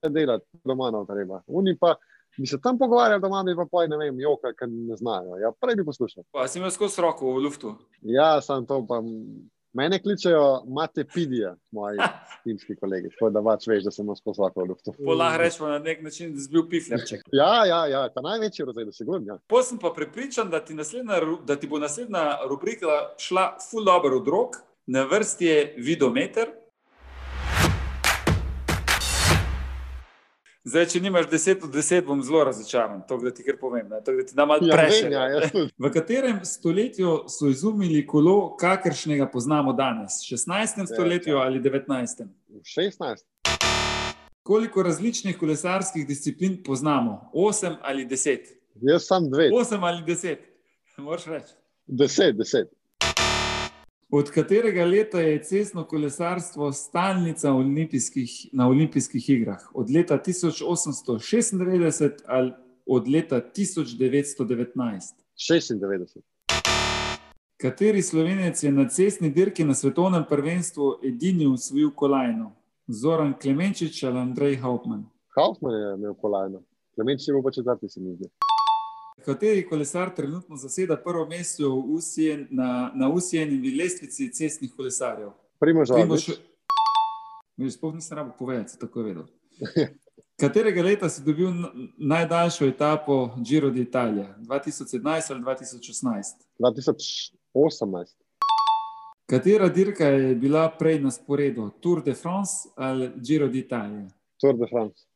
delati 0.09 0.47
doma, 0.65 0.89
no, 0.91 1.05
treba. 1.05 1.43
Oni 1.47 1.77
pa 1.77 1.99
bi 2.39 2.47
se 2.47 2.61
tam 2.61 2.79
pogovarjali 2.79 3.23
doma, 3.23 3.43
bi 3.47 3.57
pa 3.57 3.67
poj, 3.71 3.89
ne 3.89 3.99
vem, 4.01 4.21
joka, 4.21 4.53
ker 4.59 4.69
ne 4.69 4.97
znajo. 4.97 5.39
Ja, 5.43 5.53
prej 5.61 5.79
bi 5.81 5.85
poslušal. 5.87 6.25
Pa 6.33 6.49
si 6.49 6.59
imel 6.59 6.73
skozi 6.75 7.03
roko 7.03 7.35
v 7.35 7.47
luftu. 7.47 7.75
Ja, 8.03 8.41
sam 8.43 8.67
to 8.67 8.85
pa. 8.89 9.03
Mene 9.75 9.99
kličejo 9.99 10.63
Matepidija, 10.71 11.57
moji 11.75 11.99
timski 12.45 12.77
kolegi, 12.79 13.09
tako 13.11 13.31
da 13.35 13.41
pač 13.43 13.67
veš, 13.67 13.83
da 13.89 13.91
sem 13.91 14.07
nas 14.07 14.21
poslal 14.23 14.53
v 14.55 14.69
luftu. 14.71 14.95
Polah 15.05 15.35
rečemo 15.41 15.69
na 15.69 15.81
nek 15.83 16.03
način, 16.03 16.31
da 16.35 16.41
si 16.41 16.53
bil 16.53 16.69
piflerček. 16.71 17.25
Ja, 17.35 17.65
ja, 17.67 17.81
ja, 17.91 18.05
ta 18.15 18.23
največji 18.23 18.69
razred, 18.69 18.95
sigurno. 18.95 19.27
Ja. 19.33 19.41
Pol 19.51 19.65
sem 19.67 19.81
pa 19.83 19.91
prepričan, 19.91 20.51
da 20.51 20.63
ti, 20.63 20.79
da 20.79 21.57
ti 21.59 21.67
bo 21.67 21.83
naslednja 21.83 22.45
rubrika 22.47 23.01
šla 23.19 23.57
ful 23.71 23.83
dobro 23.85 24.23
od 24.23 24.31
rok. 24.31 24.63
Na 24.87 25.09
vrsti 25.11 25.47
je 25.47 25.75
vidometer. 25.77 26.55
Zdaj, 30.65 30.87
če 30.95 31.01
nimaš 31.05 31.27
10 31.29 31.65
od 31.67 31.75
10, 31.77 32.07
bom 32.07 32.23
zelo 32.25 32.41
razočaran, 32.49 33.03
to 33.09 33.19
da 33.21 33.29
ti 33.37 33.45
kar 33.45 33.59
povem, 33.61 33.85
ne? 33.91 33.99
to 34.05 34.15
da 34.17 34.23
ti 34.25 34.33
dam 34.37 34.49
malo 34.49 34.65
Ja, 34.65 34.79
vem, 34.81 35.11
ja, 35.13 35.25
tudi. 35.53 35.73
V 35.77 35.91
katerem 35.93 36.39
stoletju 36.49 37.11
so 37.29 37.51
izumili 37.53 38.01
kolo, 38.09 38.55
kakršnega 38.57 39.27
poznamo 39.29 39.75
danes? 39.77 40.23
16. 40.25 40.87
stoletju 40.89 41.37
ali 41.37 41.61
19. 41.61 42.25
16. 42.65 43.27
Koliko 44.43 44.83
različnih 44.83 45.37
kolesarskih 45.39 46.07
disciplin 46.09 46.57
poznamo? 46.65 47.31
8 47.35 47.77
ali 47.83 48.07
10? 48.09 48.49
Jaz 48.89 49.05
sem 49.11 49.29
dve. 49.31 49.51
8 49.53 49.85
ali 49.85 50.03
10, 50.09 50.49
moraš 50.97 51.27
reči. 51.27 51.53
Deset, 51.87 52.37
deset. 52.41 52.73
Od 54.17 54.31
katerega 54.31 54.85
leta 54.85 55.21
je 55.21 55.43
cestno 55.43 55.85
kolesarstvo 55.85 56.73
stalnica 56.73 57.53
olimpijskih, 57.53 58.31
na 58.53 58.69
olimpijskih 58.69 59.31
igrah? 59.31 59.59
Od 59.75 59.91
leta 59.91 60.19
1896 60.27 62.11
ali 62.27 62.53
od 62.87 63.09
leta 63.09 63.41
1919? 63.57 65.15
96. 65.37 66.21
Kateri 67.57 68.03
slovenec 68.03 68.63
je 68.63 68.73
na 68.73 68.89
cestni 68.89 69.31
dirki 69.31 69.65
na 69.65 69.75
svetovnem 69.75 70.25
prvenstvu 70.29 70.99
edini 71.05 71.47
usvojil 71.47 71.91
kolajno? 71.91 72.53
Zoran 72.87 73.35
Klemenčič 73.43 74.03
ali 74.03 74.19
Andrej 74.19 74.57
Hauptmann? 74.57 75.05
Kaufman 75.29 75.75
je 75.75 75.95
imel 75.95 76.15
kolajno. 76.15 76.63
Klemenč 76.95 77.29
je 77.29 77.35
bil 77.35 77.43
pa 77.43 77.51
četrti, 77.51 77.89
se 77.89 78.01
mi 78.01 78.15
zdi. 78.15 78.31
Kateri 79.25 79.69
kolesar 79.69 80.15
trenutno 80.15 80.57
zaseda 80.57 80.97
prvo 80.97 81.27
mesto 81.27 81.75
UCN, 81.75 82.47
na, 82.51 82.93
na 82.95 83.09
UCN-ovi 83.09 83.77
lestvici 83.79 84.33
cestnih 84.33 84.73
kolesarjev? 84.77 85.31
Primož 85.59 85.89
Primož, 85.89 86.29
Roglič. 86.29 87.75
Sploh 87.75 87.95
nisem 87.95 88.17
rabo 88.17 88.33
povedati, 88.39 88.79
tako 88.79 89.01
je 89.01 89.05
vedel. 89.05 89.25
Katerega 90.41 90.83
leta 90.83 91.09
si 91.09 91.23
dobil 91.23 91.49
najdaljšo 91.99 92.67
etapo 92.67 93.31
Giro 93.39 93.71
d'Italia? 93.71 94.35
2017 94.39 95.33
ali 95.33 95.43
2018? 95.43 96.23
2018. 96.59 98.15
Katera 99.27 99.69
dirka 99.69 100.05
je 100.05 100.35
bila 100.35 100.69
prej 100.79 101.01
na 101.01 101.11
sporedu? 101.11 101.71
Tour 101.81 102.03
de 102.03 102.15
France 102.15 102.69
ali 102.77 103.13
Giro 103.23 103.49
d'Italia? 103.49 104.09
Tour 104.41 104.59
de 104.59 104.67
France. 104.71 105.07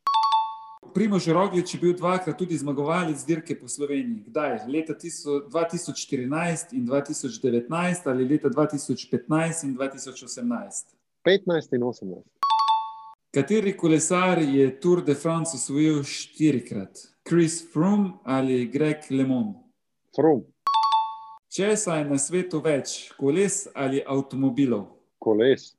Primož 0.93 1.27
Roglič 1.27 1.73
je 1.73 1.79
bil 1.79 1.93
dvakrat 1.93 2.37
tudi 2.37 2.57
zmagovalec 2.57 3.23
dirke 3.25 3.59
po 3.59 3.67
Sloveniji. 3.67 4.23
Kdaj? 4.27 4.67
Leta 4.67 4.93
tiso- 4.93 5.41
2014 5.49 6.73
in 6.73 6.85
2019 6.85 8.07
ali 8.07 8.25
leta 8.25 8.49
2015 8.49 9.63
in 9.63 9.75
2018? 9.75 10.95
15 11.23 11.75
in 11.75 11.83
18. 11.83 12.23
Kateri 13.33 13.77
kolesar 13.77 14.39
je 14.39 14.79
Tour 14.79 15.01
de 15.01 15.13
France 15.15 15.51
osvojil 15.55 16.03
štirikrat? 16.03 16.97
Chris 17.29 17.71
Froome 17.73 18.11
ali 18.23 18.65
Greg 18.65 18.97
LeMond? 19.09 19.55
Frum, 20.15 20.43
Česa 21.49 21.95
je 21.95 22.05
na 22.05 22.17
svetu 22.17 22.59
več, 22.61 23.11
koles 23.17 23.67
ali 23.75 24.01
avtomobilov? 24.07 24.85
koles. 25.19 25.73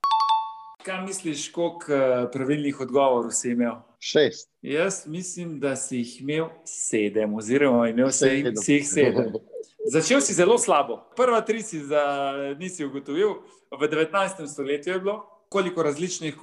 Kaj 0.84 1.02
misliš, 1.06 1.48
koliko 1.52 1.92
eh, 1.92 2.26
pravilnih 2.32 2.80
odgovorov 2.80 3.30
si 3.30 3.50
imel? 3.50 3.76
Šest. 4.02 4.50
Jaz 4.62 5.06
mislim, 5.06 5.60
da 5.60 5.76
si 5.76 5.96
jih 5.96 6.20
imel 6.20 6.46
sedem, 6.64 7.34
oziroma 7.34 7.88
imel 7.88 8.10
Sedem. 8.10 8.56
si 8.56 8.72
jih 8.72 8.88
sedem. 8.88 9.32
Začel 9.92 10.20
si 10.20 10.34
zelo 10.34 10.58
slabo. 10.58 11.02
Prva 11.16 11.40
tri 11.40 11.62
si 11.62 11.80
za, 11.84 12.32
nisi 12.58 12.84
ugotovil, 12.84 13.34
v 13.80 13.88
19. 13.88 14.46
stoletju 14.46 14.92
je 14.92 15.00
bilo. 15.00 15.26
Koliko 15.48 15.82
različnih 15.82 16.36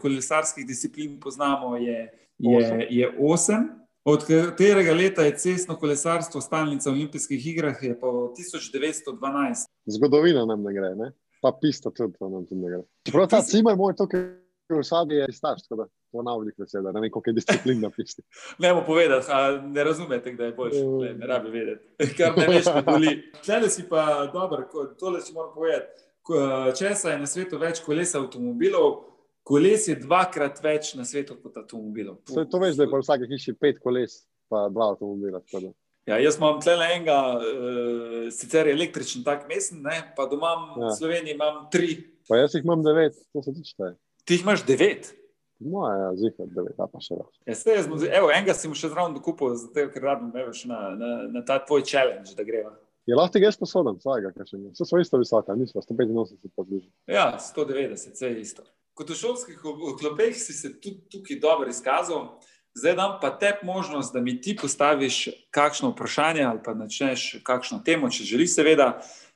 kolesarskih 0.00 0.66
disciplin 0.66 1.20
poznamo, 1.20 1.76
je, 1.76 2.12
je, 2.38 2.56
Osem. 2.56 2.80
je 2.90 3.14
osem. 3.18 3.68
Od 4.04 4.24
katerega 4.26 4.92
leta 4.94 5.22
je 5.22 5.36
cestno 5.38 5.76
kolesarstvo 5.76 6.40
stalnica 6.40 6.90
v 6.90 6.92
olimpijskih 6.92 7.46
igrah, 7.46 7.82
je 7.82 8.00
pa 8.00 8.06
1912. 8.06 9.66
Zgodovina 9.86 10.44
nam 10.44 10.62
ne 10.62 10.74
gre, 10.74 10.94
ne? 10.94 11.12
pa 11.42 11.52
pista 11.60 11.90
tudi 11.90 12.14
to 12.18 12.28
nam 12.28 12.46
ne 12.50 12.70
gre. 12.70 12.82
Čeprav 13.06 13.26
ta 13.28 13.42
cimar 13.42 13.76
moj 13.76 13.96
tukaj 13.96 14.20
v 14.68 14.82
sabi 14.84 15.14
je 15.14 15.26
staš, 15.32 15.62
tako 15.62 15.82
da 15.82 15.88
ponavljih 16.12 16.54
vesel, 16.58 16.82
da 16.82 16.92
ne 16.92 17.00
vem, 17.00 17.10
koliko 17.10 17.30
je 17.30 17.34
disciplin 17.34 17.80
napisati. 17.80 18.22
Ne 18.58 18.72
bomo 18.72 18.86
povedati, 18.86 19.26
ne 19.66 19.84
razumete, 19.84 20.32
kdaj 20.32 20.46
je 20.46 20.52
boljše. 20.52 20.82
Ne, 21.00 21.14
ne 21.14 21.26
rabi 21.26 21.50
vedeti. 21.50 21.84
Kar 22.18 22.36
ne 22.36 22.46
veš, 22.48 22.64
kaj 22.64 22.82
boli. 22.82 23.14
Tle 23.44 23.70
si 23.70 23.88
pa 23.88 24.02
dober, 24.26 24.66
ko- 24.72 24.86
tole 24.98 25.20
si 25.20 25.32
moram 25.32 25.54
povedati. 25.54 25.86
Ko- 26.22 26.42
Česa 26.72 27.10
je 27.10 27.18
na 27.18 27.26
svetu 27.26 27.58
več 27.58 27.80
kolesa 27.80 28.18
avtomobilov, 28.18 29.04
koles 29.42 29.88
je 29.88 29.94
dvakrat 29.96 30.58
več 30.62 30.94
na 30.94 31.04
svetu 31.04 31.36
kot 31.38 31.56
avtomobilov. 31.56 32.16
Saj 32.26 32.48
to 32.50 32.58
veš, 32.58 32.76
da 32.76 32.82
je 32.82 32.90
pa 32.90 32.98
v 32.98 33.04
vsaki 33.04 33.28
hiši 33.30 33.52
pet 33.54 33.78
koles, 33.78 34.24
pa 34.50 34.68
dva 34.68 34.88
avtomobila. 34.90 35.40
tako 35.40 35.60
da. 35.60 35.70
Ja, 36.06 36.18
jaz 36.22 36.36
imam 36.38 36.60
tle 36.62 36.74
enega, 36.74 37.18
uh, 37.34 38.26
sicer 38.30 38.68
električen, 38.70 39.24
tak 39.26 39.48
mesen, 39.48 39.80
ne, 39.82 40.12
pa 40.16 40.26
doma 40.30 40.52
ja. 40.76 40.88
V 40.88 40.98
Sloveniji 40.98 41.34
imam 41.34 41.64
tri. 41.70 41.96
Pa 42.28 42.36
jaz 42.36 42.54
jih 42.54 42.62
imam 42.64 42.82
devet, 42.82 43.14
to 43.32 43.42
se 43.42 43.54
tiče. 43.54 43.94
Ti 44.24 44.34
jih 44.34 44.42
imaš 44.42 44.62
devet. 44.66 45.12
Moja, 45.58 45.92
ja, 45.96 46.08
zihar 46.20 46.48
devet, 46.52 46.76
a 46.76 46.86
pa 46.90 47.00
še 47.00 47.16
več. 47.16 47.30
Ja, 47.48 47.54
saj 47.56 47.78
jaz, 47.78 47.86
evo, 47.88 48.28
enega 48.28 48.54
si 48.56 48.68
mu 48.68 48.76
še 48.76 48.90
zraven 48.92 49.14
dokupil, 49.16 49.54
zato 49.56 49.86
ker 49.92 50.04
rabim 50.04 50.34
evo, 50.36 50.52
še 50.52 50.68
na, 50.68 50.80
na, 50.98 51.12
na 51.32 51.42
ta 51.46 51.56
tvoj 51.64 51.84
challenge, 51.88 52.34
da 52.36 52.44
greva. 52.44 52.74
Je 53.06 53.14
lahko 53.14 53.36
tega 53.36 53.48
jaz 53.48 53.56
posodam, 53.56 53.96
vsakega, 54.02 54.34
kaj 54.34 54.50
še 54.50 54.58
ni. 54.58 54.72
Vse 54.74 54.84
so 54.88 55.00
isto 55.00 55.20
visoka, 55.20 55.54
nismo 55.56 55.80
185 55.80 56.52
pa 56.52 56.66
bližje. 56.66 56.90
Ja, 57.08 57.28
190, 57.40 58.18
vse 58.18 58.32
je 58.32 58.42
isto. 58.42 58.66
Kot 58.98 59.12
v 59.12 59.16
šolskih 59.16 59.60
klopeh 60.00 60.36
si 60.36 60.56
se 60.56 60.72
tudi 60.74 61.04
tukaj 61.12 61.40
dobro 61.40 61.70
izkazal. 61.70 62.34
Zdaj 62.76 62.96
dam 62.98 63.14
pa 63.22 63.30
tebi 63.40 63.64
možnost, 63.64 64.12
da 64.12 64.20
mi 64.20 64.34
ti 64.40 64.56
postaviš 64.60 65.28
kakšno 65.54 65.94
vprašanje 65.94 66.42
ali 66.44 66.60
pa 66.64 66.74
začneš 66.76 67.38
kakšno 67.44 67.80
temo, 67.84 68.10
če 68.12 68.26
želiš, 68.28 68.58
seveda. 68.58 68.90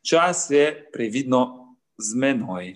Čas 0.05 0.49
je 0.53 0.67
previdno 0.93 1.77
z 1.97 2.17
menoj. 2.17 2.75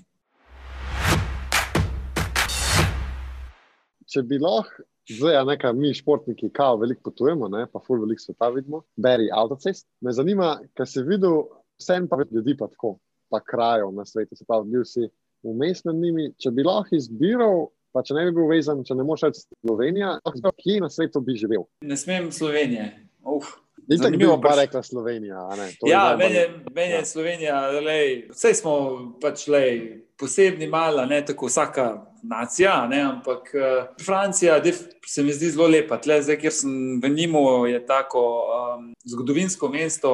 Če 4.15 4.23
bi 4.23 4.39
lahko, 4.39 4.85
zdaj, 5.11 5.41
nekaj 5.49 5.73
mi 5.75 5.91
športniki, 5.97 6.53
kao 6.55 6.77
veliko 6.79 7.11
potujemo, 7.11 7.49
ne, 7.51 7.65
pa 7.67 7.81
ful 7.83 7.99
veliko 8.05 8.23
sveta 8.23 8.53
vidimo, 8.55 8.85
beri 8.97 9.27
avtocest. 9.35 9.89
Me 10.07 10.15
zanima, 10.15 10.55
kaj 10.79 10.87
si 10.93 11.03
videl, 11.03 11.41
vsem 11.83 12.07
pa 12.09 12.21
ljudi 12.23 12.55
pa 12.61 12.69
tako, 12.71 12.95
pa 13.33 13.41
krajev 13.43 13.91
na 13.97 14.07
svetu, 14.07 14.39
se 14.39 14.47
pravi, 14.47 14.71
bil 14.71 14.87
si 14.87 15.09
vmes 15.43 15.83
med 15.89 15.99
njimi. 15.99 16.29
Če 16.39 16.55
bi 16.55 16.63
lahko 16.63 16.95
izbiral, 16.95 17.67
pa 17.95 18.05
če 18.07 18.15
ne 18.15 18.29
bi 18.29 18.37
bil 18.39 18.47
vezan, 18.53 18.85
če 18.87 18.95
ne 18.95 19.09
moreš 19.09 19.27
reči 19.27 19.45
Slovenija, 19.49 20.15
kje 20.63 20.79
na 20.87 20.93
svetu 20.95 21.25
bi 21.27 21.35
živel. 21.43 21.67
Ne 21.83 21.99
smem 21.99 22.31
Slovenije. 22.35 22.93
Uf. 23.35 23.57
In 23.89 23.99
tako 23.99 24.11
bi 24.11 24.17
Zanimivo 24.17 24.41
pa 24.41 24.49
vpraš- 24.49 24.59
rekla 24.59 24.83
Slovenija. 24.83 25.49
Ja, 25.87 26.17
meni 26.19 26.35
je, 26.35 26.65
meni 26.75 26.91
je 26.91 26.97
Ja. 26.97 27.05
Slovenija, 27.05 27.71
lej, 27.71 28.29
vse 28.31 28.55
smo 28.55 28.73
pač 29.21 29.47
lej, 29.47 29.81
posebni, 30.17 30.67
mala, 30.67 31.07
ne 31.07 31.25
tako 31.25 31.47
vsaka 31.47 32.07
nacija, 32.23 32.87
ne, 32.87 33.01
ampak 33.01 33.51
uh, 33.55 34.05
Francija 34.05 34.61
def, 34.61 34.77
se 35.07 35.23
mi 35.23 35.33
zdi 35.33 35.51
zelo 35.51 35.67
lepa. 35.67 35.99
Tle, 35.99 36.23
zdaj, 36.23 36.39
kjer 36.39 36.53
sem 36.53 37.01
v 37.03 37.09
Nimu, 37.09 37.67
je 37.67 37.87
tako 37.87 38.23
um, 38.47 38.95
zgodovinsko 39.05 39.69
mesto, 39.69 40.11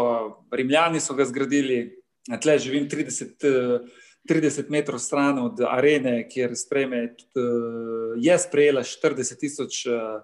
Rimljani 0.53 1.01
so 1.01 1.15
ga 1.15 1.25
zgradili, 1.25 2.03
tle 2.43 2.59
živim 2.59 2.89
30. 2.89 3.47
Uh, 3.47 3.89
30 4.29 4.69
metrov 4.69 4.99
stran 4.99 5.39
od 5.39 5.61
arene, 5.65 6.29
kjer 6.29 6.53
sprejme, 6.55 7.17
tudi, 7.17 7.41
uh, 7.41 8.13
je 8.21 8.39
sprejela 8.39 8.83
40 8.83 9.39
tisoč 9.41 9.87
uh, 9.87 10.21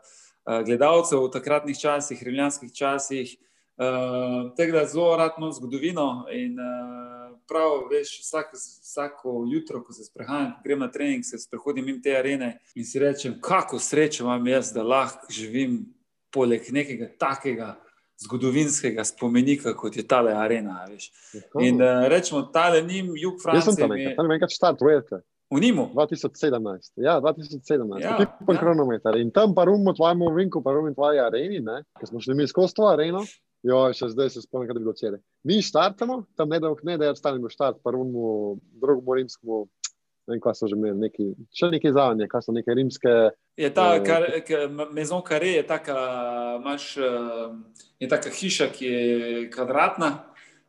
gledalcev 0.64 1.18
v 1.18 1.30
takratnih 1.30 1.78
časih, 1.78 2.22
rimljanskih 2.22 2.72
časih. 2.72 3.36
Uh, 3.76 4.54
Tako 4.56 4.72
da 4.72 4.86
zelo 4.86 5.16
rad 5.16 5.32
imam 5.38 5.52
zgodovino 5.52 6.26
in 6.32 6.56
uh, 6.56 6.66
prav, 7.48 7.88
veš, 7.90 8.20
vsak, 8.20 8.46
vsako 8.54 9.44
jutro, 9.52 9.82
ko 9.84 9.92
se 9.92 10.04
sprehajam, 10.04 10.52
ko 10.52 10.60
grem 10.64 10.78
na 10.78 10.88
trening, 10.90 11.24
se 11.24 11.38
sprehodim 11.38 11.84
mimo 11.84 12.00
te 12.02 12.16
arene 12.16 12.58
in 12.74 12.84
si 12.84 12.98
rečem, 12.98 13.34
kako 13.40 13.78
srečo 13.78 14.24
imam 14.24 14.46
jaz, 14.46 14.72
da 14.72 14.82
lahko 14.82 15.26
živim 15.30 15.94
poleg 16.32 16.62
nekega 16.72 17.08
takega 17.18 17.74
zgodovinskega 18.18 19.04
spomenika, 19.04 19.74
kot 19.76 19.96
je 19.96 20.06
tale 20.08 20.32
arena. 20.32 20.86
Veš. 20.88 21.10
In 21.60 21.82
uh, 21.82 22.06
rečemo, 22.08 22.42
tale 22.42 22.80
njim, 22.82 23.12
jug 23.16 23.34
Jaz 23.34 23.42
sem 23.64 23.76
Francije, 23.76 23.82
tam 23.82 23.90
mi 23.90 24.00
je- 24.00 24.06
enkrat, 24.08 24.16
tam 24.16 24.30
enkrat 24.32 24.50
štart, 24.50 24.78
veste. 24.80 25.20
V 25.56 25.64
Nimu. 25.64 25.88
2017. 25.96 26.92
Ja, 27.00 27.16
2017. 27.24 28.00
Ja, 28.00 28.16
Ja, 28.20 28.20
ja. 28.20 28.58
kronometer. 28.60 29.16
In 29.16 29.32
tam 29.32 29.54
pa 29.54 29.64
rumo 29.64 29.96
tvojemu 29.96 30.30
vinku, 30.36 30.62
pa 30.62 30.76
rumo 30.76 30.92
tvoji 30.94 31.20
areni, 31.24 31.60
ne? 31.64 31.82
Ker 31.98 32.08
smo 32.08 32.20
šli 32.20 32.36
mi 32.36 32.46
skozi 32.46 32.76
to 32.76 32.88
areno. 32.88 33.24
Jo, 33.66 33.80
še 33.96 34.12
zdaj 34.12 34.30
se 34.30 34.44
spomnim, 34.44 34.68
kaj 34.68 34.76
je 34.76 34.82
bilo 34.84 34.92
včeraj. 34.94 35.20
Mi 35.48 35.62
štartamo, 35.64 36.20
tam 36.38 36.52
ne 36.52 36.60
dolgo 36.62 36.86
ne, 36.86 36.98
da 37.00 37.14
stanemo 37.16 37.50
štart, 37.50 37.80
pa 37.82 37.90
rumo 37.96 38.60
drugemu 38.78 39.16
rimskemu, 39.18 39.58
ne 40.28 40.34
vem, 40.36 40.42
kaj 40.44 40.54
so 40.58 40.68
že 40.70 40.76
imeli, 40.76 40.98
neki, 41.08 41.26
še 41.56 41.72
neki 41.72 41.90
zavanje, 41.96 42.28
kaj 42.30 42.44
so 42.46 42.54
neke 42.54 42.76
rimske. 42.76 43.14
Je 43.58 43.70
ta 43.74 43.88
Eh, 43.96 44.04
kar, 44.06 44.28
ka, 44.46 44.60
Maison 44.94 45.24
Carré, 45.26 45.56
je 45.56 45.66
taka, 45.66 45.98
imaš, 46.60 46.96
eh, 46.98 47.82
je 48.04 48.08
taka 48.12 48.30
hiša, 48.30 48.70
ki 48.70 48.86
je 48.86 49.50
kvadratna. 49.50 50.12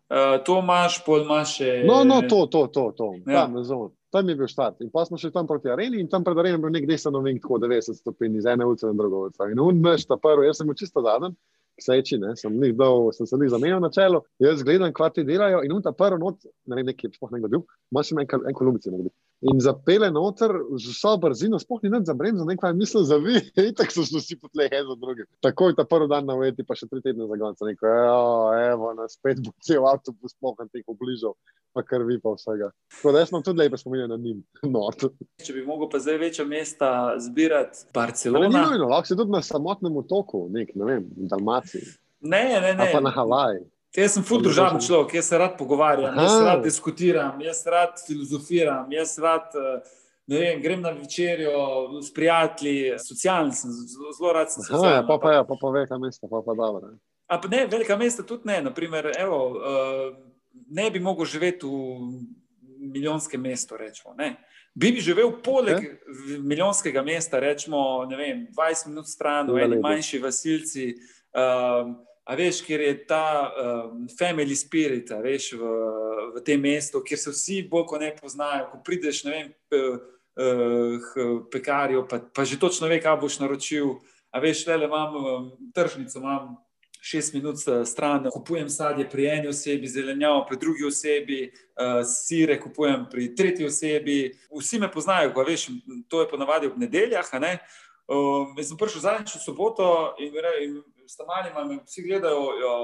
Uh, 0.07 0.39
to 0.39 0.61
imaš, 0.63 1.01
pol 1.03 1.25
imaš 1.25 1.57
še. 1.59 1.71
No, 1.83 2.05
no, 2.07 2.21
to, 2.23 2.45
to, 2.47 2.67
to, 2.71 2.83
to. 2.95 3.07
Ja. 3.27 3.43
Tam, 3.43 3.57
ja. 3.59 3.89
Tam 4.11 4.29
je 4.29 4.35
bil 4.35 4.47
štart. 4.47 4.81
In 4.81 4.89
pa 4.93 5.05
smo 5.05 5.17
šli 5.17 5.31
tam 5.35 5.47
proti 5.47 5.69
areni 5.69 5.99
in 6.01 6.09
tam 6.09 6.23
pred 6.23 6.37
areno 6.37 6.57
je 6.57 6.63
bil 6.65 6.73
nek 6.75 6.87
desen 6.87 7.15
ovink, 7.15 7.41
tako 7.43 7.59
90 7.65 8.01
stopinj 8.01 8.37
iz 8.39 8.45
ene 8.45 8.65
ulice 8.65 8.87
na 8.87 8.95
drugo 8.97 9.25
ulico. 9.25 9.47
In 9.51 9.59
on 9.59 9.83
veš, 9.83 10.07
ta 10.07 10.17
prvi, 10.21 10.47
jaz 10.47 10.61
sem 10.61 10.67
bil 10.67 10.79
čisto 10.79 11.03
zadnji. 11.05 11.35
Seči, 11.77 12.17
ne, 12.17 12.31
sem, 12.33 12.55
njih 12.57 12.73
dal, 12.73 13.11
sem 13.13 13.27
se 13.29 13.37
jih 13.37 13.51
zamenjal 13.53 13.83
na 13.83 13.91
čelo, 13.93 14.23
jaz 14.41 14.63
gledam, 14.65 14.89
kva 14.97 15.11
ti 15.13 15.21
delajo, 15.23 15.59
in 15.61 15.81
ta 15.85 15.91
prvi 15.93 16.17
not, 16.17 16.47
ne 16.65 16.79
vem, 16.79 16.87
nekje, 16.89 17.11
sploh 17.13 17.35
ne 17.35 17.43
bil, 17.45 17.61
imaš 17.93 18.09
še 18.09 18.17
en, 18.17 18.47
en 18.49 18.57
kolumbici. 18.57 18.89
Ne, 18.89 19.11
in 19.41 19.59
zapele 19.61 20.09
noter 20.11 20.51
z 20.77 20.93
vso 20.93 21.17
brzino, 21.21 21.59
sploh 21.61 21.83
ni 21.83 21.91
nič 21.93 22.07
za 22.09 22.15
bremzo, 22.17 22.45
nekaj 22.45 22.71
je 22.73 22.77
mislil 22.77 23.03
za 23.05 23.17
vi, 23.21 23.37
in 23.67 23.75
tako 23.77 24.01
so 24.01 24.17
vsi 24.17 24.39
po 24.41 24.49
tleh, 24.49 24.71
en 24.73 24.87
za 24.89 24.95
drugim. 24.97 25.27
Takoj 25.45 25.75
ta 25.77 25.85
prvi 25.85 26.09
dan 26.09 26.25
na 26.25 26.35
ujeti, 26.35 26.65
pa 26.65 26.77
še 26.77 26.89
tri 26.89 27.03
tedne 27.05 27.27
za 27.29 27.37
gonca, 27.37 27.67
neko, 27.67 27.93
evo, 28.71 28.93
na 28.97 29.05
spet 29.11 29.43
bo 29.45 29.53
cel 29.61 29.85
avtobus 29.85 30.33
spohan 30.33 30.71
teh 30.73 30.85
obližal, 30.89 31.37
pa 31.77 31.85
krvi 31.85 32.17
pa 32.23 32.33
vsega. 32.33 32.71
Tako 32.97 33.13
da 33.13 33.21
jaz 33.21 33.29
sem 33.33 33.45
tudi 33.45 33.61
lepo 33.61 33.77
spominjal 33.77 34.09
na 34.09 34.17
njim, 34.17 34.41
not. 34.75 35.05
Če 35.45 35.53
bi 35.53 35.67
mogel 35.67 35.91
pa 35.93 36.01
zdaj 36.01 36.17
večja 36.25 36.47
mesta 36.49 36.89
zbirati, 37.21 37.85
Ne, 37.85 37.91
ni 37.91 37.93
Barcelona. 37.93 38.65
nujno, 38.65 38.89
lahko 38.89 39.11
si 39.11 39.19
tudi 39.19 39.37
na 39.37 39.45
samotnem 39.45 40.01
otoku, 40.01 40.47
nek, 40.49 40.73
ne 40.75 40.91
vem, 40.91 41.07
v 41.13 41.29
Dalmaciji, 41.29 41.85
Ne, 42.19 42.43
ne, 42.49 42.73
ali 42.73 42.89
pa 42.93 42.99
na 42.99 43.13
ne. 43.13 43.59
Jaz 43.95 44.13
sem 44.13 44.23
ful 44.23 44.41
družaben 44.41 44.77
boš- 44.79 44.87
človek, 44.87 45.13
jaz 45.13 45.25
se 45.25 45.37
rad 45.37 45.57
pogovarjam, 45.57 46.11
Aha. 46.13 46.21
jaz 46.21 46.31
se 46.31 46.43
rad 46.43 46.63
diskutiram, 46.63 47.41
jaz 47.41 47.65
rad 47.65 47.93
filozofiram, 48.07 48.91
jaz 48.91 49.17
rad. 49.19 49.47
eh, 49.55 49.81
vem, 50.27 50.61
grem 50.61 50.81
na 50.81 50.89
večerjo 50.91 52.01
s 52.01 52.13
prijatelji, 52.13 52.99
socialen 52.99 53.51
sem, 53.51 53.71
zelo, 53.71 54.11
zelo 54.11 54.33
rad 54.33 54.51
sem 54.51 54.61
Aha, 54.61 54.73
ja, 54.73 54.77
socialen. 54.77 55.07
pa 55.07 55.17
pa 55.17 55.31
je, 55.31 55.43
pa 55.47 55.55
pa 55.61 55.69
velika 55.69 55.97
mesta, 55.97 56.27
pa 56.27 56.41
pa 56.45 56.53
dobro. 56.53 56.87
ne. 56.91 56.97
A 57.27 57.39
pa 57.41 57.47
ne, 57.47 57.65
velika 57.65 57.95
mesta 57.97 58.23
tudi 58.23 58.41
ne. 58.45 58.61
Naprimer, 58.61 59.11
evo, 59.19 59.39
uh, 59.49 60.15
ne 60.69 60.91
bi 60.91 60.99
mogel 60.99 61.25
živeti 61.25 61.65
v 61.65 62.23
milijonskem 62.79 63.41
mestu. 63.41 63.77
Rečemo, 63.77 64.13
ne. 64.17 64.35
bi 64.75 64.91
bi 64.91 65.01
živel 65.01 65.31
poleg 65.43 65.77
okay. 65.77 66.39
milijonskega 66.39 67.01
mesta, 67.01 67.39
rečemo, 67.39 68.05
vem, 68.05 68.47
20 68.51 68.87
minut 68.87 69.07
stran, 69.07 69.49
v 69.51 69.57
eni 69.63 69.79
manjši 69.79 70.19
vasilci. 70.19 70.95
Um, 71.33 71.97
a 72.27 72.35
veš, 72.35 72.59
kjer 72.67 72.81
je 72.83 72.93
ta 73.07 73.23
um, 73.47 74.03
family 74.19 74.55
spirit, 74.55 75.11
veš, 75.23 75.53
v, 75.55 75.71
v 76.35 76.43
tem 76.43 76.59
mestu, 76.59 76.99
kjer 76.99 77.19
se 77.21 77.31
vsi 77.31 77.61
bolj 77.71 77.85
kot 77.87 78.03
ne 78.03 78.11
poznajo. 78.17 78.67
Ko 78.73 78.81
prideš, 78.83 79.23
ne 79.23 79.31
vem, 79.31 79.53
p, 79.71 79.79
uh, 80.43 81.37
pekarju, 81.53 82.03
pa, 82.09 82.19
pa 82.19 82.43
že 82.43 82.59
točno 82.59 82.91
ve, 82.91 82.99
kaj 82.99 83.15
boš 83.21 83.39
naročil. 83.39 83.95
A 84.35 84.43
veš, 84.43 84.65
le 84.67 84.75
imam 84.83 85.15
um, 85.15 85.45
tržnico, 85.71 86.19
imam 86.19 86.57
šest 87.07 87.33
minut 87.33 87.55
eh, 87.67 87.85
stran, 87.85 88.25
kupujem 88.33 88.69
sadje 88.69 89.05
pri 89.09 89.29
eni 89.31 89.47
osebi, 89.47 89.87
zelenjavo 89.87 90.45
pri 90.49 90.57
drugi 90.59 90.83
osebi, 90.85 91.39
uh, 91.47 92.01
sire 92.03 92.59
kupujem 92.59 93.05
pri 93.11 93.29
tretji 93.35 93.65
osebi. 93.65 94.17
Vsi 94.51 94.79
me 94.79 94.91
poznajo, 94.91 95.31
ko 95.33 95.45
veš, 95.47 95.69
to 96.11 96.21
je 96.21 96.29
ponavadi 96.29 96.67
ob 96.67 96.77
nedeljah. 96.77 97.29
ne. 97.39 97.59
Um, 98.07 98.51
jaz 98.57 98.69
sem 98.69 98.77
prišel 98.79 99.01
zadnjič 99.03 99.35
v 99.35 99.43
soboto 99.43 99.87
in, 100.19 100.35
in 100.63 100.75
s 101.07 101.17
tamalima 101.17 101.63
me 101.65 101.79
vsi 101.85 102.03
gledajo, 102.03 102.43
ja, 102.61 102.75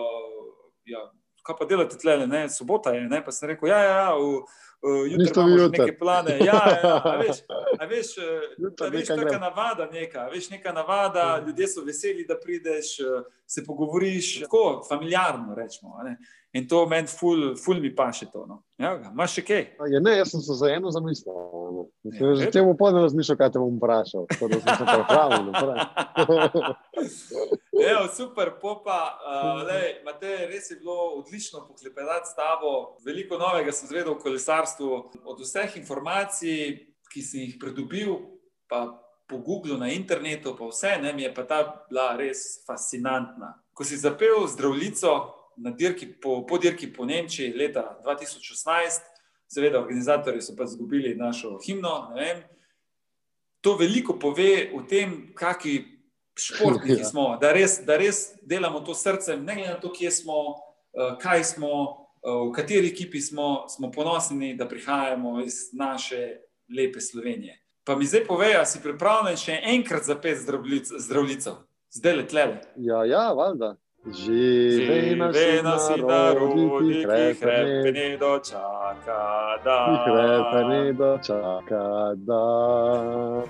ja, 0.86 1.02
kaj 1.44 1.56
pa 1.60 1.66
delate 1.66 1.98
tle, 1.98 2.18
ne, 2.28 2.50
sobota 2.50 2.94
je, 2.96 3.08
ne, 3.10 3.24
pa 3.24 3.32
sem 3.32 3.50
rekel, 3.52 3.70
ja, 3.70 3.80
ja, 3.84 3.96
ja 3.98 4.14
v, 4.16 4.44
v, 4.84 4.94
jutri 5.12 5.32
imamo 5.36 5.58
že 5.58 5.64
jutri. 5.64 5.80
neke 5.80 5.98
plane, 6.00 6.38
ja, 6.40 6.60
ja, 6.70 6.78
ja, 6.84 6.94
a 7.04 7.16
veš, 7.20 7.42
a 7.80 7.88
veš, 7.90 8.14
eh, 8.24 8.86
a 8.86 8.90
veš 8.94 9.12
taka 9.12 9.40
navada 9.42 9.90
neka, 9.92 10.28
veš, 10.32 10.50
neka 10.56 10.72
navada, 10.76 11.44
ljudje 11.48 11.68
so 11.68 11.84
veseli, 11.84 12.26
da 12.28 12.40
prideš, 12.40 13.00
eh, 13.00 13.28
se 13.48 13.66
pogovoriš, 13.68 14.40
tako 14.46 14.84
familiarno 14.90 15.56
rečemo, 15.56 16.00
ne. 16.04 16.18
In 16.54 16.68
to 16.70 16.84
meni 16.86 17.10
ful, 17.10 17.56
ful 17.58 17.80
mi 17.82 17.89
paše 17.95 18.28
to, 18.30 18.45
no. 18.45 18.60
Ja, 18.78 18.91
imaš 19.10 19.39
še 19.39 19.41
kaj? 19.47 19.64
Je, 19.89 20.01
ne, 20.06 20.12
jaz 20.20 20.36
sem 20.36 20.41
se 20.45 20.54
za 20.60 20.70
eno 20.70 20.91
zamislil. 20.93 21.34
no. 21.34 21.88
Ja, 22.06 22.36
že 22.38 22.51
temu 22.54 22.76
podno 22.78 23.01
razmišljal, 23.01 23.39
kaj 23.39 23.49
te 23.56 23.62
bom 23.62 23.80
vprašal. 23.80 24.28
Tako 24.30 24.51
da 24.51 24.60
sem 24.62 24.78
se 24.78 24.86
pripravil. 24.91 25.49
Evo, 27.89 28.06
super, 28.14 28.54
popa. 28.62 28.99
Uh, 29.26 29.64
lej, 29.66 29.97
Matej, 30.06 30.45
res 30.54 30.70
je 30.70 30.78
bilo 30.78 31.18
odlično 31.24 31.66
poklepetati 31.66 32.30
s 32.30 32.38
tabo. 32.38 32.74
Veliko 33.01 33.41
novega 33.41 33.74
sem 33.74 33.89
zvedel 33.89 34.14
o 34.14 34.22
kolesarstvu. 34.22 35.04
Od 35.26 35.41
vseh 35.41 35.82
informacij, 35.82 36.84
ki 37.10 37.26
sem 37.26 37.47
jih 37.47 37.58
pridobil, 37.58 38.20
pa 38.70 38.86
po 39.26 39.41
Googlu, 39.41 39.82
na 39.82 39.89
internetu, 39.89 40.54
pa 40.54 40.70
vse, 40.70 40.99
ne, 41.01 41.18
mi 41.18 41.26
je 41.26 41.34
pa 41.34 41.49
ta 41.49 41.66
bila 41.89 42.12
res 42.20 42.62
fascinantna. 42.68 43.56
Ko 43.74 43.82
si 43.82 43.97
zapel 43.97 44.45
zdravljico 44.45 45.41
na 45.58 45.72
dirki 45.72 46.08
po, 46.22 46.45
po 46.45 46.58
dirki 46.58 46.93
po 46.93 47.06
Nemčiji 47.06 47.54
leta 47.54 47.99
2016, 48.06 49.01
seveda, 49.47 49.80
organizatorji 49.80 50.41
so 50.41 50.56
pa 50.58 50.64
izgubili 50.64 51.16
našo 51.16 51.60
himno. 51.66 52.14
To 53.62 53.76
veliko 53.78 54.20
pove 54.20 54.72
o 54.76 54.82
tem, 54.89 55.34
kakšni 55.36 55.93
športniki 56.36 57.01
ja. 57.01 57.06
smo, 57.06 57.38
da 57.41 57.51
res, 57.54 57.80
da 57.86 57.97
res 57.97 58.34
delamo 58.41 58.82
to 58.82 58.95
srcem, 58.97 59.43
ne 59.45 59.56
glede 59.56 59.70
na 59.70 59.80
to, 59.80 59.91
kje 59.93 60.12
smo, 60.12 60.39
eh, 60.93 61.16
kaj 61.22 61.43
smo, 61.43 61.70
eh, 62.24 62.30
v 62.49 62.51
kateri 62.56 62.89
ekipi 62.89 63.22
smo, 63.22 63.66
smo 63.70 63.91
ponosni, 63.91 64.56
da 64.58 64.68
prihajamo 64.68 65.41
iz 65.41 65.70
naše 65.74 66.39
lepe 66.78 67.01
Slovenije. 67.01 67.60
Pa 67.84 67.95
mi 67.95 68.06
zdaj 68.06 68.26
povej, 68.26 68.56
si 68.66 68.80
pripravljen 68.82 69.38
še 69.38 69.60
enkrat 69.76 70.04
zapeti 70.08 70.39
zdravljico, 70.97 71.56
zdaj 71.91 72.16
le 72.16 72.28
tle. 72.28 72.45
Ja, 72.76 73.04
ja, 73.06 73.32
valjda. 73.34 73.76
Živi 74.12 75.16
nas 75.16 75.36
in 75.95 76.06
narodi, 76.08 77.06
ne 77.93 78.18
dočaka, 78.18 79.58
da. 79.64 79.78
Ki 79.88 80.12
krepe 80.12 80.64
ne 80.68 80.93
dočaka, 80.93 82.14
da. 82.16 83.43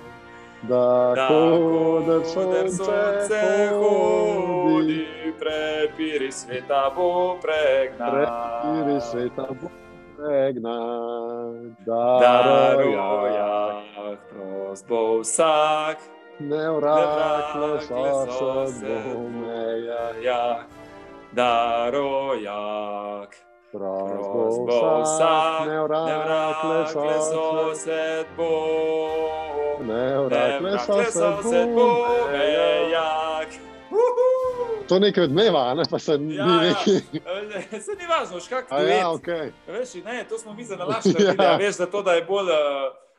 Da, 0.68 1.26
ko 1.28 2.02
da 2.06 2.24
sonce 2.24 3.70
hodi, 3.74 5.06
prepiri 5.38 6.32
sveta 6.32 6.90
bo 6.96 7.36
pregnan. 7.42 8.10
Prepiri 8.10 9.00
sveta 9.00 9.46
bo 9.60 9.68
pregnan. 10.16 11.76
Daroja, 11.86 13.82
prost 14.30 14.88
bo 14.88 15.18
vsak. 15.20 16.13
Ne 16.38 16.70
vrakle 16.70 17.80
so 17.80 18.66
se 18.66 19.02
bomeja, 19.14 20.66
darojak. 21.32 22.56
Prost 23.72 24.58
bo 24.66 25.02
vsak, 25.02 25.66
ne 25.66 25.82
vrakle 25.82 26.86
so 26.88 27.74
se 27.74 28.24
bomeja, 28.36 29.88
ne 29.88 30.24
vrakle 30.24 30.78
so 31.10 31.42
se 31.42 31.66
bomeja. 31.74 33.24
To 34.88 34.98
nekaj 34.98 35.24
odmeva, 35.24 35.74
ne 35.74 35.82
pa 35.90 35.98
se 35.98 36.18
ni 36.18 36.34
ja, 36.34 36.46
neki. 36.46 36.90
Ja. 37.12 37.80
Se 37.80 37.92
ni 37.98 38.06
važno, 38.06 38.40
škak 38.40 38.68
ti 38.68 38.74
je. 38.74 38.96
Ja, 38.96 39.08
okay. 39.08 39.50
Veš, 39.66 39.94
ne, 40.04 40.24
to 40.28 40.38
smo 40.38 40.54
mi 40.54 40.64
za 40.64 40.76
nalašali, 40.76 41.24
ja. 41.38 41.56
veš, 41.56 41.74
zato 41.74 42.02
da 42.02 42.12
je 42.12 42.24
bolj, 42.24 42.46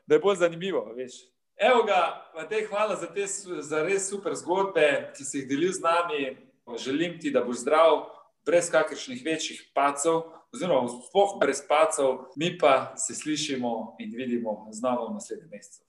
da 0.08 0.16
je 0.16 0.20
bolj 0.20 0.36
zanimivo, 0.36 0.94
veš. 0.98 1.35
Evo 1.58 1.84
ga, 1.84 2.26
te 2.50 2.66
hvala 2.70 2.96
za 2.96 3.08
te 3.14 3.26
za 3.62 3.84
res 3.84 4.10
super 4.10 4.36
zgodbe, 4.36 5.14
ki 5.16 5.24
si 5.24 5.38
jih 5.40 5.48
delil 5.48 5.72
z 5.72 5.80
nami. 5.82 6.38
Želim 6.82 7.20
ti, 7.22 7.32
da 7.32 7.44
boš 7.46 7.62
zdrav, 7.62 8.10
brez 8.46 8.68
kakršnih 8.74 9.22
večjih 9.26 9.62
pacov, 9.74 10.24
oziroma 10.54 10.90
sploh 10.90 11.38
brez 11.40 11.62
pacov, 11.68 12.26
mi 12.36 12.58
pa 12.58 12.96
se 12.98 13.16
slišimo 13.16 13.96
in 14.00 14.12
vidimo 14.18 14.68
znova 14.72 15.08
v 15.08 15.14
naslednjem 15.14 15.50
mesecu. 15.54 15.85